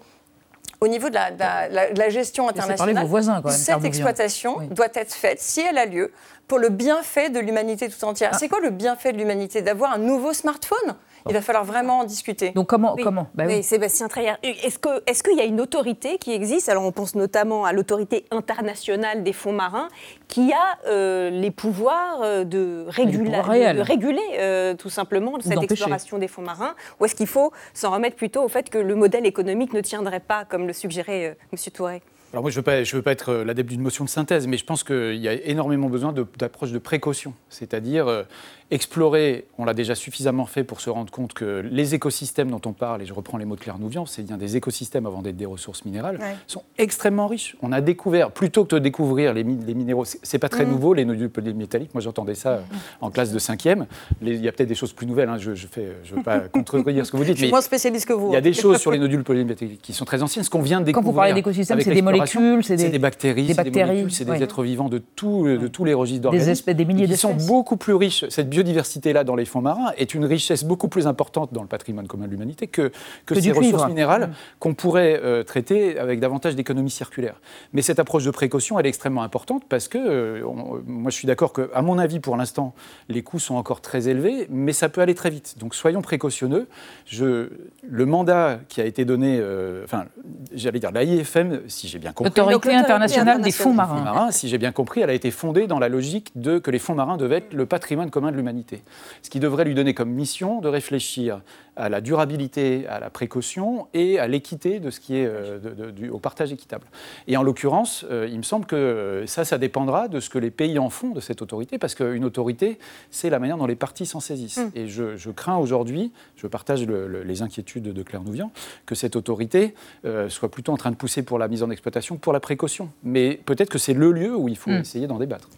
au 0.82 0.88
niveau 0.88 1.10
de 1.10 1.14
la, 1.16 1.32
de 1.32 1.40
la- 1.40 1.68
la- 1.70 1.92
de 1.92 1.98
la 2.00 2.10
gestion 2.10 2.50
internationale. 2.50 3.04
vos 3.04 3.10
voisins, 3.10 3.42
quand 3.42 3.50
même, 3.50 3.58
Cette 3.58 3.84
exploitation 3.86 4.58
Oui. 4.60 4.68
doit 4.68 4.88
être 4.94 5.14
faite, 5.14 5.40
si 5.42 5.62
elle 5.62 5.78
a 5.78 5.86
lieu, 5.86 6.12
pour 6.48 6.60
le 6.60 6.70
bienfait 6.70 7.30
de 7.30 7.40
l'humanité 7.40 7.90
tout 7.90 8.04
entière. 8.06 8.32
Ah. 8.34 8.38
C'est 8.38 8.50
quoi 8.50 8.60
le 8.60 8.70
bienfait 8.70 9.14
de 9.14 9.18
l'humanité? 9.18 9.62
D'avoir 9.62 9.94
un 9.94 9.98
nouveau 9.98 10.34
smartphone? 10.34 10.96
Il 11.28 11.34
va 11.34 11.42
falloir 11.42 11.66
vraiment 11.66 12.00
en 12.00 12.04
discuter. 12.04 12.52
Donc 12.52 12.68
comment 12.68 12.94
Oui. 12.96 13.04
comment? 13.04 13.28
Bah 13.34 13.46
oui. 13.48 13.56
oui. 13.58 13.64
Sébastien 13.64 14.08
Traillard. 14.08 14.38
Est-ce 14.44 14.78
que 14.78 14.90
est-ce 15.08 15.24
qu'il 15.24 15.36
y 15.38 15.42
a 15.42 15.46
une 15.46 15.60
autorité 15.60 16.18
qui 16.20 16.32
existe? 16.34 16.70
Alors 16.70 16.84
on 16.84 16.92
pense 16.92 17.16
notamment 17.16 17.66
à 17.66 17.74
l'autorité 17.74 18.26
internationale 18.32 19.24
des 19.24 19.34
fonds 19.34 19.52
marins 19.54 19.88
qui 20.28 20.54
a 20.54 20.78
euh, 20.88 21.30
les 21.32 21.52
pouvoirs 21.52 22.22
euh, 22.22 22.44
de, 22.44 22.86
régula- 22.90 23.24
pouvoirs 23.24 23.44
de- 23.46 23.50
réels. 23.50 23.78
de 23.78 23.82
réguler 23.82 24.22
euh, 24.40 24.76
tout 24.76 24.90
simplement 24.90 25.34
cette 25.42 25.54
d'empêcher. 25.54 25.74
exploration 25.74 26.18
des 26.20 26.28
fonds 26.28 26.42
marins 26.44 26.76
Ou 27.00 27.06
est-ce 27.06 27.16
qu'il 27.16 27.28
faut 27.28 27.52
s'en 27.74 27.92
remettre 27.92 28.16
plutôt 28.16 28.44
au 28.44 28.48
fait 28.48 28.70
que 28.70 28.78
le 28.78 28.96
modèle 28.96 29.26
économique 29.26 29.74
ne 29.74 29.82
tiendrait 29.82 30.20
pas, 30.20 30.46
comme 30.46 30.68
le 30.68 30.74
suggérait 30.74 31.26
euh, 31.30 31.34
M. 31.54 31.60
Touré? 31.74 32.02
Alors 32.36 32.44
moi, 32.44 32.52
je 32.52 32.56
ne 32.56 32.60
veux, 32.60 32.64
pas- 32.64 32.84
je 32.84 32.94
veux 32.98 33.02
pas 33.02 33.14
être 33.14 33.30
euh, 33.30 33.46
l'adepte 33.46 33.70
d'une 33.70 33.80
motion 33.80 34.04
de 34.04 34.10
synthèse, 34.10 34.46
mais 34.46 34.58
je 34.58 34.66
pense 34.66 34.84
qu'il 34.84 35.16
y 35.16 35.30
a 35.30 35.34
énormément 35.46 35.88
besoin 35.88 36.12
de- 36.12 36.28
d'approche 36.38 36.72
de, 36.74 36.80
précaution. 36.80 37.34
C'est-à-dire 37.50 38.10
euh, 38.10 38.24
explorer, 38.72 39.46
on 39.58 39.64
l'a 39.64 39.74
déjà 39.74 39.96
suffisamment 39.96 40.46
fait 40.46 40.66
pour 40.66 40.82
se 40.82 40.90
rendre 40.90 41.10
compte 41.12 41.32
que 41.34 41.64
les 41.72 41.96
écosystèmes 41.96 42.50
dont 42.52 42.60
on 42.66 42.74
parle, 42.74 43.02
et 43.02 43.06
je 43.06 43.14
reprends 43.14 43.38
les 43.38 43.46
mots 43.46 43.56
de 43.56 43.62
Claire 43.62 43.80
Nouvian, 43.80 44.06
c'est 44.06 44.24
bien 44.24 44.36
des 44.36 44.58
écosystèmes 44.58 45.06
avant 45.06 45.22
d'être 45.22 45.38
des 45.38 45.46
ressources 45.46 45.86
minérales, 45.86 46.18
Ouais. 46.20 46.36
sont 46.48 46.64
extrêmement 46.78 47.28
riches. 47.28 47.56
On 47.62 47.72
a 47.72 47.80
découvert, 47.80 48.32
plutôt 48.32 48.66
que 48.66 48.76
de 48.76 48.80
découvrir 48.80 49.34
les, 49.34 49.46
mi- 49.46 49.64
les 49.66 49.74
minéraux, 49.74 50.04
c'est 50.04 50.40
pas 50.40 50.50
très 50.50 50.66
Mm. 50.66 50.72
nouveau, 50.72 50.94
les 50.94 51.06
nodules 51.06 51.30
polymétalliques, 51.30 51.94
moi 51.94 52.02
j'entendais 52.02 52.36
ça 52.36 52.50
euh, 52.50 52.60
en 53.00 53.12
classe 53.12 53.32
de 53.32 53.40
cinquième. 53.40 53.86
Les- 54.22 54.36
Il 54.36 54.44
y 54.44 54.50
a 54.50 54.52
peut-être 54.52 54.68
des 54.68 54.76
choses 54.76 54.92
plus 54.92 55.08
nouvelles, 55.08 55.30
hein, 55.30 55.38
je 55.40 55.52
ne 55.52 55.56
je 55.56 55.68
veux 56.16 56.22
pas 56.24 56.40
contredire 56.52 57.06
ce 57.06 57.12
que 57.14 57.18
vous 57.18 57.24
dites. 57.24 57.36
Je 57.36 57.38
suis 57.38 57.46
mais 57.48 57.52
moins 57.52 57.62
spécialiste 57.62 58.06
que 58.08 58.14
vous. 58.14 58.28
Il 58.28 58.34
y 58.34 58.36
a 58.36 58.40
hein. 58.40 58.42
des 58.42 58.52
choses 58.52 58.80
sur 58.80 58.92
les 58.92 59.00
nodules 59.06 59.24
polymétalliques 59.24 59.82
qui 59.82 59.94
sont 59.94 60.04
très 60.06 60.22
anciennes. 60.22 60.44
Ce 60.44 60.50
qu'on 60.50 60.62
vient 60.62 60.80
de 60.82 60.84
Quand 60.86 60.88
découvrir. 61.00 61.12
vous 61.14 61.18
parlez 61.18 61.34
d'écosystème, 61.34 61.76
avec 61.76 61.86
c'est 61.86 61.92
des 61.92 61.96
l'exploration, 62.02 62.25
molécules, 62.34 62.64
c'est 62.64 62.90
des- 62.90 63.00
bactéries, 63.00 63.48
des 63.48 63.54
c'est 63.54 63.64
des 63.64 63.70
bactéries, 63.70 63.90
molécules, 63.90 64.12
c'est 64.12 64.26
des 64.26 64.44
êtres 64.44 64.64
vivants 64.64 64.90
de, 64.90 64.98
tout, 64.98 65.48
de 65.48 65.68
tous 65.68 65.86
les 65.86 65.94
registres 65.94 66.24
d'organismes. 66.24 66.50
espèces- 66.52 66.76
des 66.76 66.86
milliers 66.86 67.06
et 67.06 67.08
qui 67.08 67.18
sont 67.18 67.30
d'espèces. 67.30 67.48
beaucoup 67.48 67.78
plus 67.78 67.94
riches. 67.94 68.26
Cette 68.30 68.50
biodiversité-là 68.50 69.24
dans 69.24 69.36
les 69.36 69.46
fonds 69.46 69.62
marins 69.62 69.92
est 69.98 70.14
une 70.14 70.26
richesse 70.26 70.64
beaucoup 70.64 70.88
plus 70.88 71.08
importante 71.08 71.54
dans 71.54 71.62
le 71.62 71.68
patrimoine 71.68 72.08
commun 72.08 72.26
de 72.26 72.32
l'humanité 72.32 72.68
que, 72.68 72.92
que, 73.26 73.34
Que 73.34 73.42
ces 73.42 73.50
ressources 73.52 73.68
cuivre. 73.70 73.88
minérales 73.88 74.28
Mm. 74.28 74.34
qu'on 74.60 74.74
pourrait 74.74 75.20
euh, 75.24 75.44
traiter 75.44 75.98
avec 76.00 76.20
davantage 76.20 76.56
d'économie 76.56 76.90
circulaire. 76.90 77.40
Mais 77.74 77.82
cette 77.82 78.00
approche 78.00 78.24
de 78.26 78.32
précaution, 78.32 78.80
elle 78.80 78.86
est 78.86 78.90
extrêmement 78.90 79.24
importante 79.24 79.64
parce 79.70 79.88
que, 79.88 79.98
euh, 79.98 80.44
on- 80.46 80.82
moi 80.86 81.12
je 81.12 81.16
suis 81.16 81.28
d'accord 81.28 81.54
que, 81.54 81.70
à 81.74 81.82
mon 81.82 81.98
avis, 82.00 82.20
pour 82.20 82.38
l'instant, 82.38 82.74
les 83.10 83.22
coûts 83.24 83.40
sont 83.40 83.56
encore 83.56 83.82
très 83.82 84.08
élevés, 84.08 84.48
mais 84.50 84.74
ça 84.74 84.90
peut 84.90 85.02
aller 85.02 85.16
très 85.16 85.30
vite. 85.30 85.56
Donc 85.60 85.76
soyons 85.76 86.02
précautionneux. 86.02 86.68
Je, 87.06 87.50
le 87.88 88.06
mandat 88.06 88.60
qui 88.68 88.82
a 88.82 88.86
été 88.86 89.06
donné, 89.06 89.38
euh, 89.40 89.84
enfin, 89.84 90.06
j'allais 90.54 90.80
dire 90.80 90.92
l'AIFM, 90.92 91.62
si 91.68 91.88
j'ai 91.88 92.00
bien 92.00 92.05
compris. 92.14 92.30
L'Autorité 92.40 92.74
internationale 92.76 93.42
des 93.42 93.52
fonds 93.52 93.74
marins. 93.74 94.02
marins, 94.02 94.32
si 94.32 94.48
j'ai 94.50 94.58
bien 94.58 94.72
compris, 94.72 95.02
elle 95.02 95.10
a 95.10 95.14
été 95.14 95.32
fondée 95.32 95.68
dans 95.68 95.80
la 95.80 95.90
logique 95.90 96.32
de 96.36 96.60
que 96.60 96.72
les 96.72 96.80
fonds 96.80 96.96
marins 96.96 97.18
devaient 97.18 97.38
être 97.38 97.54
le 97.54 97.66
patrimoine 97.66 98.10
commun 98.10 98.32
de 98.32 98.38
l'humanité. 98.38 98.84
Ce 99.22 99.30
qui 99.30 99.40
devrait 99.40 99.66
lui 99.66 99.76
donner 99.76 99.94
comme 99.94 100.10
mission 100.10 100.62
de 100.62 100.68
réfléchir 100.68 101.42
à 101.78 101.90
la 101.90 102.00
durabilité, 102.00 102.88
à 102.88 103.00
la 103.02 103.10
précaution 103.10 103.88
et 103.94 104.18
à 104.18 104.28
l'équité 104.28 104.80
de 104.80 104.90
ce 104.90 105.00
qui 105.02 105.18
est 105.18 105.26
euh, 105.26 105.60
de- 105.60 105.72
de- 105.72 105.92
du- 105.92 106.10
au 106.10 106.20
partage 106.20 106.54
équitable. 106.54 106.86
Et 107.28 107.36
en 107.36 107.44
l'occurrence, 107.44 108.06
euh, 108.10 108.30
il 108.32 108.38
me 108.38 108.44
semble 108.44 108.66
que 108.66 108.76
euh, 108.78 109.26
ça, 109.28 109.44
ça 109.44 109.58
dépendra 109.58 110.08
de 110.08 110.22
ce 110.22 110.30
que 110.30 110.40
les 110.40 110.52
pays 110.52 110.80
en 110.80 110.90
font 110.90 111.10
de 111.10 111.20
cette 111.20 111.42
autorité, 111.42 111.78
parce 111.78 111.94
qu'une 111.94 112.24
autorité, 112.24 112.80
c'est 113.12 113.30
la 113.30 113.40
manière 113.40 113.58
dont 113.58 113.66
les 113.66 113.76
partis 113.76 114.06
s'en 114.06 114.22
saisissent. 114.22 114.58
Mm. 114.58 114.72
Et 114.76 114.88
je, 114.88 115.18
je 115.18 115.30
crains 115.32 115.58
aujourd'hui, 115.58 116.14
je 116.38 116.48
partage 116.48 116.86
le- 116.88 117.08
le- 117.08 117.24
les 117.24 117.42
inquiétudes 117.42 117.92
de 117.92 118.04
Claire 118.04 118.24
Nouvian, 118.24 118.52
que 118.86 118.96
cette 118.96 119.18
autorité 119.18 119.76
euh, 120.06 120.30
soit 120.30 120.50
plutôt 120.50 120.72
en 120.72 120.78
train 120.78 120.92
de 120.92 120.96
pousser 120.96 121.24
pour 121.24 121.40
la 121.40 121.50
mise 121.50 121.62
en 121.62 121.70
exploitation, 121.72 121.95
pour 122.22 122.34
la 122.34 122.40
précaution. 122.40 122.90
Mais 123.04 123.40
peut-être 123.46 123.70
que 123.70 123.78
c'est 123.78 123.94
le 123.94 124.12
lieu 124.12 124.36
où 124.36 124.48
il 124.50 124.58
faut 124.58 124.70
Mm. 124.72 124.82
essayer 124.82 125.08
d'en 125.08 125.18
débattre. 125.20 125.50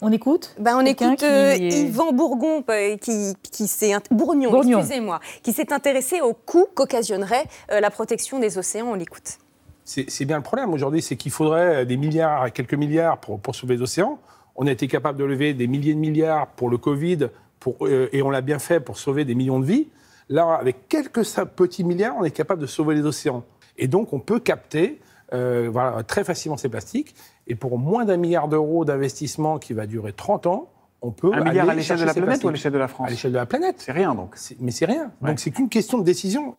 On 0.00 0.10
écoute 0.10 0.54
Ben, 0.58 0.76
on 0.76 0.84
écoute 0.84 1.18
qui 1.20 1.24
euh, 1.24 1.52
est- 1.52 1.82
Yvan 1.86 2.12
Bourgon, 2.12 2.64
euh, 2.68 2.96
qui, 2.96 3.34
qui 3.42 3.68
s'est 3.68 3.92
Bourgnon, 4.10 4.50
Bourgnon. 4.50 4.78
excusez-moi, 4.80 5.20
qui 5.42 5.52
s'est 5.52 5.72
intéressé 5.72 6.20
au 6.20 6.32
coût 6.34 6.66
qu'occasionnerait 6.74 7.44
euh, 7.70 7.78
la 7.80 7.90
protection 7.90 8.40
des 8.40 8.58
océans. 8.58 8.86
On 8.88 8.94
l'écoute. 8.94 9.38
C'est 9.84 10.10
c'est 10.10 10.24
bien 10.24 10.36
le 10.38 10.42
problème 10.42 10.72
aujourd'hui, 10.72 11.02
c'est 11.02 11.16
qu'il 11.16 11.30
faudrait 11.32 11.86
des 11.86 11.96
milliards, 11.96 12.52
quelques 12.52 12.74
milliards 12.74 13.18
pour, 13.18 13.38
pour 13.38 13.54
sauver 13.54 13.76
les 13.76 13.82
océans. 13.82 14.18
On 14.56 14.66
a 14.66 14.72
été 14.72 14.86
capable 14.88 15.18
de 15.18 15.24
lever 15.24 15.54
des 15.54 15.66
milliers 15.68 15.94
de 15.94 15.98
milliards 16.00 16.48
pour 16.48 16.68
le 16.68 16.78
Covid, 16.78 17.28
pour, 17.60 17.76
euh, 17.86 18.08
et 18.12 18.22
on 18.22 18.30
l'a 18.30 18.40
bien 18.42 18.58
fait 18.58 18.80
pour 18.80 18.98
sauver 18.98 19.24
des 19.24 19.34
millions 19.36 19.60
de 19.60 19.64
vies. 19.66 19.88
Là, 20.28 20.54
avec 20.60 20.88
quelques 20.88 21.22
petits 21.56 21.84
milliards, 21.84 22.16
on 22.18 22.24
est 22.24 22.30
capable 22.32 22.60
de 22.60 22.66
sauver 22.66 22.94
les 22.96 23.02
océans. 23.02 23.44
Et 23.78 23.86
donc, 23.88 24.12
on 24.12 24.18
peut 24.20 24.40
capter 24.40 25.00
euh, 25.32 25.68
voilà, 25.72 26.02
très 26.02 26.24
facilement 26.24 26.56
ces 26.56 26.68
plastiques. 26.68 27.14
Et 27.46 27.54
pour 27.54 27.78
moins 27.78 28.04
d'un 28.04 28.16
milliard 28.16 28.48
d'euros 28.48 28.84
d'investissement 28.84 29.58
qui 29.58 29.72
va 29.72 29.86
durer 29.86 30.12
30 30.12 30.46
ans, 30.46 30.68
on 31.00 31.10
peut. 31.10 31.32
Un 31.32 31.42
milliard 31.44 31.68
aller 31.68 31.70
à 31.70 31.74
l'échelle 31.74 31.98
de 31.98 32.04
la 32.04 32.12
planète 32.12 32.26
plastiques. 32.26 32.44
ou 32.44 32.48
à 32.48 32.52
l'échelle 32.52 32.72
de 32.72 32.78
la 32.78 32.88
France 32.88 33.06
À 33.08 33.10
l'échelle 33.10 33.32
de 33.32 33.36
la 33.36 33.46
planète. 33.46 33.76
C'est 33.78 33.92
rien 33.92 34.14
donc. 34.14 34.36
Mais 34.60 34.70
c'est 34.70 34.86
rien. 34.86 35.10
Ouais. 35.20 35.30
Donc, 35.30 35.40
c'est 35.40 35.50
qu'une 35.50 35.68
question 35.68 35.98
de 35.98 36.04
décision. 36.04 36.56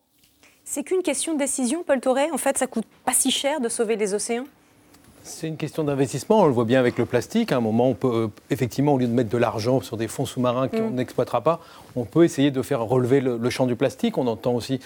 C'est 0.64 0.82
qu'une 0.82 1.02
question 1.02 1.34
de 1.34 1.38
décision, 1.38 1.82
Paul 1.82 2.00
Toré. 2.00 2.30
En 2.30 2.38
fait, 2.38 2.56
ça 2.58 2.66
coûte 2.66 2.86
pas 3.04 3.12
si 3.12 3.30
cher 3.30 3.60
de 3.60 3.68
sauver 3.68 3.96
les 3.96 4.14
océans? 4.14 4.44
C'est 5.26 5.48
une 5.48 5.56
question 5.56 5.84
d'investissement, 5.84 6.42
on 6.42 6.46
le 6.46 6.52
voit 6.52 6.66
bien 6.66 6.78
avec 6.78 6.98
le 6.98 7.06
plastique. 7.06 7.50
À 7.50 7.56
un 7.56 7.60
moment, 7.60 7.88
on 7.88 7.94
peut, 7.94 8.14
euh, 8.14 8.28
effectivement, 8.50 8.92
au 8.92 8.98
lieu 8.98 9.06
de 9.06 9.12
mettre 9.12 9.30
de 9.30 9.38
l'argent 9.38 9.80
sur 9.80 9.96
des 9.96 10.06
fonds 10.06 10.26
sous-marins 10.26 10.68
qu'on 10.68 10.90
mm. 10.90 10.94
n'exploitera 10.96 11.40
pas, 11.40 11.60
on 11.96 12.04
peut 12.04 12.24
essayer 12.24 12.50
de 12.50 12.60
faire 12.60 12.82
relever 12.82 13.22
le, 13.22 13.50
champ 13.50 13.64
du 13.64 13.74
plastique. 13.74 14.18
On 14.18 14.26
entend 14.26 14.52
aussi 14.52 14.80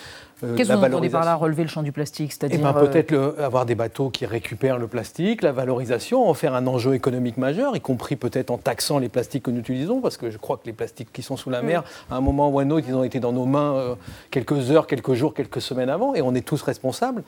euh, 0.45 0.55
Qu'est-ce 0.55 0.69
que 0.69 0.75
vous 0.75 0.85
entendez 0.85 1.09
par 1.09 1.25
là, 1.25 1.35
relever 1.35 1.65
le 1.65 1.69
champ 1.69 1.83
du 1.83 1.91
plastique 1.91 2.33
C'est-à-dire 2.33 2.61
eh 2.61 2.63
ben, 2.63 2.73
Peut-être 2.73 3.35
avoir 3.41 3.67
des 3.67 3.75
bateaux 3.75 4.11
qui 4.11 4.27
récupèrent 4.27 4.79
le 4.79 4.87
plastique, 4.87 5.43
la 5.43 5.51
valorisation, 5.51 6.29
en 6.29 6.35
faire 6.35 6.55
un 6.55 6.69
enjeu 6.69 6.95
économique 6.95 7.37
majeur, 7.37 7.75
y 7.75 7.81
compris 7.81 8.15
peut-être 8.15 8.53
en 8.53 8.59
taxant 8.59 9.01
les 9.01 9.09
plastiques 9.09 9.43
que 9.43 9.51
nous 9.51 9.59
utilisons, 9.59 10.01
parce 10.01 10.17
que 10.17 10.31
je 10.31 10.39
crois 10.39 10.57
que 10.57 10.67
les 10.67 10.73
plastiques 10.73 11.13
qui 11.13 11.23
sont 11.23 11.37
sous 11.37 11.51
la 11.51 11.63
mm. 11.63 11.67
mer, 11.67 11.85
à 12.13 12.15
un 12.15 12.21
moment 12.21 12.49
ou 12.49 12.61
à 12.61 12.63
un 12.63 12.71
autre, 12.71 12.87
ils 12.89 12.95
ont 12.95 13.03
été 13.03 13.19
dans 13.19 13.33
nos 13.33 13.45
mains 13.45 13.97
quelques 14.31 14.71
heures, 14.71 14.87
quelques 14.87 15.15
jours, 15.15 15.35
quelques 15.35 15.61
semaines 15.61 15.91
avant, 15.91 16.15
et 16.15 16.23
on 16.23 16.33
est 16.37 16.47
tous 16.47 16.63
responsables. 16.63 17.25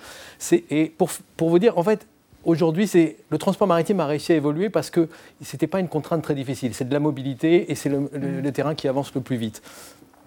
Et 0.70 0.92
pour, 0.96 1.10
pour 1.36 1.50
vous 1.50 1.58
dire, 1.58 1.76
en 1.76 1.82
fait, 1.82 2.06
Aujourd'hui, 2.44 2.90
le 3.28 3.38
transport 3.38 3.68
maritime 3.68 4.00
a 4.00 4.06
réussi 4.06 4.32
à 4.32 4.36
évoluer 4.36 4.70
parce 4.70 4.90
que 4.90 5.08
ce 5.42 5.54
n'était 5.54 5.66
pas 5.66 5.80
une 5.80 5.88
contrainte 5.88 6.22
très 6.22 6.34
difficile. 6.34 6.74
C'est 6.74 6.88
de 6.88 6.92
la 6.92 7.00
mobilité 7.00 7.70
et 7.70 7.74
c'est 7.74 7.90
le, 7.90 8.00
mm. 8.00 8.52
terrain 8.52 8.74
qui 8.74 8.88
avance 8.88 9.14
le 9.14 9.20
plus 9.20 9.36
vite. 9.36 9.62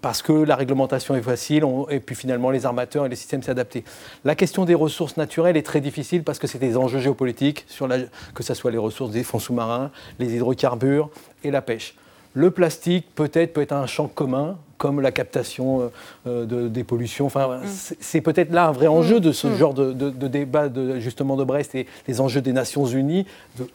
Parce 0.01 0.21
que 0.21 0.33
la 0.33 0.55
réglementation 0.55 1.15
est 1.15 1.21
facile 1.21 1.63
et 1.89 1.99
puis 1.99 2.13
finalement 2.15 2.51
les 2.51 2.65
armateurs 2.65 3.05
et 3.05 3.09
les 3.09 3.15
systèmes 3.15 3.41
s'adaptent. 3.41 3.79
La 4.25 4.35
question 4.35 4.65
des 4.65 4.75
ressources 4.75 5.17
naturelles 5.17 5.57
est 5.57 5.65
très 5.65 5.81
difficile 5.81 6.23
parce 6.23 6.39
que 6.39 6.45
c'est 6.45 6.59
des 6.59 6.77
enjeux 6.77 6.99
géopolitiques, 6.99 7.65
sur 7.67 7.87
que 8.35 8.43
ce 8.43 8.53
soit 8.53 8.69
les 8.69 8.77
ressources 8.77 9.11
des 9.11 9.23
fonds 9.23 9.39
sous-marins, 9.39 9.91
les 10.19 10.35
hydrocarbures 10.35 11.09
et 11.43 11.51
la 11.51 11.61
pêche. 11.61 11.95
Le 12.33 12.51
plastique 12.51 13.07
peut-être 13.15 13.53
peut 13.53 13.61
être 13.61 13.71
un 13.71 13.87
champ 13.87 14.07
commun 14.07 14.57
comme 14.83 14.99
la 14.99 15.13
captation 15.13 15.79
euh, 15.79 15.87
euh, 16.27 16.45
de, 16.45 16.67
des 16.67 16.83
pollutions. 16.83 17.25
Enfin, 17.27 17.59
mm. 17.59 17.67
c'est 18.01 18.19
peut-être 18.19 18.51
là 18.51 18.65
un 18.65 18.73
vrai 18.73 18.87
enjeu 18.87 19.21
de 19.21 19.31
ce 19.31 19.47
mm. 19.47 19.55
genre 19.55 19.73
de, 19.73 19.93
débat 20.27 20.67
de, 20.67 20.99
justement 20.99 21.37
de 21.37 21.45
Brest 21.45 21.73
et 21.73 21.87
les 22.05 22.19
enjeux 22.19 22.41
des 22.41 22.51
Nations 22.51 22.85
Unies, 22.85 23.25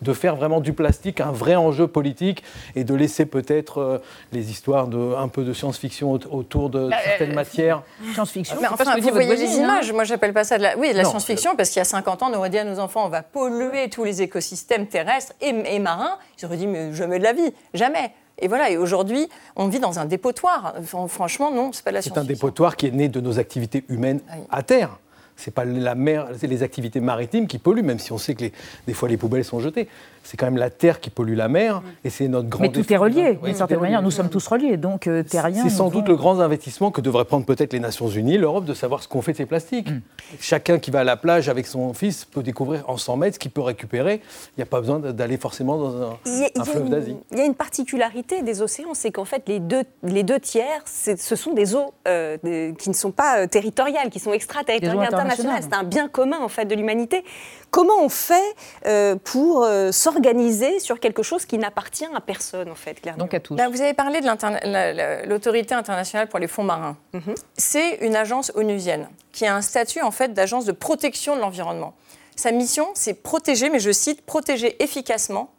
de, 0.03 0.13
faire 0.13 0.37
vraiment 0.37 0.61
du 0.61 0.75
plastique 0.75 1.23
un 1.23 1.33
vrai 1.33 1.57
enjeu 1.57 1.87
politique 1.87 2.43
et 2.77 2.85
de 2.85 2.95
laisser 2.95 3.25
peut-être 3.25 3.79
euh, 3.79 3.99
les 4.33 4.51
histoires 4.51 4.87
de 4.87 5.15
un 5.17 5.29
peu 5.29 5.45
de 5.45 5.55
science-fiction 5.55 6.13
autour 6.31 6.69
de 6.69 6.91
bah, 6.91 6.97
certaines 7.03 7.35
matières. 7.35 7.83
Science-fiction. 8.13 8.59
Mais 8.61 8.69
enfin, 8.69 8.95
vous 9.01 9.09
voyez 9.09 9.35
des 9.35 9.57
images. 9.57 9.91
Moi, 9.95 10.05
j'appelle 10.05 10.35
pas 10.35 10.45
ça 10.45 10.59
de 10.59 10.65
la. 10.65 10.77
Oui, 10.77 10.93
de 10.93 10.99
la 10.99 11.05
science-fiction 11.05 11.57
parce 11.57 11.71
qu'il 11.71 11.79
y 11.79 11.81
a 11.81 11.87
50 11.87 12.23
ans, 12.23 12.31
on 12.31 12.37
aurait 12.37 12.51
dit 12.51 12.59
à 12.59 12.65
nos 12.65 12.81
enfants, 12.81 13.07
on 13.07 13.09
va 13.09 13.23
polluer 13.23 13.89
tous 13.89 14.05
les 14.05 14.21
écosystèmes 14.21 14.87
terrestres 14.87 15.33
et, 15.41 15.55
et 15.75 15.79
marins. 15.79 16.19
Ils 16.39 16.45
auraient 16.45 16.59
dit, 16.59 16.67
mais 16.67 16.93
jamais 16.93 17.19
de 17.19 17.25
la 17.25 17.33
vie, 17.33 17.51
jamais. 17.73 18.13
Et 18.39 18.49
voilà, 18.49 18.71
et 18.71 18.77
aujourd'hui, 18.77 19.29
on 19.57 19.69
vit 19.69 19.81
dans 19.81 19.99
un 19.99 20.05
dépotoir. 20.05 20.75
franchement, 21.09 21.51
non, 21.51 21.73
c'est 21.73 21.85
pas 21.85 21.91
la 21.91 22.03
science. 22.03 22.15
C'est 22.15 22.21
un 22.21 22.25
dépotoir 22.25 22.77
qui 22.77 22.87
est 22.87 22.93
né 22.93 23.09
de 23.09 23.21
nos 23.21 23.39
activités 23.39 23.85
humaines 23.89 24.21
à 24.51 24.63
terre 24.63 24.99
c'est 25.39 25.55
pas 25.55 25.65
la 25.65 25.95
mer, 25.95 26.27
c'est 26.37 26.49
les 26.49 26.65
activités 26.65 27.01
maritimes 27.01 27.47
qui 27.47 27.59
polluent, 27.59 27.85
même 27.85 28.01
si 28.01 28.13
on 28.13 28.19
sait 28.19 28.35
que 28.35 28.45
des 28.87 28.93
fois 28.93 29.09
les 29.09 29.17
poubelles 29.17 29.45
sont 29.45 29.61
jetées. 29.61 29.89
C'est 30.25 30.37
quand 30.37 30.47
même 30.47 30.59
la 30.59 30.69
terre 30.69 31.01
qui 31.01 31.09
pollue 31.09 31.37
la 31.37 31.49
mer, 31.49 31.81
et 32.05 32.11
c'est 32.11 32.29
notre 32.29 32.49
grand. 32.49 32.61
Mais 32.61 32.71
tout 32.71 32.93
est 32.93 32.97
relié, 32.97 33.39
d'une 33.43 33.55
certaine 33.55 33.81
manière. 33.81 34.03
Nous 34.03 34.11
sommes 34.11 34.29
tous 34.29 34.47
reliés, 34.47 34.77
donc 34.77 35.07
euh, 35.07 35.23
terriens. 35.23 35.63
C'est 35.63 35.71
sans 35.71 35.89
doute 35.89 36.09
le 36.09 36.17
grand 36.17 36.41
investissement 36.41 36.91
que 36.91 37.01
devraient 37.01 37.25
prendre 37.25 37.47
peut-être 37.47 37.73
les 37.73 37.81
Nations 37.81 38.09
Unies, 38.09 38.37
l'Europe, 38.37 38.65
de 38.65 38.75
savoir 38.75 39.03
ce 39.03 39.09
qu'on 39.09 39.23
fait 39.23 39.33
de 39.33 39.39
ces 39.39 39.47
plastiques. 39.47 39.91
Mm. 39.91 40.01
Chacun 40.41 40.79
qui 40.79 40.91
va 40.91 41.01
à 41.01 41.05
la 41.05 41.17
plage 41.17 41.49
avec 41.49 41.67
son 41.67 41.95
fils 41.95 42.25
peut 42.25 42.43
découvrir 42.43 42.85
en 42.91 42.97
100 42.97 43.17
mètres 43.17 43.35
ce 43.37 43.39
qu'il 43.39 43.53
peut 43.53 43.63
récupérer. 43.63 44.21
Il 44.57 44.59
n'y 44.59 44.63
a 44.63 44.67
pas 44.67 44.81
besoin 44.81 44.99
d'aller 44.99 45.39
forcément 45.39 45.79
dans 45.79 46.03
un, 46.03 46.65
fleuve 46.65 46.91
d'Asie. 46.91 47.17
Il 47.31 47.39
y 47.39 47.41
a 47.41 47.45
une 47.45 47.55
particularité 47.55 48.43
des 48.43 48.61
océans, 48.61 48.95
c'est 48.95 49.13
qu'en 49.13 49.25
fait 49.25 49.45
les 49.49 49.61
deux, 49.61 49.85
les 50.03 50.25
deux 50.25 50.41
tiers, 50.41 50.83
ce 50.85 51.37
sont 51.37 51.55
des 51.55 51.75
eaux 51.75 51.95
euh, 52.07 52.37
qui 52.79 52.91
ne 52.91 52.95
sont 52.95 53.13
pas 53.13 53.39
euh, 53.39 53.47
territoriales, 53.47 54.11
qui 54.11 54.19
sont 54.19 54.33
extraterritoriales, 54.33 55.15
internationales. 55.33 55.63
C'est 55.63 55.77
un 55.77 55.85
bien 55.85 56.09
commun 56.09 56.39
en 56.41 56.49
fait 56.49 56.65
de 56.65 56.75
l'humanité. 56.75 57.25
Comment 57.71 58.01
on 58.01 58.09
fait 58.09 58.55
euh, 58.87 59.17
pour 59.17 59.63
euh, 59.63 59.93
s'organiser 59.93 60.81
sur 60.81 61.01
quelque 61.01 61.23
chose 61.23 61.45
qui 61.45 61.59
n'appartient 61.59 62.07
à 62.15 62.21
personne 62.21 62.71
en 62.71 62.75
fait, 62.75 63.01
clairement 63.01 63.25
Donc 63.25 63.35
à 63.35 63.41
tous. 63.41 63.55
vous 63.55 63.83
avez 63.83 63.95
parlé 63.95 64.21
de 64.21 65.29
l'autorité 65.29 65.75
internationale 65.75 66.29
pour 66.29 66.39
les 66.39 66.49
fonds 66.49 66.65
marins. 66.65 66.97
Mhm. 67.13 67.35
C'est 67.57 67.97
une 67.97 68.17
agence 68.17 68.53
onusienne 68.55 69.09
qui 69.33 69.47
a 69.47 69.55
un 69.55 69.63
statut 69.63 70.01
en 70.01 70.11
fait 70.11 70.33
d'agence 70.33 70.65
de 70.65 70.73
protection 70.73 71.37
de 71.37 71.41
l'environnement. 71.41 71.95
Sa 72.37 72.53
mission, 72.53 72.89
c'est 72.95 73.15
protéger, 73.15 73.69
mais 73.69 73.81
je 73.81 73.91
cite, 73.91 74.23
protéger 74.23 74.83
efficacement 74.83 75.51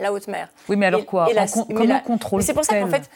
la 0.00 0.12
haute 0.12 0.28
mer. 0.28 0.48
Oui, 0.68 0.76
mais 0.76 0.86
alors 0.86 1.04
quoi 1.04 1.28
Comment 1.68 2.00
contrôle 2.00 2.42
C'est 2.42 2.54
pour 2.54 2.64
ça 2.64 2.78
qu'en 2.78 2.88
fait, 2.88 3.08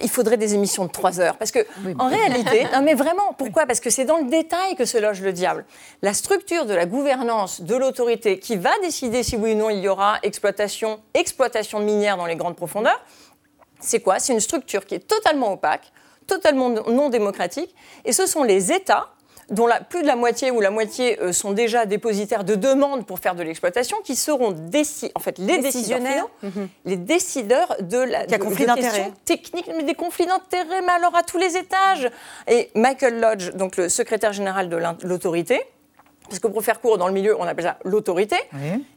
il 0.00 0.10
faudrait 0.10 0.36
des 0.36 0.54
émissions 0.54 0.84
de 0.84 0.90
3 0.90 1.20
heures. 1.20 1.36
Parce 1.36 1.50
que, 1.50 1.60
en 1.98 2.08
réalité, 2.08 2.66
non, 2.72 2.82
mais 2.82 2.94
vraiment, 2.94 3.32
pourquoi? 3.36 3.66
Parce 3.66 3.80
que 3.80 3.90
c'est 3.90 4.04
dans 4.04 4.18
le 4.18 4.28
détail 4.30 4.76
que 4.76 4.84
se 4.84 4.98
loge 4.98 5.20
le 5.20 5.32
diable. 5.32 5.64
La 6.02 6.14
structure 6.14 6.66
de 6.66 6.74
la 6.74 6.86
gouvernance 6.86 7.60
de 7.60 7.74
l'autorité 7.76 8.38
qui 8.38 8.56
va 8.56 8.70
décider 8.82 9.22
si 9.22 9.36
oui 9.36 9.52
ou 9.52 9.56
non 9.56 9.70
il 9.70 9.80
y 9.80 9.88
aura 9.88 10.18
exploitation, 10.22 11.00
exploitation 11.14 11.80
minière 11.80 12.16
dans 12.16 12.26
les 12.26 12.36
grandes 12.36 12.56
profondeurs, 12.56 13.00
c'est 13.80 14.00
quoi? 14.00 14.18
C'est 14.18 14.32
une 14.32 14.40
structure 14.40 14.86
qui 14.86 14.94
est 14.94 15.06
totalement 15.06 15.52
opaque, 15.52 15.92
totalement 16.26 16.70
non 16.70 17.08
démocratique, 17.08 17.74
et 18.04 18.12
ce 18.12 18.26
sont 18.26 18.42
les 18.42 18.72
États 18.72 19.08
dont 19.50 19.68
plus 19.88 20.02
de 20.02 20.06
la 20.06 20.16
moitié 20.16 20.50
ou 20.50 20.60
la 20.60 20.70
moitié 20.70 21.20
euh, 21.20 21.32
sont 21.32 21.52
déjà 21.52 21.86
dépositaires 21.86 22.44
de 22.44 22.54
demandes 22.54 23.06
pour 23.06 23.18
faire 23.18 23.34
de 23.34 23.42
l'exploitation, 23.42 23.98
qui 24.02 24.16
seront 24.16 24.54
en 25.14 25.20
fait 25.20 25.38
les 25.38 25.58
décisionnaires, 25.58 26.26
mhm. 26.42 26.68
les 26.84 26.96
décideurs 26.96 27.76
de 27.80 27.98
la 27.98 28.24
Il 28.24 28.30
y 28.30 28.34
a 28.34 28.38
conflit 28.38 28.66
d'intérêts 28.66 29.12
techniques, 29.24 29.68
mais 29.68 29.84
des 29.84 29.94
conflits 29.94 30.26
d'intérêts, 30.26 30.82
mais 30.82 30.92
alors 30.92 31.14
à 31.14 31.22
tous 31.22 31.38
les 31.38 31.56
étages. 31.56 32.10
Et 32.48 32.70
Michael 32.74 33.20
Lodge, 33.20 33.52
donc 33.52 33.76
le 33.76 33.88
secrétaire 33.88 34.32
général 34.32 34.68
de 34.68 34.78
l'autorité, 35.02 35.62
parce 36.28 36.38
que 36.38 36.48
pour 36.48 36.62
faire 36.62 36.80
court 36.80 36.98
dans 36.98 37.08
le 37.08 37.14
milieu, 37.14 37.36
on 37.38 37.44
appelle 37.44 37.64
ça 37.64 37.78
l'autorité, 37.84 38.36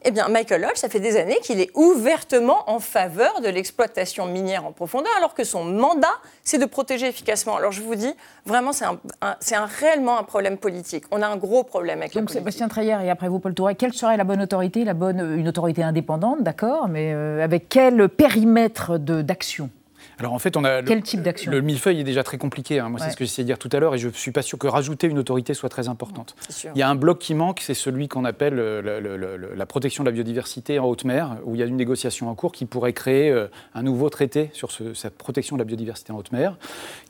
eh 0.04 0.12
bien 0.12 0.28
Michael 0.30 0.62
Lodge, 0.62 0.76
ça 0.78 0.89
fait 0.89 1.00
des 1.00 1.18
années 1.18 1.38
qu'il 1.42 1.60
est 1.60 1.70
ouvertement 1.76 2.70
en 2.70 2.80
faveur 2.80 3.42
de 3.42 3.50
l'exploitation 3.50 4.26
minière 4.26 4.65
en 4.65 4.72
profondeur, 4.72 5.12
alors 5.18 5.34
que 5.34 5.44
son 5.44 5.63
mandat, 5.63 6.08
c'est 6.44 6.58
de 6.58 6.65
protéger 6.65 7.08
efficacement. 7.08 7.58
Alors 7.58 7.72
je 7.72 7.82
vous 7.82 7.96
dis, 7.96 8.13
vraiment, 8.46 8.72
c'est 8.74 8.86
un, 8.86 9.00
un, 9.22 9.65
réellement 9.65 10.18
un 10.20 10.24
problème 10.24 10.58
politique. 10.58 11.06
On 11.12 11.22
a 11.22 11.28
un 11.28 11.38
gros 11.38 11.63
problème 11.63 12.00
avec 12.00 12.13
Donc 12.13 12.30
Sébastien 12.30 12.68
Treyer 12.68 12.98
et 13.04 13.10
après 13.10 13.28
vous 13.28 13.39
Paul 13.39 13.54
Touret, 13.54 13.76
quelle 13.76 13.94
serait 13.94 14.18
la 14.18 14.24
bonne 14.24 14.42
autorité? 14.42 14.84
La 14.84 14.94
bonne, 14.94 15.20
Une 15.38 15.48
autorité 15.48 15.84
indépendante, 15.84 16.42
d'accord, 16.42 16.88
mais 16.88 17.13
euh, 17.13 17.44
avec 17.44 17.70
quel 17.70 18.10
périmètre 18.10 18.98
d'action? 18.98 19.70
Alors 20.19 20.34
en 20.34 20.39
fait, 20.39 20.58
on 20.58 20.63
a 20.65 20.84
quel 20.84 21.01
type 21.01 21.21
d'action 21.21 21.51
Le 21.51 21.62
millefeuille 21.62 22.01
est 22.01 22.03
déjà 22.03 22.23
très 22.23 22.38
compliqué. 22.38 22.79
Hein. 22.79 22.89
Moi, 22.89 22.99
c'est 22.99 23.12
ce 23.12 23.17
que 23.17 23.23
j'essayais 23.23 23.45
de 23.45 23.47
dire 23.47 23.58
tout 23.58 23.69
à 23.71 23.79
l'heure, 23.79 23.95
et 23.95 23.97
je 23.97 24.10
ne 24.10 24.13
suis 24.13 24.32
pas 24.32 24.41
sûr 24.41 24.58
que 24.58 24.67
rajouter 24.67 25.08
une 25.08 25.17
autorité 25.17 25.53
soit 25.53 25.69
très 25.69 25.88
importante. 25.88 26.36
Il 26.75 26.77
y 26.77 26.82
a 26.82 26.89
un 26.89 26.95
bloc 26.95 27.19
qui 27.19 27.34
manque, 27.34 27.62
c'est 27.62 27.73
celui 27.73 28.08
qu'on 28.08 28.25
appelle 28.25 28.60
euh, 28.60 29.55
la 29.55 29.65
protection 29.65 30.03
de 30.03 30.10
la 30.10 30.13
biodiversité 30.13 30.79
en 30.79 30.86
haute 30.86 31.05
mer, 31.05 31.38
où 31.45 31.55
il 31.55 31.60
y 31.60 31.63
a 31.63 31.65
une 31.65 31.77
négociation 31.77 32.29
en 32.29 32.36
cours 32.36 32.51
qui 32.51 32.65
pourrait 32.65 32.93
créer 32.93 33.29
euh, 33.29 33.47
un 33.73 33.84
nouveau 33.84 34.10
traité 34.10 34.49
sur 34.53 34.71
cette 34.71 35.17
protection 35.17 35.55
de 35.55 35.62
la 35.62 35.65
biodiversité 35.65 36.12
en 36.12 36.17
haute 36.17 36.32
mer, 36.32 36.58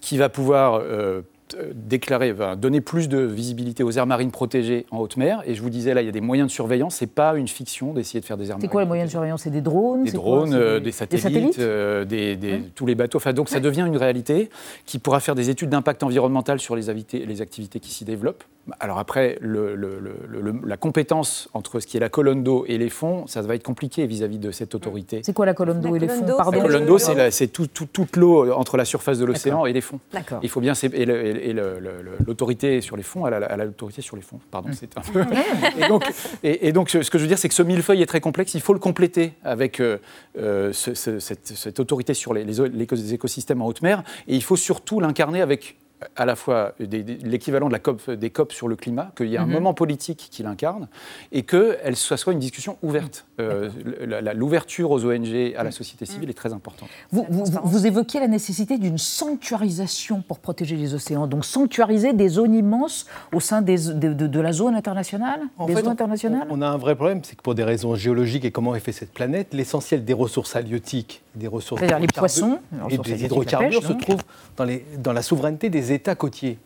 qui 0.01 0.17
va 0.17 0.29
pouvoir 0.29 0.75
euh, 0.75 1.21
euh, 1.55 1.71
déclarer, 1.73 2.33
donner 2.57 2.81
plus 2.81 3.09
de 3.09 3.19
visibilité 3.19 3.83
aux 3.83 3.91
aires 3.91 4.05
marines 4.05 4.31
protégées 4.31 4.85
en 4.91 4.99
haute 4.99 5.17
mer. 5.17 5.41
Et 5.45 5.55
je 5.55 5.61
vous 5.61 5.69
disais, 5.69 5.93
là, 5.93 6.01
il 6.01 6.05
y 6.05 6.09
a 6.09 6.11
des 6.11 6.21
moyens 6.21 6.47
de 6.47 6.51
surveillance. 6.51 6.95
C'est 6.95 7.13
pas 7.13 7.35
une 7.35 7.47
fiction 7.47 7.93
d'essayer 7.93 8.19
de 8.19 8.25
faire 8.25 8.37
des 8.37 8.45
aires 8.45 8.57
marines. 8.57 8.61
C'est 8.61 8.71
quoi 8.71 8.81
les 8.81 8.87
moyens 8.87 9.07
de 9.09 9.11
surveillance? 9.11 9.41
C'est 9.43 9.49
des 9.49 9.61
drones? 9.61 10.03
Des 10.03 10.11
drones, 10.11 10.53
euh, 10.53 10.79
des, 10.79 10.91
satellites, 10.91 11.59
euh, 11.59 12.05
des, 12.05 12.37
tous 12.75 12.85
les 12.85 12.95
bateaux. 12.95 13.17
Enfin, 13.17 13.33
donc 13.33 13.49
ça 13.49 13.59
devient 13.59 13.85
une 13.87 13.97
réalité 13.97 14.49
qui 14.85 14.99
pourra 14.99 15.19
faire 15.19 15.35
des 15.35 15.49
études 15.49 15.69
d'impact 15.69 16.03
environnemental 16.03 16.59
sur 16.59 16.75
les, 16.75 16.83
les 17.13 17.41
activités 17.41 17.79
qui 17.79 17.91
s'y 17.91 18.05
développent. 18.05 18.43
Alors 18.79 18.99
après, 18.99 19.37
le, 19.41 19.75
la 20.65 20.77
compétence 20.77 21.49
entre 21.53 21.79
ce 21.79 21.87
qui 21.87 21.97
est 21.97 21.99
la 21.99 22.09
colonne 22.09 22.43
d'eau 22.43 22.65
et 22.67 22.77
les 22.77 22.89
fonds, 22.89 23.25
ça 23.27 23.41
va 23.41 23.55
être 23.55 23.63
compliqué 23.63 24.05
vis-à-vis 24.05 24.39
de 24.39 24.51
cette 24.51 24.75
autorité. 24.75 25.21
C'est 25.23 25.33
quoi 25.33 25.45
la 25.45 25.53
colonne 25.53 25.81
d'eau 25.81 25.95
et 25.95 25.99
les 25.99 26.07
fonds 26.07 26.25
La 26.25 26.61
colonne 26.61 26.85
d'eau, 26.85 26.97
c'est 26.97 27.47
tout, 27.47 27.67
toute 27.67 28.15
l'eau 28.15 28.51
entre 28.53 28.77
la 28.77 28.85
surface 28.85 29.17
de 29.17 29.25
l'océan 29.25 29.65
et 29.65 29.73
les 29.73 29.81
fonds. 29.81 29.99
Il 30.43 30.49
faut 30.49 30.61
bien 30.61 30.73
et 30.73 31.53
l'autorité 32.25 32.81
sur 32.81 32.95
les 32.95 33.03
fonds, 33.03 33.27
elle 33.27 33.33
a 33.33 33.57
l'autorité 33.57 34.01
sur 34.01 34.15
les 34.15 34.21
fonds. 34.21 34.39
Pardon, 34.51 34.69
c'est 34.73 34.97
un 34.97 35.01
peu. 35.01 35.23
et, 36.43 36.71
donc, 36.71 36.89
ce 36.89 37.09
que 37.09 37.17
je 37.17 37.23
veux 37.23 37.27
dire, 37.27 37.37
c'est 37.37 37.49
que 37.49 37.55
ce 37.55 37.63
millefeuille 37.63 38.01
est 38.01 38.07
très 38.07 38.21
complexe. 38.21 38.53
Il 38.53 38.61
faut 38.61 38.73
le 38.73 38.79
compléter 38.79 39.33
avec 39.43 39.79
euh, 39.79 39.97
euh, 40.37 40.71
cette, 40.73 41.79
autorité 41.79 42.13
sur 42.13 42.33
les, 42.33 42.43
les 42.43 43.13
écosystèmes 43.13 43.61
en 43.61 43.67
haute 43.67 43.81
mer, 43.81 44.03
et 44.27 44.35
il 44.35 44.43
faut 44.43 44.55
surtout 44.55 44.99
l'incarner 44.99 45.41
avec 45.41 45.78
à 46.15 46.25
la 46.25 46.35
fois 46.35 46.73
l'équivalent 46.79 47.67
de 47.67 47.73
la 47.73 47.79
COP, 47.79 48.09
des 48.11 48.29
COP 48.29 48.53
sur 48.53 48.67
le 48.67 48.75
climat, 48.75 49.11
qu'il 49.15 49.27
y 49.27 49.35
ait 49.35 49.39
un 49.39 49.45
mhm. 49.45 49.53
moment 49.53 49.73
politique 49.73 50.29
qui 50.31 50.43
l'incarne, 50.43 50.87
et 51.31 51.43
que 51.43 51.77
elle, 51.83 51.95
soit, 51.95 52.17
soit 52.17 52.33
une 52.33 52.39
discussion 52.39 52.77
ouverte. 52.81 53.25
Euh, 53.39 53.69
l'ouverture 54.35 54.91
aux 54.91 55.05
ONG, 55.05 55.53
à 55.57 55.63
la 55.63 55.71
société 55.71 56.05
civile 56.05 56.29
est 56.29 56.33
très 56.33 56.53
importante. 56.53 56.89
Vous, 57.11 57.25
vous, 57.29 57.87
évoquiez 57.87 58.19
la 58.19 58.27
nécessité 58.27 58.77
d'une 58.77 58.97
sanctuarisation 58.97 60.21
pour 60.21 60.39
protéger 60.39 60.75
les 60.75 60.93
océans, 60.93 61.27
donc 61.27 61.45
sanctuariser 61.45 62.13
des 62.13 62.29
zones 62.29 62.53
immenses 62.53 63.05
au 63.33 63.39
sein 63.39 63.61
des, 63.61 63.77
de, 63.77 64.39
la 64.39 64.51
zone 64.53 64.75
internationale? 64.75 65.41
En 65.57 65.67
fait, 65.67 65.85
on, 66.49 66.61
a 66.61 66.67
un 66.67 66.77
vrai 66.77 66.95
problème, 66.95 67.21
c'est 67.23 67.35
que 67.35 67.41
pour 67.41 67.55
des 67.55 67.63
raisons 67.63 67.95
géologiques 67.95 68.45
et 68.45 68.51
comment 68.51 68.75
est 68.75 68.79
fait 68.79 68.91
cette 68.91 69.13
planète, 69.13 69.53
l'essentiel 69.53 70.05
des 70.05 70.13
ressources 70.13 70.55
halieutiques, 70.55 71.21
des 71.39 71.47
ressources... 71.47 71.81
Les 71.81 72.07
poissons 72.07 72.59
et 72.89 72.97
des 72.97 73.25
hydrocarbures 73.25 73.83
se 73.83 73.93
trouvent 73.93 74.23
dans, 74.55 74.65
les, 74.65 74.85
dans 74.97 75.13
la 75.13 75.21
souveraineté 75.23 75.69
des 75.69 75.91
États 75.91 76.15
côtiers. 76.15 76.59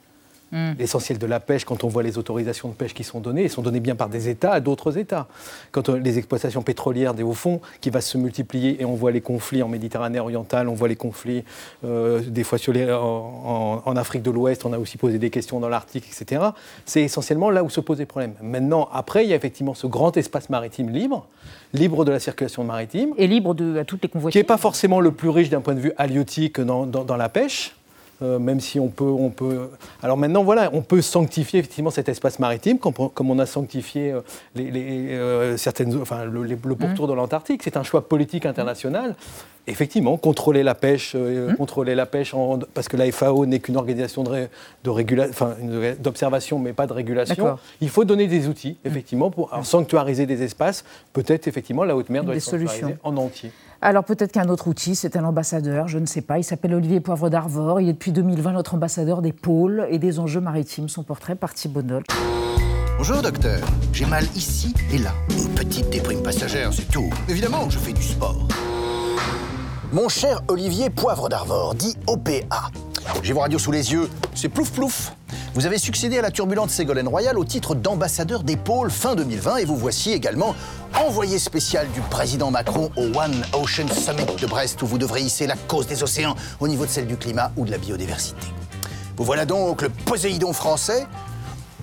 Hmm. 0.53 0.73
L'essentiel 0.77 1.17
de 1.17 1.25
la 1.25 1.39
pêche, 1.39 1.65
quand 1.65 1.83
on 1.83 1.87
voit 1.87 2.03
les 2.03 2.19
autorisations 2.19 2.69
de 2.69 2.75
pêche 2.75 2.93
qui 2.93 3.03
sont 3.03 3.19
données, 3.19 3.45
elles 3.45 3.49
sont 3.49 3.63
données 3.63 3.79
bien 3.79 3.95
par 3.95 4.07
des 4.07 4.29
États 4.29 4.51
à 4.51 4.59
d'autres 4.59 4.99
États. 4.99 5.27
Quand 5.71 5.89
on, 5.89 5.95
les 5.95 6.19
exploitations 6.19 6.61
pétrolières 6.61 7.15
des 7.15 7.23
hauts 7.23 7.33
fonds 7.33 7.59
qui 7.81 7.89
va 7.89 8.01
se 8.01 8.19
multiplier 8.19 8.79
et 8.79 8.85
on 8.85 8.93
voit 8.93 9.09
les 9.09 9.21
conflits 9.21 9.63
en 9.63 9.67
Méditerranée 9.67 10.19
orientale, 10.19 10.69
on 10.69 10.75
voit 10.75 10.87
les 10.87 10.95
conflits 10.95 11.43
euh, 11.83 12.21
des 12.21 12.43
fois 12.43 12.59
sur 12.59 12.71
les, 12.71 12.91
en, 12.93 13.81
en, 13.83 13.95
Afrique 13.95 14.21
de 14.21 14.29
l'Ouest, 14.29 14.63
on 14.63 14.73
a 14.73 14.77
aussi 14.77 14.97
posé 14.97 15.17
des 15.17 15.31
questions 15.31 15.59
dans 15.59 15.69
l'Arctique, 15.69 16.05
etc. 16.07 16.43
C'est 16.85 17.01
essentiellement 17.01 17.49
là 17.49 17.63
où 17.63 17.71
se 17.71 17.81
posent 17.81 17.97
les 17.97 18.05
problèmes. 18.05 18.35
Maintenant, 18.39 18.87
après, 18.93 19.23
il 19.23 19.31
y 19.31 19.33
a 19.33 19.35
effectivement 19.35 19.73
ce 19.73 19.87
grand 19.87 20.15
espace 20.17 20.51
maritime 20.51 20.91
libre, 20.91 21.25
libre 21.73 22.05
de 22.05 22.11
la 22.11 22.19
circulation 22.19 22.63
maritime. 22.63 23.15
Et 23.17 23.25
libre 23.25 23.55
de 23.55 23.79
à 23.79 23.85
toutes 23.85 24.03
les 24.03 24.09
convoitises. 24.09 24.33
Qui 24.33 24.37
n'est 24.37 24.43
pas 24.47 24.57
forcément 24.57 24.99
le 24.99 25.13
plus 25.13 25.29
riche 25.29 25.49
d'un 25.49 25.61
point 25.61 25.73
de 25.73 25.79
vue 25.79 25.93
halieutique 25.97 26.61
dans, 26.61 26.85
dans 26.85 27.17
la 27.17 27.29
pêche. 27.29 27.75
Euh, 28.23 28.39
même 28.39 28.59
si 28.59 28.79
on 28.79 28.87
peut, 28.87 29.03
on 29.03 29.29
peut. 29.29 29.69
Alors 30.01 30.17
maintenant, 30.17 30.43
voilà, 30.43 30.69
on 30.73 30.81
peut 30.81 31.01
sanctifier 31.01 31.59
effectivement 31.59 31.91
cet 31.91 32.07
espace 32.09 32.39
maritime, 32.39 32.77
comme, 32.79 33.29
on 33.29 33.39
a 33.39 33.45
sanctifié 33.45 34.11
euh, 34.11 34.21
les, 34.55 35.11
euh, 35.11 35.57
certaines, 35.57 36.01
enfin, 36.01 36.25
le, 36.25 36.43
le 36.43 36.57
pourtour 36.75 37.07
mmh. 37.07 37.09
de 37.09 37.15
l'Antarctique. 37.15 37.61
C'est 37.63 37.77
un 37.77 37.83
choix 37.83 38.07
politique 38.07 38.45
international. 38.45 39.15
Effectivement, 39.65 40.17
contrôler 40.17 40.61
la 40.61 40.75
pêche, 40.75 41.15
mmh. 41.15 41.55
contrôler 41.55 41.95
la 41.95 42.05
pêche, 42.05 42.35
parce 42.73 42.89
que 42.89 42.97
la 42.97 43.09
FAO 43.13 43.45
n'est 43.45 43.59
qu'une 43.59 43.77
organisation 43.77 44.23
de, 44.23 44.49
de 44.83 45.93
d'observation, 46.01 46.59
mais 46.59 46.73
pas 46.73 46.85
de 46.85 46.91
régulation. 46.91 47.57
Il 47.79 47.89
faut 47.89 48.03
donner 48.03 48.27
des 48.27 48.49
outils, 48.49 48.75
effectivement, 48.83 49.31
pour 49.31 49.49
sanctuariser 49.63 50.25
des 50.25 50.43
espaces. 50.43 50.83
Peut-être 51.13 51.47
effectivement 51.47 51.85
la 51.85 51.95
haute 51.95 52.09
mer 52.09 52.25
doit 52.25 52.35
être 52.35 52.41
sanctuarisée 52.41 52.97
en 53.03 53.15
entier. 53.15 53.51
Alors 53.85 54.05
peut-être 54.05 54.31
qu'un 54.31 54.47
autre 54.47 54.69
outil, 54.69 54.95
c'est 54.95 55.17
un 55.17 55.25
ambassadeur, 55.25 55.89
je 55.89 55.99
ne 55.99 56.05
sais 56.05 56.21
pas. 56.21 56.37
Il 56.37 56.45
s'appelle 56.45 56.73
Olivier 56.73 57.01
Poivre 57.01 57.29
d'Arvor. 57.29 57.81
Il 57.81 57.89
est 57.89 57.93
depuis 57.93 58.13
2020 58.13 58.53
notre 58.53 58.75
ambassadeur 58.75 59.21
des 59.21 59.33
pôles 59.33 59.85
et 59.89 59.99
des 59.99 60.19
enjeux 60.19 60.39
maritimes. 60.39 60.87
Son 60.87 61.03
portrait 61.03 61.35
par 61.35 61.53
Thibault 61.53 61.81
Bonjour 62.97 63.21
docteur, 63.21 63.59
j'ai 63.91 64.05
mal 64.05 64.23
ici 64.37 64.73
et 64.93 64.99
là. 64.99 65.11
Une 65.31 65.53
petite 65.53 65.89
déprime 65.89 66.23
passagère, 66.23 66.71
c'est 66.71 66.89
tout. 66.89 67.09
Évidemment, 67.27 67.69
je 67.69 67.77
fais 67.77 67.91
du 67.91 68.01
sport. 68.01 68.47
Mon 69.91 70.07
cher 70.07 70.41
Olivier 70.47 70.89
Poivre 70.89 71.27
d'Arvor, 71.27 71.75
dit 71.75 71.97
OPA. 72.07 72.69
J'ai 73.21 73.33
vos 73.33 73.39
radios 73.39 73.59
sous 73.59 73.71
les 73.71 73.91
yeux, 73.91 74.09
c'est 74.35 74.49
plouf 74.49 74.71
plouf. 74.71 75.13
Vous 75.53 75.65
avez 75.65 75.77
succédé 75.77 76.17
à 76.17 76.21
la 76.21 76.31
turbulente 76.31 76.69
Ségolène 76.69 77.07
Royal 77.07 77.37
au 77.37 77.45
titre 77.45 77.75
d'ambassadeur 77.75 78.43
des 78.43 78.57
pôles 78.57 78.89
fin 78.89 79.15
2020 79.15 79.57
et 79.57 79.65
vous 79.65 79.77
voici 79.77 80.11
également 80.11 80.55
envoyé 80.99 81.37
spécial 81.37 81.87
du 81.91 82.01
président 82.01 82.49
Macron 82.49 82.89
au 82.95 83.03
One 83.03 83.45
Ocean 83.53 83.87
Summit 83.87 84.25
de 84.41 84.47
Brest 84.47 84.81
où 84.81 84.87
vous 84.87 84.97
devrez 84.97 85.21
hisser 85.21 85.45
la 85.45 85.55
cause 85.55 85.87
des 85.87 86.01
océans 86.01 86.35
au 86.59 86.67
niveau 86.67 86.85
de 86.85 86.89
celle 86.89 87.07
du 87.07 87.17
climat 87.17 87.51
ou 87.55 87.65
de 87.65 87.71
la 87.71 87.77
biodiversité. 87.77 88.47
Vous 89.15 89.25
voilà 89.25 89.45
donc 89.45 89.83
le 89.83 89.89
Poséidon 89.89 90.53
français, 90.53 91.05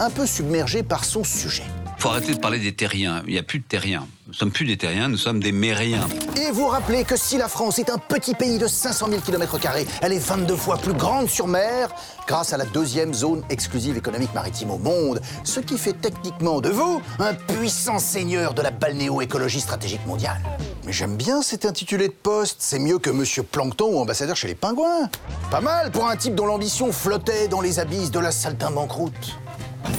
un 0.00 0.10
peu 0.10 0.26
submergé 0.26 0.82
par 0.82 1.04
son 1.04 1.22
sujet. 1.22 1.64
Faut 1.98 2.08
arrêter 2.08 2.34
de 2.34 2.40
parler 2.40 2.58
des 2.58 2.74
terriens. 2.74 3.22
Il 3.26 3.34
n'y 3.34 3.38
a 3.38 3.42
plus 3.42 3.60
de 3.60 3.64
terriens. 3.64 4.06
Nous 4.30 4.36
sommes 4.36 4.52
plus 4.52 4.64
des 4.64 4.76
terriens, 4.76 5.08
nous 5.08 5.16
sommes 5.16 5.42
des 5.42 5.50
mériens. 5.50 6.06
Et 6.36 6.52
vous 6.52 6.68
rappelez 6.68 7.02
que 7.02 7.16
si 7.16 7.36
la 7.36 7.48
France 7.48 7.80
est 7.80 7.90
un 7.90 7.98
petit 7.98 8.34
pays 8.36 8.58
de 8.58 8.68
500 8.68 9.08
000 9.08 9.22
km, 9.22 9.58
elle 10.02 10.12
est 10.12 10.18
22 10.24 10.54
fois 10.54 10.76
plus 10.76 10.92
grande 10.92 11.28
sur 11.28 11.48
mer 11.48 11.92
grâce 12.28 12.52
à 12.52 12.56
la 12.56 12.64
deuxième 12.64 13.12
zone 13.12 13.42
exclusive 13.50 13.96
économique 13.96 14.32
maritime 14.32 14.70
au 14.70 14.78
monde, 14.78 15.20
ce 15.42 15.58
qui 15.58 15.76
fait 15.76 15.94
techniquement 15.94 16.60
de 16.60 16.68
vous 16.68 17.02
un 17.18 17.34
puissant 17.34 17.98
seigneur 17.98 18.54
de 18.54 18.62
la 18.62 18.70
balnéo-écologie 18.70 19.60
stratégique 19.60 20.06
mondiale. 20.06 20.40
Mais 20.86 20.92
j'aime 20.92 21.16
bien 21.16 21.42
cet 21.42 21.64
intitulé 21.64 22.06
de 22.06 22.12
poste, 22.12 22.58
c'est 22.60 22.78
mieux 22.78 23.00
que 23.00 23.10
Monsieur 23.10 23.42
Plankton 23.42 23.96
ou 23.96 23.98
ambassadeur 23.98 24.36
chez 24.36 24.46
les 24.46 24.54
pingouins. 24.54 25.10
Pas 25.50 25.60
mal 25.60 25.90
pour 25.90 26.06
un 26.06 26.14
type 26.14 26.36
dont 26.36 26.46
l'ambition 26.46 26.92
flottait 26.92 27.48
dans 27.48 27.60
les 27.60 27.80
abysses 27.80 28.12
de 28.12 28.20
la 28.20 28.30
saltimbanqueroute. 28.30 29.40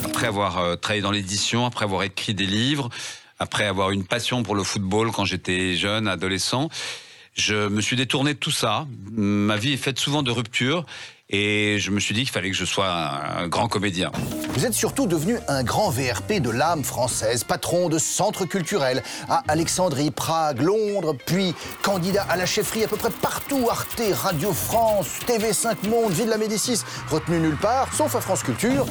Après 0.05 0.27
avoir 0.27 0.59
euh, 0.59 0.75
travaillé 0.77 1.01
dans 1.01 1.11
l'édition, 1.11 1.65
après 1.65 1.83
avoir 1.83 2.03
écrit 2.03 2.33
des 2.33 2.45
livres, 2.45 2.89
après 3.41 3.65
avoir 3.65 3.89
une 3.89 4.05
passion 4.05 4.43
pour 4.43 4.53
le 4.53 4.63
football 4.63 5.11
quand 5.11 5.25
j'étais 5.25 5.73
jeune, 5.73 6.07
adolescent, 6.07 6.69
je 7.33 7.69
me 7.69 7.81
suis 7.81 7.95
détourné 7.95 8.35
de 8.35 8.39
tout 8.39 8.51
ça. 8.51 8.85
Ma 9.11 9.57
vie 9.57 9.73
est 9.73 9.77
faite 9.77 9.97
souvent 9.97 10.21
de 10.21 10.29
ruptures. 10.29 10.85
Et 11.33 11.77
je 11.79 11.91
me 11.91 12.01
suis 12.01 12.13
dit 12.13 12.23
qu'il 12.23 12.31
fallait 12.31 12.51
que 12.51 12.57
je 12.57 12.65
sois 12.65 12.91
un, 12.91 13.47
grand 13.47 13.69
comédien. 13.69 14.11
Vous 14.49 14.65
êtes 14.65 14.73
surtout 14.73 15.07
devenu 15.07 15.37
un 15.47 15.63
grand 15.63 15.89
VRP 15.89 16.41
de 16.41 16.49
l'âme 16.49 16.83
française, 16.83 17.45
patron 17.45 17.87
de 17.87 17.97
centres 17.97 18.43
culturels 18.43 19.01
à 19.29 19.41
Alexandrie, 19.47 20.11
Prague, 20.11 20.61
Londres, 20.61 21.15
puis 21.25 21.55
candidat 21.81 22.23
à 22.23 22.35
la 22.35 22.45
chefferie 22.45 22.83
à 22.83 22.89
peu 22.89 22.97
près 22.97 23.11
partout, 23.11 23.69
Arte, 23.71 24.01
Radio 24.13 24.51
France, 24.51 25.07
TV5 25.25 25.87
Monde, 25.87 26.11
Ville 26.11 26.27
la 26.27 26.37
Médicis, 26.37 26.81
retenu 27.09 27.39
nulle 27.39 27.55
part, 27.55 27.93
sauf 27.93 28.13
à 28.13 28.19
France 28.19 28.43
Culture 28.43 28.85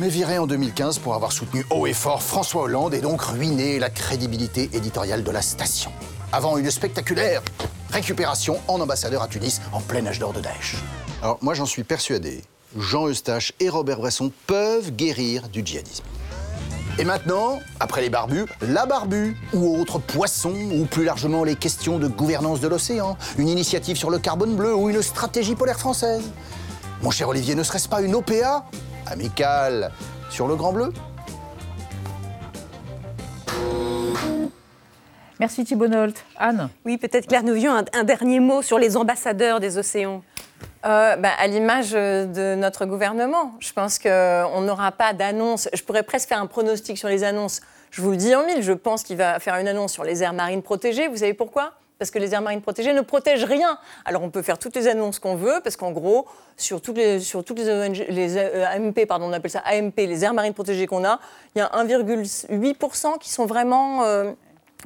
mais 0.00 0.08
viré 0.08 0.38
en 0.38 0.46
2015 0.46 0.98
pour 0.98 1.14
avoir 1.14 1.30
soutenu 1.30 1.66
haut 1.68 1.86
et 1.86 1.92
fort 1.92 2.22
François 2.22 2.62
Hollande 2.62 2.94
et 2.94 3.02
donc 3.02 3.20
ruiné 3.20 3.78
la 3.78 3.90
crédibilité 3.90 4.70
éditoriale 4.72 5.22
de 5.22 5.30
la 5.30 5.42
station. 5.42 5.92
Avant 6.32 6.56
une 6.56 6.70
spectaculaire 6.70 7.42
récupération 7.90 8.60
en 8.66 8.80
ambassadeur 8.80 9.22
à 9.22 9.28
Tunis 9.28 9.60
en 9.72 9.80
plein 9.80 10.06
âge 10.06 10.18
d'or 10.18 10.32
de 10.32 10.40
Daesh. 10.40 10.76
Alors 11.20 11.36
moi 11.42 11.52
j'en 11.52 11.66
suis 11.66 11.84
persuadé, 11.84 12.42
Jean 12.78 13.08
Eustache 13.08 13.52
et 13.60 13.68
Robert 13.68 13.98
Bresson 13.98 14.32
peuvent 14.46 14.90
guérir 14.90 15.50
du 15.50 15.60
djihadisme. 15.62 16.04
Et 16.98 17.04
maintenant, 17.04 17.60
après 17.78 18.00
les 18.00 18.10
barbus, 18.10 18.46
la 18.62 18.86
barbu, 18.86 19.36
ou 19.52 19.78
autre 19.78 19.98
poisson, 19.98 20.54
ou 20.72 20.86
plus 20.86 21.04
largement 21.04 21.44
les 21.44 21.56
questions 21.56 21.98
de 21.98 22.08
gouvernance 22.08 22.60
de 22.60 22.68
l'océan, 22.68 23.18
une 23.36 23.48
initiative 23.48 23.96
sur 23.96 24.10
le 24.10 24.18
carbone 24.18 24.56
bleu 24.56 24.74
ou 24.74 24.88
une 24.88 25.02
stratégie 25.02 25.54
polaire 25.54 25.78
française. 25.78 26.24
Mon 27.02 27.10
cher 27.10 27.28
Olivier, 27.28 27.54
ne 27.54 27.62
serait-ce 27.62 27.88
pas 27.88 28.02
une 28.02 28.14
OPA 28.14 28.66
amical 29.06 29.90
sur 30.30 30.48
le 30.48 30.56
Grand 30.56 30.72
Bleu. 30.72 30.92
Merci 35.38 35.64
Thibault 35.64 35.86
Anne 36.36 36.68
Oui, 36.84 36.98
peut-être 36.98 37.26
Claire 37.26 37.42
Nouvion, 37.42 37.72
un, 37.72 37.84
un, 37.94 38.04
dernier 38.04 38.40
mot 38.40 38.60
sur 38.60 38.78
les 38.78 38.96
ambassadeurs 38.98 39.58
des 39.58 39.78
océans. 39.78 40.22
Euh, 40.86 41.16
bah, 41.16 41.30
à 41.38 41.46
l'image 41.46 41.90
de 41.92 42.54
notre 42.54 42.86
gouvernement. 42.86 43.52
Je 43.60 43.72
pense 43.72 43.98
qu'on 43.98 44.60
n'aura 44.62 44.92
pas 44.92 45.12
d'annonce. 45.12 45.68
Je 45.74 45.82
pourrais 45.82 46.02
presque 46.02 46.28
faire 46.28 46.40
un 46.40 46.46
pronostic 46.46 46.96
sur 46.96 47.08
les 47.08 47.22
annonces. 47.22 47.60
Je 47.90 48.00
vous 48.00 48.12
le 48.12 48.16
dis 48.16 48.34
en 48.34 48.46
mille, 48.46 48.62
je 48.62 48.72
pense 48.72 49.02
qu'il 49.02 49.16
va 49.16 49.38
faire 49.40 49.56
une 49.56 49.68
annonce 49.68 49.92
sur 49.92 50.04
les 50.04 50.22
aires 50.22 50.32
marines 50.32 50.62
protégées. 50.62 51.08
Vous 51.08 51.18
savez 51.18 51.34
pourquoi? 51.34 51.72
Parce 52.00 52.10
que 52.10 52.18
les 52.18 52.32
aires 52.32 52.40
marines 52.40 52.62
protégées 52.62 52.94
ne 52.94 53.02
protègent 53.02 53.44
rien. 53.44 53.78
Alors 54.06 54.22
on 54.22 54.30
peut 54.30 54.40
faire 54.40 54.58
toutes 54.58 54.74
les 54.74 54.88
annonces 54.88 55.18
qu'on 55.18 55.36
veut, 55.36 55.60
parce 55.62 55.76
qu'en 55.76 55.92
gros, 55.92 56.26
sur 56.56 56.80
toutes 56.80 56.96
les, 56.96 57.20
sur 57.20 57.44
toutes 57.44 57.58
les, 57.58 57.88
les 57.90 58.36
euh, 58.38 58.66
AMP, 58.66 59.04
pardon, 59.06 59.26
on 59.26 59.32
appelle 59.34 59.50
ça 59.50 59.62
AMP, 59.66 59.98
les 59.98 60.24
aires 60.24 60.32
marines 60.32 60.54
protégées 60.54 60.86
qu'on 60.86 61.04
a, 61.04 61.20
il 61.54 61.58
y 61.58 61.62
a 61.62 61.66
1,8% 61.66 63.18
qui 63.18 63.30
sont 63.30 63.44
vraiment... 63.44 64.02
Euh, 64.04 64.32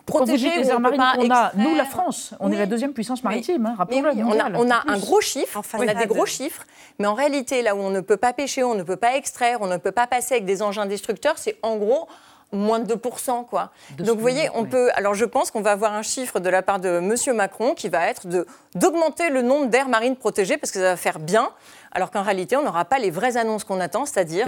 protégées. 0.07 0.51
les 0.57 0.69
aires 0.69 0.81
marines 0.81 1.01
qu'on 1.15 1.31
a, 1.31 1.53
nous, 1.55 1.77
la 1.77 1.85
France, 1.85 2.35
on 2.41 2.51
est 2.51 2.59
la 2.59 2.67
deuxième 2.67 2.93
puissance 2.93 3.23
maritime, 3.23 3.65
hein, 3.65 3.75
rappelons-le. 3.79 4.11
on 4.25 4.33
a, 4.33 4.51
on 4.53 4.69
a 4.69 4.83
un 4.89 4.99
gros 4.99 5.21
chiffre, 5.21 5.63
on 5.75 5.87
a 5.87 5.95
des 5.95 6.07
gros 6.07 6.27
chiffres, 6.27 6.65
mais 6.99 7.07
en 7.07 7.15
réalité, 7.15 7.63
là 7.63 7.77
où 7.77 7.79
on 7.79 7.91
ne 7.91 8.01
peut 8.01 8.17
pas 8.17 8.33
pêcher, 8.33 8.65
on 8.65 8.75
ne 8.75 8.83
peut 8.83 8.97
pas 8.97 9.15
extraire, 9.15 9.59
on 9.61 9.69
ne 9.69 9.77
peut 9.77 9.93
pas 9.93 10.09
passer 10.09 10.35
avec 10.35 10.47
des 10.47 10.63
engins 10.63 10.87
destructeurs, 10.87 11.39
c'est 11.39 11.59
en 11.63 11.77
gros 11.77 12.09
moins 12.55 12.79
de 12.79 12.95
2%. 12.95 13.47
Quoi. 13.47 13.71
Donc 13.99 14.17
vous 14.17 14.23
voyez, 14.23 14.49
on 14.55 14.65
peut. 14.65 14.91
Alors 14.95 15.15
je 15.15 15.25
pense 15.25 15.51
qu'on 15.51 15.61
va 15.61 15.73
avoir 15.73 15.95
un 15.95 16.03
chiffre 16.03 16.41
de 16.41 16.49
la 16.49 16.63
part 16.63 16.81
de 16.81 16.89
M. 16.89 17.37
Macron 17.37 17.75
qui 17.75 17.89
va 17.89 18.09
être 18.09 18.27
d'augmenter 18.75 19.31
le 19.31 19.43
nombre 19.43 19.67
d'aires 19.67 19.89
marines 19.89 20.17
protégées 20.17 20.57
parce 20.57 20.73
que 20.73 20.79
ça 20.79 20.85
va 20.85 20.97
faire 20.97 21.19
bien, 21.19 21.51
alors 21.93 22.11
qu'en 22.11 22.23
réalité, 22.23 22.57
on 22.57 22.63
n'aura 22.63 22.85
pas 22.85 22.99
les 22.99 23.11
vraies 23.11 23.37
annonces 23.37 23.65
qu'on 23.65 23.81
attend, 23.81 24.07
c'est-à-dire 24.07 24.47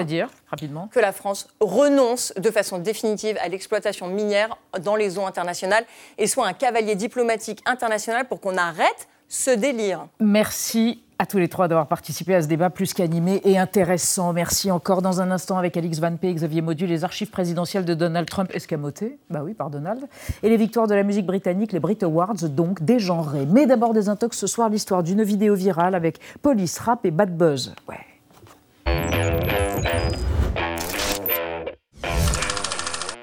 rapidement 0.51 0.89
que 0.93 1.01
la 1.01 1.13
France 1.13 1.49
renonce 1.61 2.33
de 2.37 2.51
façon 2.51 2.79
définitive 2.79 3.39
à 3.41 3.49
l'exploitation 3.49 4.09
minière 4.09 4.57
dans 4.81 4.97
les 4.97 5.19
eaux 5.19 5.27
internationales 5.27 5.85
et 6.19 6.27
soit 6.27 6.47
un 6.47 6.53
cavalier 6.53 6.95
diplomatique 6.95 7.63
international 7.67 8.27
pour 8.27 8.41
qu'on 8.41 8.57
arrête 8.57 9.09
ce 9.29 9.51
délire. 9.51 10.09
Merci 10.21 11.03
à 11.19 11.25
tous 11.25 11.39
les 11.39 11.49
trois 11.49 11.67
d'avoir 11.67 11.87
participé 11.87 12.35
à 12.35 12.43
ce 12.43 12.47
débat 12.47 12.69
plus 12.69 12.93
qu'animé 12.93 13.41
et 13.45 13.59
intéressant. 13.59 14.33
Merci 14.33 14.71
encore 14.71 15.01
dans 15.01 15.21
un 15.21 15.31
instant 15.31 15.57
avec 15.57 15.77
Alix 15.77 15.99
Van 15.99 16.15
P, 16.15 16.33
Xavier 16.35 16.61
Modu, 16.61 16.87
les 16.87 17.05
archives 17.05 17.31
présidentielles 17.31 17.87
de 17.87 17.95
Donald 17.95 18.29
Trump 18.29 18.51
escamotées, 18.55 19.19
bah 19.31 19.41
oui, 19.43 19.55
par 19.55 19.71
Donald, 19.71 20.07
et 20.43 20.51
les 20.51 20.57
victoires 20.57 20.87
de 20.87 20.95
la 20.95 21.03
musique 21.03 21.27
britannique, 21.27 21.73
les 21.73 21.81
Brit 21.81 21.99
Awards, 22.03 22.49
donc 22.51 22.83
dégenrés. 22.83 23.47
Mais 23.47 23.67
d'abord 23.67 23.95
des 23.95 24.09
intox 24.09 24.37
ce 24.37 24.47
soir, 24.47 24.69
l'histoire 24.69 25.03
d'une 25.03 25.23
vidéo 25.23 25.55
virale 25.55 25.95
avec 25.95 26.21
Police, 26.43 26.79
Rap 26.79 27.07
et 27.07 27.11
Bad 27.11 27.37
Buzz. 27.37 27.75
Ouais. 27.89 27.97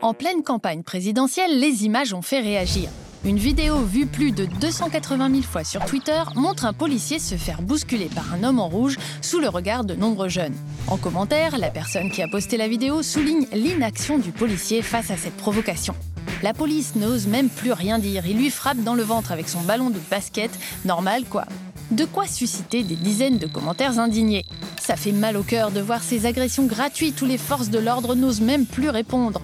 En 0.02 0.14
pleine 0.14 0.44
campagne 0.44 0.84
présidentielle, 0.84 1.60
les 1.60 1.86
images 1.86 2.14
ont 2.14 2.22
fait 2.22 2.42
réagir. 2.42 2.90
Une 3.26 3.38
vidéo 3.38 3.78
vue 3.80 4.06
plus 4.06 4.34
de 4.34 4.44
280 4.44 5.30
000 5.30 5.44
fois 5.44 5.64
sur 5.64 5.86
Twitter 5.86 6.22
montre 6.36 6.66
un 6.66 6.74
policier 6.74 7.20
se 7.20 7.36
faire 7.36 7.62
bousculer 7.62 8.10
par 8.14 8.34
un 8.34 8.44
homme 8.44 8.60
en 8.60 8.68
rouge 8.68 8.98
sous 9.22 9.40
le 9.40 9.48
regard 9.48 9.86
de 9.86 9.96
nombreux 9.96 10.28
jeunes. 10.28 10.56
En 10.88 10.98
commentaire, 10.98 11.58
la 11.58 11.70
personne 11.70 12.12
qui 12.12 12.22
a 12.22 12.28
posté 12.28 12.58
la 12.58 12.68
vidéo 12.68 13.02
souligne 13.02 13.48
l'inaction 13.54 14.18
du 14.18 14.34
policier 14.34 14.82
face 14.82 15.10
à 15.10 15.16
cette 15.16 15.38
provocation. 15.38 15.96
La 16.42 16.54
police 16.54 16.96
n'ose 16.96 17.28
même 17.28 17.48
plus 17.48 17.72
rien 17.72 17.98
dire, 17.98 18.28
il 18.28 18.36
lui 18.36 18.50
frappe 18.50 18.84
dans 18.84 18.96
le 18.96 19.04
ventre 19.04 19.32
avec 19.32 19.48
son 19.48 19.62
ballon 19.62 19.90
de 19.90 20.00
basket, 20.12 20.52
normal 20.84 21.24
quoi. 21.24 21.46
De 21.92 22.06
quoi 22.06 22.28
susciter 22.28 22.84
des 22.84 22.96
dizaines 22.96 23.38
de 23.38 23.48
commentaires 23.48 24.00
indignés. 24.00 24.46
Ça 24.82 24.96
fait 24.96 25.12
mal 25.12 25.38
au 25.38 25.44
cœur 25.44 25.72
de 25.72 25.80
voir 25.80 26.02
ces 26.02 26.26
agressions 26.26 26.66
gratuites 26.66 27.22
où 27.22 27.26
les 27.26 27.38
forces 27.38 27.70
de 27.70 27.78
l'ordre 27.78 28.16
n'osent 28.16 28.42
même 28.42 28.66
plus 28.66 28.90
répondre. 28.90 29.42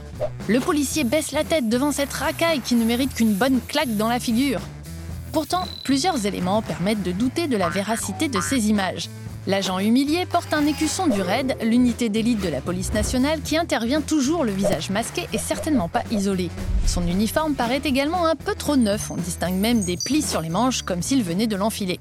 Le 0.48 0.60
policier 0.60 1.04
baisse 1.04 1.32
la 1.32 1.44
tête 1.44 1.70
devant 1.70 1.92
cette 1.92 2.14
racaille 2.14 2.62
qui 2.62 2.76
ne 2.76 2.86
mérite 2.86 3.14
qu'une 3.14 3.34
bonne 3.34 3.60
claque 3.68 3.96
dans 3.98 4.10
la 4.10 4.20
figure. 4.20 4.62
Pourtant, 5.32 5.66
plusieurs 5.84 6.26
éléments 6.26 6.62
permettent 6.62 7.04
de 7.04 7.12
douter 7.12 7.48
de 7.48 7.58
la 7.58 7.70
véracité 7.70 8.30
de 8.30 8.42
ces 8.42 8.70
images. 8.70 9.10
L'agent 9.46 9.80
humilié 9.80 10.26
porte 10.26 10.54
un 10.54 10.66
écusson 10.66 11.08
du 11.08 11.22
RAID, 11.22 11.56
l'unité 11.64 12.10
d'élite 12.10 12.42
de 12.42 12.50
la 12.50 12.62
police 12.62 12.94
nationale 12.94 13.42
qui 13.42 13.58
intervient 13.58 14.02
toujours 14.02 14.44
le 14.44 14.52
visage 14.52 14.90
masqué 14.90 15.28
et 15.34 15.38
certainement 15.38 15.88
pas 15.88 16.04
isolé. 16.12 16.50
Son 16.86 17.08
uniforme 17.08 17.54
paraît 17.54 17.82
également 17.84 18.26
un 18.26 18.36
peu 18.36 18.56
trop 18.56 18.76
neuf, 18.76 19.12
on 19.12 19.16
distingue 19.16 19.56
même 19.56 19.84
des 19.84 19.98
plis 19.98 20.22
sur 20.22 20.42
les 20.42 20.50
manches 20.50 20.82
comme 20.82 21.02
s'il 21.02 21.24
venait 21.24 21.48
de 21.48 21.56
l'enfiler. 21.56 22.00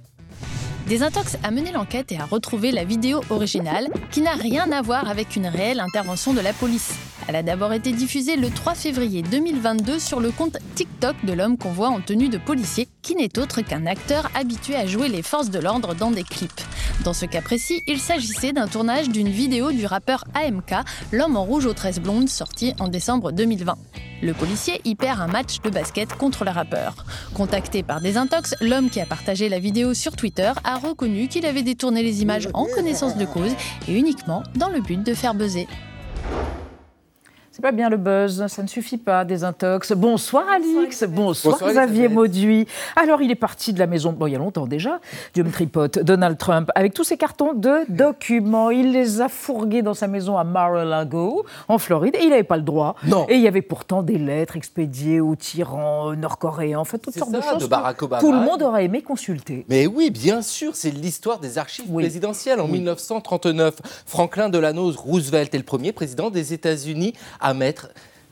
Desintox 0.89 1.36
a 1.43 1.51
mené 1.51 1.70
l'enquête 1.70 2.12
et 2.12 2.16
a 2.18 2.24
retrouvé 2.24 2.72
la 2.72 2.82
vidéo 2.82 3.20
originale 3.28 3.89
qui 4.11 4.22
n'a 4.22 4.32
rien 4.32 4.72
à 4.72 4.80
voir 4.80 5.07
avec 5.11 5.36
une 5.36 5.47
réelle 5.47 5.80
intervention 5.80 6.32
de 6.32 6.41
la 6.41 6.55
police. 6.55 6.95
Elle 7.27 7.37
a 7.37 7.43
d'abord 7.43 7.73
été 7.73 7.93
diffusée 7.93 8.37
le 8.37 8.51
3 8.51 8.75
février 8.75 9.23
2022 9.23 9.99
sur 9.99 10.21
le 10.21 10.31
compte 10.31 10.57
TikTok 10.75 11.16
de 11.25 11.33
l'homme 11.33 11.59
qu'on 11.59 11.73
voit 11.73 11.89
en 11.89 12.01
tenue 12.01 12.29
de 12.29 12.39
policier, 12.39 12.89
qui 13.03 13.14
n'est 13.14 13.39
autre 13.39 13.61
qu'un 13.62 13.87
acteur 13.87 14.31
habitué 14.35 14.77
à 14.77 14.87
jouer 14.87 15.09
les 15.09 15.23
forces 15.23 15.51
de 15.51 15.59
l'ordre 15.59 15.95
dans 15.95 16.11
des 16.11 16.23
clips. 16.23 16.61
Dans 17.05 17.12
ce 17.12 17.27
cas 17.27 17.43
précis, 17.43 17.83
il 17.87 17.99
s'agissait 17.99 18.53
d'un 18.53 18.66
tournage 18.66 19.09
d'une 19.09 19.29
vidéo 19.29 19.73
du 19.73 19.87
rappeur 19.87 20.25
AMK, 20.35 20.75
l'homme 21.12 21.37
en 21.37 21.45
rouge 21.45 21.66
aux 21.66 21.75
tresses 21.75 22.01
blondes, 22.01 22.29
sorti 22.29 22.75
en 22.81 22.89
décembre 22.89 23.33
2020. 23.33 23.77
Le 24.21 24.35
policier 24.35 24.81
y 24.85 24.97
perd 24.97 25.21
un 25.21 25.29
match 25.29 25.61
de 25.62 25.71
basket 25.71 26.12
contre 26.14 26.45
le 26.45 26.51
rappeur. 26.51 27.05
Contacté 27.35 27.85
par 27.85 28.01
Desintox, 28.01 28.57
l'homme 28.61 28.91
qui 28.91 29.01
a 29.01 29.07
partagé 29.07 29.49
la 29.49 29.61
vidéo 29.61 29.95
sur 29.95 30.16
Twitter 30.16 30.53
a 30.64 30.77
reconnu 30.77 31.29
qu'il 31.29 31.47
avait 31.47 31.62
détourné 31.62 32.03
les 32.03 32.23
images 32.23 32.49
en 32.53 32.64
connaissance 32.64 33.16
de 33.16 33.25
cause 33.25 33.53
et 33.87 33.97
uniquement 33.97 34.43
dans 34.57 34.71
le 34.71 34.81
but 34.81 35.03
de 35.03 35.14
faire 35.14 35.35
buzzer. 35.35 35.69
C'est 37.59 37.63
pas 37.63 37.73
bien 37.73 37.91
le 37.91 37.97
buzz, 37.97 38.47
ça 38.47 38.63
ne 38.63 38.69
suffit 38.69 38.99
pas, 38.99 39.25
des 39.25 39.43
intox. 39.43 39.91
Bonsoir 39.91 40.45
Alix, 40.49 41.03
bonsoir, 41.03 41.59
Xavier 41.61 42.07
Mauduit. 42.07 42.69
Alors 42.95 43.21
il 43.21 43.33
est 43.33 43.35
parti 43.35 43.73
de 43.73 43.81
la 43.81 43.89
maison, 43.89 44.13
bon 44.13 44.29
il 44.29 44.33
y 44.35 44.37
a 44.37 44.39
longtemps 44.39 44.69
déjà, 44.69 45.01
Dieu 45.35 45.43
me 45.43 45.51
tripote, 45.51 45.99
Donald 45.99 46.39
Trump, 46.39 46.71
avec 46.77 46.95
tous 46.95 47.03
ses 47.03 47.17
cartons 47.17 47.55
de 47.55 47.81
documents. 47.89 48.71
Il 48.71 48.93
les 48.93 49.21
a 49.21 49.29
fourgués 49.29 49.83
dans 49.83 49.95
sa 49.95 50.07
maison 50.07 50.39
à 50.39 50.45
Mar-a-Lago, 50.45 51.47
en 51.67 51.79
Floride, 51.79 52.15
et 52.15 52.23
il 52.23 52.31
n'avait 52.31 52.45
pas 52.45 52.59
le 52.59 52.63
droit. 52.63 52.95
Non. 53.05 53.27
Et 53.29 53.35
il 53.35 53.41
y 53.41 53.49
avait 53.49 53.61
pourtant 53.61 54.05
des 54.05 54.19
lettres 54.19 54.57
expédiées 54.57 55.19
aux 55.19 55.35
tyrans 55.35 56.15
nord-coréens, 56.15 56.79
en 56.79 56.85
fait 56.85 56.99
toutes 56.99 57.19
sortes 57.19 57.33
de 57.33 57.41
choses. 57.41 57.65
de 57.65 57.67
Barack 57.67 58.01
Obama. 58.01 58.21
Tout 58.21 58.31
le 58.31 58.39
monde 58.39 58.63
aurait 58.63 58.85
aimé 58.85 59.03
consulter. 59.03 59.67
Mais 59.69 59.89
oui, 59.89 60.11
bien 60.11 60.43
sûr, 60.43 60.77
c'est 60.77 60.93
l'histoire 60.93 61.41
des 61.41 61.59
archives 61.59 61.93
présidentielles. 61.93 62.61
En 62.61 62.69
1939, 62.69 64.05
Franklin 64.07 64.49
Delano 64.49 64.93
Roosevelt 64.93 65.53
est 65.53 65.59
le 65.59 65.65
premier 65.65 65.91
président 65.91 66.31
des 66.31 66.53
États-Unis 66.53 67.15
à 67.41 67.47
mettre 67.55 67.88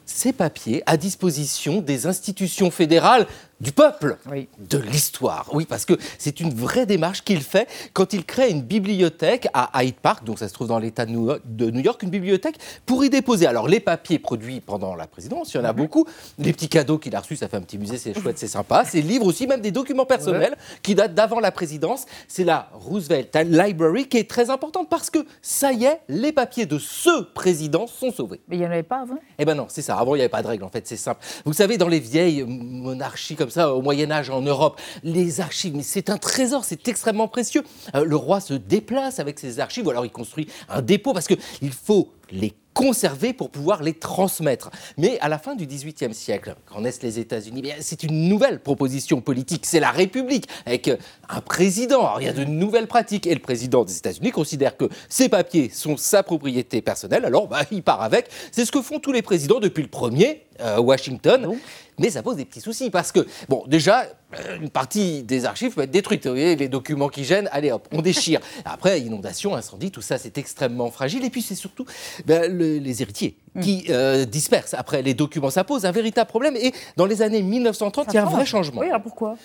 ces 0.06 0.32
papiers 0.32 0.82
à 0.86 0.96
disposition 0.96 1.80
des 1.80 2.06
institutions 2.06 2.70
fédérales 2.70 3.26
du 3.60 3.72
peuple, 3.72 4.18
de 4.58 4.78
l'histoire. 4.78 5.48
Oui, 5.52 5.64
parce 5.64 5.84
que 5.84 5.94
c'est 6.18 6.40
une 6.40 6.52
vraie 6.52 6.86
démarche 6.86 7.22
qu'il 7.22 7.40
fait 7.40 7.68
quand 7.92 8.12
il 8.12 8.24
crée 8.24 8.50
une 8.50 8.62
bibliothèque 8.62 9.48
à 9.54 9.82
Hyde 9.82 9.96
Park, 9.96 10.24
donc 10.24 10.38
ça 10.38 10.48
se 10.48 10.54
trouve 10.54 10.68
dans 10.68 10.78
l'État 10.78 11.06
de 11.06 11.70
New 11.70 11.80
York, 11.80 12.02
une 12.02 12.10
bibliothèque 12.10 12.56
pour 12.84 13.04
y 13.04 13.10
déposer. 13.10 13.46
Alors 13.46 13.68
les 13.68 13.80
papiers 13.80 14.18
produits 14.18 14.60
pendant 14.60 14.94
la 14.94 15.06
présidence, 15.06 15.54
il 15.54 15.56
y 15.56 15.60
en 15.60 15.64
a 15.64 15.72
mhm. 15.72 15.78
beaucoup. 15.78 16.06
Les 16.38 16.52
petits 16.52 16.68
cadeaux 16.68 16.98
qu'il 16.98 17.14
a 17.16 17.20
reçus, 17.20 17.36
ça 17.36 17.48
fait 17.48 17.56
un 17.56 17.62
petit 17.62 17.78
musée, 17.78 17.96
c'est 17.96 18.18
chouette, 18.18 18.38
c'est 18.38 18.46
sympa. 18.46 18.84
Ces 18.84 19.02
livres 19.02 19.26
aussi, 19.26 19.46
même 19.46 19.60
des 19.60 19.70
documents 19.70 20.06
personnels 20.06 20.56
qui 20.82 20.94
datent 20.94 21.14
d'avant 21.14 21.40
la 21.40 21.50
présidence. 21.50 22.06
C'est 22.28 22.44
la 22.44 22.68
Roosevelt 22.74 23.34
Library 23.34 24.08
qui 24.08 24.18
est 24.18 24.28
très 24.28 24.50
importante 24.50 24.88
parce 24.88 25.10
que 25.10 25.18
ça 25.42 25.72
y 25.72 25.84
est, 25.84 26.00
les 26.08 26.32
papiers 26.32 26.66
de 26.66 26.78
ce 26.78 27.22
président 27.22 27.86
sont 27.86 28.12
sauvés. 28.12 28.40
Mais 28.48 28.56
il 28.56 28.60
n'y 28.60 28.66
en 28.66 28.70
avait 28.70 28.82
pas 28.82 29.00
avant? 29.00 29.18
Eh 29.38 29.44
ben 29.44 29.54
non, 29.54 29.66
c'est 29.68 29.82
ça. 29.82 29.96
Avant, 29.96 30.14
il 30.14 30.18
n'y 30.18 30.22
avait 30.22 30.28
pas 30.28 30.42
de 30.42 30.48
règles, 30.48 30.64
en 30.64 30.68
fait, 30.68 30.86
c'est 30.86 30.96
simple. 30.96 31.20
Vous 31.44 31.52
savez, 31.52 31.78
dans 31.78 31.88
les 31.88 32.00
vieilles 32.00 32.44
monarchies 32.44 33.36
comme 33.36 33.45
ça, 33.50 33.72
au 33.72 33.82
Moyen 33.82 34.10
Âge 34.10 34.30
en 34.30 34.42
Europe, 34.42 34.80
les 35.02 35.40
archives, 35.40 35.76
mais 35.76 35.82
c'est 35.82 36.10
un 36.10 36.18
trésor, 36.18 36.64
c'est 36.64 36.88
extrêmement 36.88 37.28
précieux. 37.28 37.62
Euh, 37.94 38.04
le 38.04 38.16
roi 38.16 38.40
se 38.40 38.54
déplace 38.54 39.18
avec 39.20 39.38
ses 39.38 39.60
archives, 39.60 39.86
ou 39.86 39.90
alors 39.90 40.04
il 40.04 40.12
construit 40.12 40.48
un 40.68 40.82
dépôt, 40.82 41.12
parce 41.12 41.26
qu'il 41.26 41.72
faut 41.72 42.12
les 42.30 42.54
conserver 42.76 43.32
pour 43.32 43.48
pouvoir 43.48 43.82
les 43.82 43.94
transmettre. 43.94 44.70
Mais 44.98 45.18
à 45.20 45.30
la 45.30 45.38
fin 45.38 45.54
du 45.54 45.66
XVIIIe 45.66 46.12
siècle, 46.12 46.56
quand 46.66 46.82
naissent 46.82 47.02
les 47.02 47.18
États-Unis, 47.18 47.62
c'est 47.80 48.02
une 48.02 48.28
nouvelle 48.28 48.60
proposition 48.60 49.22
politique, 49.22 49.64
c'est 49.64 49.80
la 49.80 49.90
République, 49.90 50.46
avec 50.66 50.88
euh, 50.88 50.96
un 51.30 51.40
président. 51.40 52.00
Alors, 52.00 52.20
il 52.20 52.26
y 52.26 52.28
a 52.28 52.34
de 52.34 52.44
nouvelles 52.44 52.86
pratiques, 52.86 53.26
et 53.26 53.32
le 53.32 53.40
président 53.40 53.84
des 53.84 53.96
États-Unis 53.96 54.30
considère 54.30 54.76
que 54.76 54.90
ces 55.08 55.30
papiers 55.30 55.70
sont 55.70 55.96
sa 55.96 56.22
propriété 56.22 56.82
personnelle, 56.82 57.24
alors 57.24 57.48
bah, 57.48 57.62
il 57.70 57.82
part 57.82 58.02
avec. 58.02 58.28
C'est 58.52 58.66
ce 58.66 58.72
que 58.72 58.82
font 58.82 58.98
tous 58.98 59.12
les 59.12 59.22
présidents 59.22 59.58
depuis 59.58 59.82
le 59.82 59.88
premier, 59.88 60.45
euh, 60.60 60.78
Washington. 60.78 61.56
Mais 61.98 62.10
ça 62.10 62.22
pose 62.22 62.36
des 62.36 62.44
petits 62.44 62.60
soucis 62.60 62.90
parce 62.90 63.10
que, 63.10 63.26
bon, 63.48 63.64
déjà, 63.66 64.06
euh, 64.38 64.58
une 64.60 64.68
partie 64.68 65.22
des 65.22 65.46
archives 65.46 65.74
peut 65.74 65.82
être 65.82 65.90
détruite. 65.90 66.26
Vous 66.26 66.32
voyez, 66.32 66.56
les 66.56 66.68
documents 66.68 67.08
qui 67.08 67.24
gênent, 67.24 67.48
allez 67.52 67.72
hop, 67.72 67.88
on 67.92 68.02
déchire. 68.02 68.40
Après, 68.64 69.00
inondation, 69.00 69.54
incendie, 69.54 69.90
tout 69.90 70.02
ça, 70.02 70.18
c'est 70.18 70.36
extrêmement 70.36 70.90
fragile. 70.90 71.24
Et 71.24 71.30
puis, 71.30 71.42
c'est 71.42 71.54
surtout 71.54 71.86
ben, 72.26 72.56
les 72.56 73.02
héritiers. 73.02 73.38
Qui 73.60 73.86
euh, 73.90 74.24
dispersent 74.24 74.74
après 74.74 75.02
les 75.02 75.14
documents. 75.14 75.50
Ça 75.50 75.64
pose 75.64 75.84
un 75.84 75.92
véritable 75.92 76.28
problème. 76.28 76.56
Et 76.56 76.72
dans 76.96 77.06
les 77.06 77.22
années 77.22 77.42
1930, 77.42 78.08
il 78.10 78.14
y 78.14 78.18
a 78.18 78.22
un 78.22 78.30
vrai 78.30 78.46
changement. 78.46 78.80
Oui, 78.80 78.88
alors 78.88 79.02
pourquoi? 79.02 79.36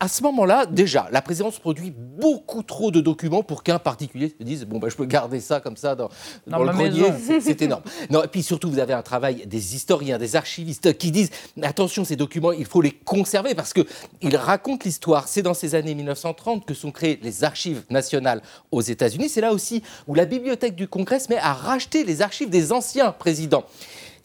À 0.00 0.08
ce 0.08 0.22
moment-là, 0.22 0.66
déjà, 0.66 1.08
la 1.10 1.22
présidence 1.22 1.58
produit 1.58 1.92
beaucoup 1.96 2.62
trop 2.62 2.90
de 2.90 3.00
documents 3.00 3.42
pour 3.42 3.62
qu'un 3.62 3.78
particulier 3.78 4.34
se 4.38 4.44
dise 4.44 4.64
bon, 4.64 4.78
ben, 4.78 4.88
je 4.88 4.96
peux 4.96 5.04
garder 5.04 5.40
ça 5.40 5.60
comme 5.60 5.76
ça 5.76 5.94
dans, 5.94 6.08
dans, 6.46 6.62
le 6.62 6.72
grenier. 6.72 7.12
C'est 7.40 7.62
énorme. 7.62 7.82
Non, 8.10 8.22
et 8.22 8.28
puis 8.28 8.42
surtout, 8.42 8.70
vous 8.70 8.78
avez 8.78 8.92
un 8.92 9.02
travail 9.02 9.46
des 9.46 9.74
historiens, 9.74 10.18
des 10.18 10.36
archivistes 10.36 10.96
qui 10.98 11.10
disent 11.10 11.30
attention, 11.62 12.04
ces 12.04 12.16
documents, 12.16 12.52
il 12.52 12.66
faut 12.66 12.80
les 12.80 12.92
conserver 12.92 13.54
parce 13.54 13.72
qu'ils 13.72 14.36
racontent 14.36 14.82
l'histoire. 14.84 15.28
C'est 15.28 15.42
dans 15.42 15.54
ces 15.54 15.74
années 15.74 15.94
1930 15.94 16.64
que 16.64 16.74
sont 16.74 16.90
créées 16.90 17.18
les 17.22 17.44
archives 17.44 17.82
nationales 17.90 18.42
aux 18.70 18.80
États-Unis. 18.80 19.28
C'est 19.28 19.40
là 19.40 19.52
aussi 19.52 19.82
où 20.06 20.14
la 20.14 20.24
bibliothèque 20.24 20.74
du 20.74 20.88
Congrès 20.88 21.20
se 21.20 21.28
met 21.28 21.38
à 21.38 21.52
racheter 21.52 22.04
les 22.04 22.22
archives 22.22 22.50
des 22.50 22.72
anciens 22.72 23.12
présidents. 23.12 23.43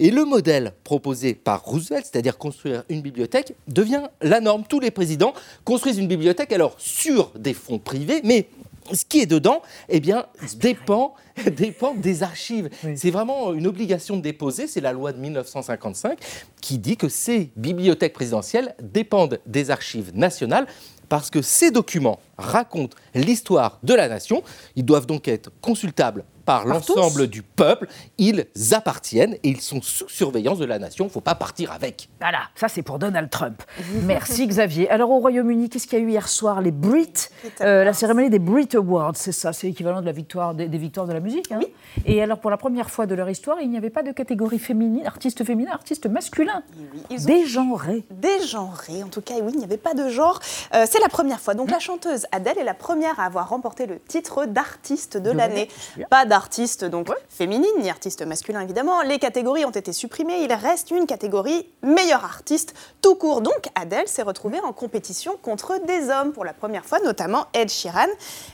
Et 0.01 0.11
le 0.11 0.23
modèle 0.23 0.73
proposé 0.83 1.33
par 1.33 1.63
Roosevelt, 1.63 2.07
c'est-à-dire 2.09 2.37
construire 2.37 2.83
une 2.87 3.01
bibliothèque, 3.01 3.53
devient 3.67 4.03
la 4.21 4.39
norme. 4.39 4.63
Tous 4.67 4.79
les 4.79 4.91
présidents 4.91 5.33
construisent 5.65 5.97
une 5.97 6.07
bibliothèque, 6.07 6.53
alors 6.53 6.75
sur 6.77 7.31
des 7.37 7.53
fonds 7.53 7.79
privés, 7.79 8.21
mais 8.23 8.47
ce 8.93 9.05
qui 9.05 9.19
est 9.19 9.25
dedans, 9.25 9.61
eh 9.89 9.99
bien, 9.99 10.25
dépend, 10.55 11.15
dépend 11.57 11.93
des 11.93 12.23
archives. 12.23 12.69
C'est 12.95 13.11
vraiment 13.11 13.53
une 13.53 13.67
obligation 13.67 14.17
de 14.17 14.21
déposer. 14.21 14.67
C'est 14.67 14.81
la 14.81 14.93
loi 14.93 15.11
de 15.11 15.19
1955 15.19 16.17
qui 16.61 16.77
dit 16.77 16.97
que 16.97 17.09
ces 17.09 17.51
bibliothèques 17.55 18.13
présidentielles 18.13 18.75
dépendent 18.81 19.39
des 19.45 19.69
archives 19.69 20.11
nationales 20.15 20.65
parce 21.09 21.29
que 21.29 21.41
ces 21.41 21.71
documents 21.71 22.19
racontent 22.39 22.95
l'histoire 23.13 23.79
de 23.83 23.93
la 23.93 24.07
nation. 24.07 24.43
Ils 24.75 24.85
doivent 24.85 25.05
donc 25.05 25.27
être 25.27 25.51
consultables 25.61 26.23
par 26.49 26.65
l'ensemble 26.65 27.27
du 27.27 27.43
peuple. 27.43 27.87
Ils 28.17 28.47
appartiennent 28.71 29.35
et 29.43 29.49
ils 29.49 29.61
sont 29.61 29.83
sous 29.83 30.09
surveillance 30.09 30.57
de 30.57 30.65
la 30.65 30.79
nation. 30.79 31.05
Il 31.05 31.09
ne 31.09 31.11
faut 31.11 31.21
pas 31.21 31.35
partir 31.35 31.71
avec. 31.71 32.09
Voilà, 32.19 32.39
ça 32.55 32.67
c'est 32.67 32.81
pour 32.81 32.97
Donald 32.97 33.29
Trump. 33.29 33.61
Merci 34.05 34.47
Xavier. 34.47 34.89
Alors 34.89 35.11
au 35.11 35.19
Royaume-Uni, 35.19 35.69
qu'est-ce 35.69 35.85
qu'il 35.85 35.99
y 35.99 36.01
a 36.01 36.05
eu 36.05 36.09
hier 36.09 36.27
soir? 36.27 36.61
Les 36.61 36.71
Brit, 36.71 37.29
euh, 37.61 37.83
la 37.83 37.93
cérémonie 37.93 38.31
des 38.31 38.39
Brit 38.39 38.69
Awards, 38.73 39.15
c'est 39.15 39.31
ça, 39.31 39.53
c'est 39.53 39.67
l'équivalent 39.67 40.01
de 40.01 40.07
la 40.07 40.11
victoire 40.11 40.55
des, 40.55 40.65
victoires 40.69 41.05
de 41.05 41.13
la 41.13 41.19
musique. 41.19 41.51
Hein? 41.51 41.59
Et 42.07 42.19
alors 42.23 42.39
pour 42.39 42.49
la 42.49 42.57
première 42.57 42.89
fois 42.89 43.05
de 43.05 43.13
leur 43.13 43.29
histoire, 43.29 43.57
il 43.61 43.69
n'y 43.69 43.77
avait 43.77 43.91
pas 43.91 44.01
de 44.01 44.11
catégorie 44.11 44.57
féminine, 44.57 45.05
artiste 45.05 45.45
féminin, 45.45 45.71
artiste 45.71 46.07
masculin. 46.07 46.63
Oui, 47.11 47.17
Dégenré. 47.17 48.05
Dégenré, 48.09 49.03
en 49.03 49.09
tout 49.09 49.21
cas, 49.21 49.35
oui, 49.39 49.51
il 49.53 49.59
n'y 49.59 49.65
avait 49.65 49.77
pas 49.77 49.93
de 49.93 50.09
genre. 50.09 50.39
Euh, 50.73 50.87
c'est 50.89 50.99
la 50.99 51.09
première 51.09 51.39
fois. 51.39 51.53
Donc 51.53 51.69
la 51.69 51.77
chanteuse 51.77 52.25
Adèle 52.31 52.57
est 52.57 52.63
la 52.63 52.73
première 52.73 53.19
à 53.19 53.25
avoir 53.25 53.49
remporté 53.49 53.85
le 53.85 53.99
titre 53.99 54.45
d'artiste 54.45 55.17
de 55.17 55.31
l'année. 55.31 55.69
Pas 56.09 56.25
artiste 56.29 56.85
donc 56.85 57.07
féminine 57.27 57.69
ni 57.79 57.89
artiste 57.89 58.25
masculin 58.25 58.61
évidemment. 58.61 59.01
Les 59.01 59.19
catégories 59.19 59.65
ont 59.65 59.71
été 59.71 59.93
supprimées. 59.93 60.43
Il 60.43 60.53
reste 60.53 60.91
une 60.91 61.05
catégorie 61.05 61.69
meilleur 61.81 62.23
artiste 62.23 62.73
tout 63.01 63.15
court. 63.15 63.41
Donc 63.41 63.69
Adele 63.75 64.07
s'est 64.07 64.21
retrouvée 64.21 64.59
en 64.59 64.73
compétition 64.73 65.37
contre 65.41 65.79
des 65.85 66.09
hommes 66.09 66.33
pour 66.33 66.45
la 66.45 66.53
première 66.53 66.85
fois, 66.85 66.99
notamment 66.99 67.47
Ed 67.53 67.69
Sheeran. 67.69 68.07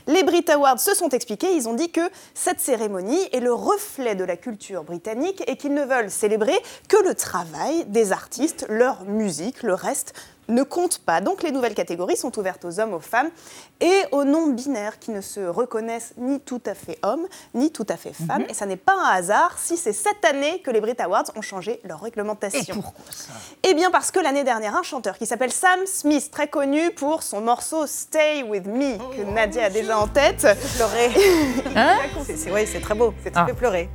Les 0.06 0.22
Brit 0.22 0.44
Awards 0.48 0.80
se 0.80 0.94
sont 0.94 1.08
expliqués. 1.10 1.54
Ils 1.54 1.68
ont 1.68 1.74
dit 1.74 1.90
que 1.90 2.08
cette 2.34 2.60
cérémonie 2.60 3.20
est 3.32 3.40
le 3.40 3.52
reflet 3.52 4.14
de 4.14 4.24
la 4.24 4.36
culture 4.36 4.84
britannique 4.84 5.42
et 5.46 5.56
qu'ils 5.56 5.74
ne 5.74 5.84
veulent 5.84 6.10
célébrer 6.10 6.56
que 6.88 6.96
le 7.06 7.14
travail 7.14 7.84
des 7.86 8.12
artistes, 8.12 8.66
leur 8.68 9.04
musique, 9.04 9.62
le 9.62 9.74
reste 9.74 10.14
ne 10.48 10.62
compte 10.62 10.98
pas. 10.98 11.20
Donc 11.20 11.42
les 11.42 11.52
nouvelles 11.52 11.74
catégories 11.74 12.16
sont 12.16 12.36
ouvertes 12.38 12.64
aux 12.64 12.80
hommes, 12.80 12.94
aux 12.94 13.00
femmes 13.00 13.30
et 13.80 14.02
aux 14.12 14.24
non-binaires 14.24 14.98
qui 14.98 15.10
ne 15.10 15.20
se 15.20 15.40
reconnaissent 15.40 16.14
ni 16.16 16.40
tout 16.40 16.62
à 16.66 16.74
fait 16.74 16.98
hommes, 17.02 17.26
ni 17.54 17.70
tout 17.70 17.86
à 17.88 17.96
fait 17.96 18.12
femmes. 18.12 18.42
Mhm. 18.42 18.50
Et 18.50 18.54
ça 18.54 18.66
n'est 18.66 18.76
pas 18.76 18.94
un 18.94 19.16
hasard 19.16 19.58
si 19.58 19.76
c'est 19.76 19.92
cette 19.92 20.24
année 20.24 20.60
que 20.60 20.70
les 20.70 20.80
Brit 20.80 20.96
Awards 20.98 21.24
ont 21.34 21.42
changé 21.42 21.80
leur 21.84 22.00
réglementation. 22.00 22.74
Et 22.74 22.80
pourquoi 22.80 23.04
ça? 23.10 23.32
Eh 23.62 23.74
bien 23.74 23.90
parce 23.90 24.10
que 24.10 24.20
l'année 24.20 24.44
dernière, 24.44 24.76
un 24.76 24.82
chanteur 24.82 25.18
qui 25.18 25.26
s'appelle 25.26 25.52
Sam 25.52 25.80
Smith, 25.86 26.30
très 26.30 26.48
connu 26.48 26.90
pour 26.92 27.22
son 27.22 27.40
morceau 27.40 27.86
Stay 27.86 28.42
With 28.42 28.66
Me, 28.66 28.98
que 29.16 29.22
Nadia 29.22 29.64
a 29.64 29.70
déjà 29.70 29.98
en 29.98 30.08
tête. 30.08 30.46
Pleurer. 30.76 31.10
hein? 31.76 31.96
c'est, 32.24 32.66
c'est 32.66 32.80
très 32.80 32.94
beau, 32.94 33.12
c'est 33.22 33.30
très 33.30 33.50
ah. 33.50 33.54
pleurer. 33.54 33.88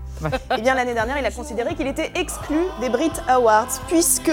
Eh 0.57 0.61
bien, 0.61 0.75
l'année 0.75 0.93
dernière, 0.93 1.17
il 1.17 1.25
a 1.25 1.31
considéré 1.31 1.75
qu'il 1.75 1.87
était 1.87 2.11
exclu 2.15 2.57
des 2.79 2.89
Brit 2.89 3.11
Awards, 3.27 3.79
puisque 3.87 4.31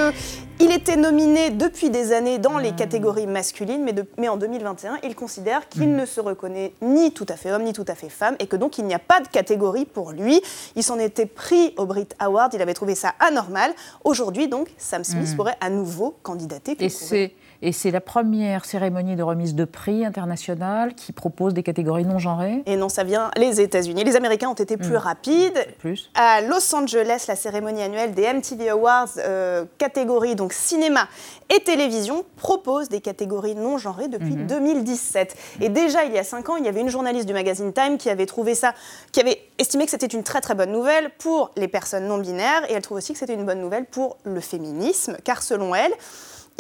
il 0.61 0.73
était 0.73 0.97
nominé 0.97 1.51
depuis 1.51 1.89
des 1.89 2.13
années 2.13 2.39
dans 2.39 2.59
les 2.59 2.73
catégories 2.73 3.27
masculines, 3.27 3.85
mais, 3.85 3.95
mais 4.17 4.29
en 4.29 4.37
2021, 4.37 4.99
il 5.05 5.15
considère 5.15 5.69
qu'il 5.69 5.95
ne 5.95 6.05
se 6.05 6.21
reconnaît 6.21 6.73
ni 6.83 7.13
tout 7.13 7.27
à 7.29 7.37
fait 7.37 7.53
homme, 7.53 7.63
ni 7.63 7.73
tout 7.73 7.85
à 7.87 7.95
fait 7.95 8.09
femme, 8.09 8.37
et 8.41 8.47
que 8.47 8.57
donc 8.57 8.79
il 8.79 8.85
n'y 8.85 8.95
a 8.95 8.99
pas 8.99 9.21
de 9.21 9.29
catégorie 9.29 9.85
pour 9.85 10.13
lui. 10.13 10.41
Il 10.75 10.83
s'en 10.83 10.99
était 10.99 11.27
pris 11.27 11.75
au 11.77 11.87
Brit 11.87 12.09
Awards, 12.19 12.51
il 12.53 12.63
avait 12.63 12.75
trouvé 12.75 12.95
ça 12.95 13.15
anormal. 13.21 13.73
Aujourd'hui, 14.05 14.49
donc, 14.49 14.69
Sam 14.79 15.05
Smith 15.05 15.33
hmm. 15.33 15.37
pourrait 15.37 15.57
à 15.61 15.71
nouveau 15.71 16.17
candidater. 16.23 16.77
Et 16.81 16.89
c'est 16.89 17.33
et 17.61 17.73
c'est 17.73 17.91
la 17.91 18.01
première 18.01 18.65
cérémonie 18.65 19.17
de 19.17 19.23
remise 19.23 19.55
de 19.55 19.65
prix 19.65 20.05
internationale 20.05 20.95
qui 20.95 21.13
propose 21.13 21.55
des 21.55 21.63
catégories 21.63 22.05
non 22.05 22.19
genrées. 22.19 22.63
Et 22.67 22.77
non, 22.77 22.89
ça 22.89 23.03
vient 23.03 23.31
les 23.37 23.61
États-Unis. 23.61 24.05
Les 24.05 24.17
Américains 24.17 24.49
ont 24.49 24.55
été 24.55 24.77
plus 24.77 24.93
hmm. 24.93 24.97
rapides. 24.97 25.67
Plus. 25.79 26.11
À 26.15 26.41
Los 26.41 26.75
Angeles, 26.75 27.25
la 27.27 27.35
cérémonie 27.35 27.83
annuelle 27.83 28.15
des 28.15 28.33
MTV 28.33 28.69
Awards, 28.71 29.09
euh, 29.19 29.65
catégorie 29.79 30.37
donc 30.37 30.53
cinéma 30.53 31.09
et 31.55 31.61
télévision, 31.61 32.25
propose 32.37 32.89
des 32.89 33.01
catégories 33.01 33.55
non 33.55 33.79
genrées 33.79 34.09
depuis 34.09 34.37
2017. 34.37 35.35
Hmm. 35.35 35.63
Et 35.63 35.69
déjà, 35.69 36.05
il 36.05 36.13
y 36.13 36.19
a 36.19 36.25
cinq 36.25 36.49
ans, 36.51 36.57
il 36.57 36.65
y 36.65 36.69
avait 36.69 36.81
une 36.81 36.91
journaliste 36.91 37.27
du 37.27 37.33
magazine 37.33 37.73
Time 37.73 37.99
qui 37.99 38.09
avait 38.09 38.27
trouvé 38.27 38.55
ça, 38.55 38.75
qui 39.11 39.21
avait 39.21 39.41
estimé 39.59 39.85
que 39.85 39.91
c'était 39.91 40.07
une 40.07 40.23
très 40.23 40.41
très 40.41 40.55
bonne 40.55 40.71
nouvelle 40.71 41.11
pour 41.19 41.51
les 41.57 41.69
personnes 41.69 42.07
non 42.07 42.19
binaires, 42.19 42.71
et 42.71 42.75
elle 42.75 42.83
trouve 42.83 42.99
aussi 42.99 43.15
que 43.15 43.19
c'était 43.19 43.35
une 43.35 43.47
bonne 43.47 43.61
nouvelle 43.61 43.87
pour 43.87 44.19
le 44.25 44.41
féminisme, 44.41 45.17
car 45.25 45.43
selon 45.43 45.75
elle, 45.75 45.93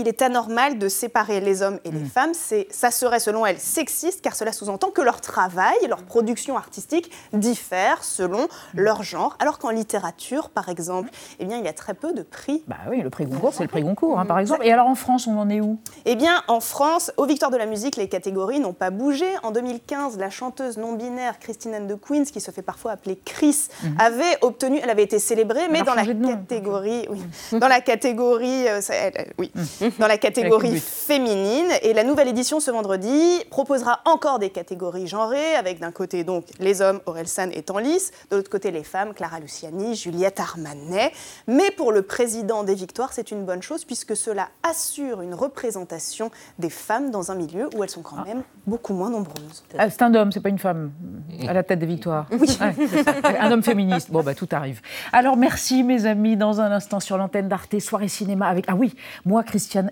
il 0.00 0.06
est 0.06 0.22
anormal 0.22 0.78
de 0.78 0.88
séparer 0.88 1.40
les 1.40 1.60
hommes 1.62 1.80
et 1.84 1.90
les 1.90 2.04
mm. 2.04 2.06
femmes. 2.06 2.32
Ça 2.70 2.90
serait, 2.92 3.18
selon 3.18 3.44
elle, 3.44 3.58
sexiste, 3.58 4.22
car 4.22 4.36
cela 4.36 4.52
sous-entend 4.52 4.90
que 4.90 5.02
leur 5.02 5.20
travail, 5.20 5.74
leur 5.88 6.04
production 6.04 6.56
artistique 6.56 7.10
diffèrent 7.32 8.04
selon 8.04 8.44
mm. 8.44 8.48
leur 8.74 9.02
genre, 9.02 9.36
alors 9.40 9.58
qu'en 9.58 9.70
littérature, 9.70 10.50
par 10.50 10.68
exemple, 10.68 11.10
eh 11.40 11.46
bien, 11.46 11.58
il 11.58 11.64
y 11.64 11.68
a 11.68 11.72
très 11.72 11.94
peu 11.94 12.12
de 12.12 12.22
prix. 12.22 12.62
Bah 12.68 12.76
oui, 12.88 13.02
le 13.02 13.10
prix 13.10 13.26
Goncourt, 13.26 13.52
c'est 13.52 13.64
le 13.64 13.68
prix 13.68 13.82
Goncourt, 13.82 14.20
hein, 14.20 14.24
par 14.24 14.38
exemple. 14.38 14.64
Et 14.64 14.70
alors 14.70 14.86
en 14.86 14.94
France, 14.94 15.26
on 15.26 15.36
en 15.36 15.50
est 15.50 15.60
où? 15.60 15.78
Eh 16.04 16.14
bien, 16.14 16.44
en 16.46 16.60
France, 16.60 17.10
aux 17.16 17.26
Victoires 17.26 17.50
de 17.50 17.56
la 17.56 17.66
musique, 17.66 17.96
les 17.96 18.08
catégories 18.08 18.60
n'ont 18.60 18.74
pas 18.74 18.90
bougé. 18.90 19.26
En 19.42 19.50
2015, 19.50 20.16
la 20.16 20.30
chanteuse 20.30 20.76
non-binaire 20.78 21.40
Christine 21.40 21.74
Anne 21.74 21.88
de 21.88 21.96
Queens, 21.96 22.26
qui 22.32 22.40
se 22.40 22.52
fait 22.52 22.62
parfois 22.62 22.92
appeler 22.92 23.20
Chris, 23.24 23.66
mm. 23.82 23.86
avait 23.98 24.38
obtenu, 24.42 24.78
elle 24.80 24.90
avait 24.90 25.02
été 25.02 25.18
célébrée, 25.18 25.68
mais 25.68 25.82
dans 25.82 25.94
la, 25.94 26.06
catégorie, 26.06 27.08
oui, 27.10 27.20
dans 27.58 27.66
la 27.66 27.80
catégorie, 27.80 28.68
euh, 28.68 28.80
oui, 29.38 29.50
dans 29.98 30.06
la 30.06 30.18
catégorie 30.18 30.78
féminine. 30.80 31.68
Et 31.82 31.92
la 31.92 32.04
nouvelle 32.04 32.28
édition 32.28 32.60
ce 32.60 32.70
vendredi 32.70 33.44
proposera 33.50 34.00
encore 34.04 34.38
des 34.38 34.50
catégories 34.50 35.06
genrées, 35.06 35.54
avec 35.54 35.80
d'un 35.80 35.92
côté 35.92 36.24
donc 36.24 36.44
les 36.58 36.82
hommes, 36.82 37.00
San 37.24 37.50
et 37.52 37.62
Tanlis, 37.62 38.10
de 38.30 38.36
l'autre 38.36 38.50
côté 38.50 38.70
les 38.70 38.84
femmes, 38.84 39.14
Clara 39.14 39.38
Luciani, 39.40 39.94
Juliette 39.94 40.40
Armanet. 40.40 41.12
Mais 41.46 41.70
pour 41.70 41.92
le 41.92 42.02
président 42.02 42.64
des 42.64 42.74
Victoires, 42.74 43.12
c'est 43.12 43.30
une 43.30 43.44
bonne 43.44 43.62
chose 43.62 43.84
puisque 43.84 44.16
cela 44.16 44.48
assure 44.62 45.22
une 45.22 45.34
représentation 45.34 46.30
des 46.58 46.70
femmes 46.70 47.10
dans 47.10 47.30
un 47.30 47.34
milieu 47.34 47.68
où 47.76 47.84
elles 47.84 47.90
sont 47.90 48.02
quand 48.02 48.24
même 48.24 48.42
beaucoup 48.66 48.94
moins 48.94 49.10
nombreuses. 49.10 49.64
Ah, 49.78 49.90
c'est 49.90 50.02
un 50.02 50.14
homme, 50.14 50.32
c'est 50.32 50.40
pas 50.40 50.48
une 50.48 50.58
femme 50.58 50.92
à 51.46 51.52
la 51.52 51.62
tête 51.62 51.78
des 51.78 51.86
Victoires. 51.86 52.26
Oui. 52.30 52.58
un 53.38 53.50
homme 53.50 53.62
féministe. 53.62 54.10
Bon, 54.10 54.22
bah 54.22 54.34
tout 54.34 54.48
arrive. 54.52 54.80
Alors 55.12 55.36
merci 55.36 55.82
mes 55.82 56.06
amis, 56.06 56.36
dans 56.36 56.60
un 56.60 56.70
instant 56.72 57.00
sur 57.00 57.18
l'antenne 57.18 57.48
d'Arte, 57.48 57.78
soirée 57.80 58.08
cinéma 58.08 58.46
avec... 58.46 58.64
Ah 58.68 58.74
oui, 58.74 58.94
moi, 59.24 59.42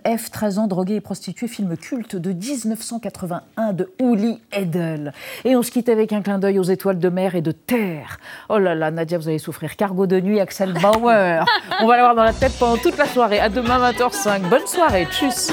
F, 0.06 0.30
13 0.30 0.58
ans, 0.58 0.66
drogué 0.66 0.96
et 0.96 1.00
prostituée, 1.00 1.48
film 1.48 1.76
culte 1.76 2.16
de 2.16 2.32
1981 2.32 3.72
de 3.72 3.90
Uli 4.00 4.40
Edel. 4.52 5.12
Et 5.44 5.56
on 5.56 5.62
se 5.62 5.70
quitte 5.70 5.88
avec 5.88 6.12
un 6.12 6.22
clin 6.22 6.38
d'œil 6.38 6.58
aux 6.58 6.64
étoiles 6.64 6.98
de 6.98 7.08
mer 7.08 7.34
et 7.34 7.42
de 7.42 7.52
terre. 7.52 8.18
Oh 8.48 8.58
là 8.58 8.74
là, 8.74 8.90
Nadia, 8.90 9.18
vous 9.18 9.28
allez 9.28 9.38
souffrir. 9.38 9.76
Cargo 9.76 10.06
de 10.06 10.20
nuit, 10.20 10.40
Axel 10.40 10.72
Bauer. 10.72 11.44
on 11.80 11.86
va 11.86 11.96
l'avoir 11.96 12.14
dans 12.14 12.24
la 12.24 12.32
tête 12.32 12.52
pendant 12.58 12.76
toute 12.76 12.98
la 12.98 13.06
soirée. 13.06 13.40
À 13.40 13.48
demain 13.48 13.78
20h05. 13.92 14.48
Bonne 14.48 14.66
soirée. 14.66 15.06
Tchuss. 15.10 15.52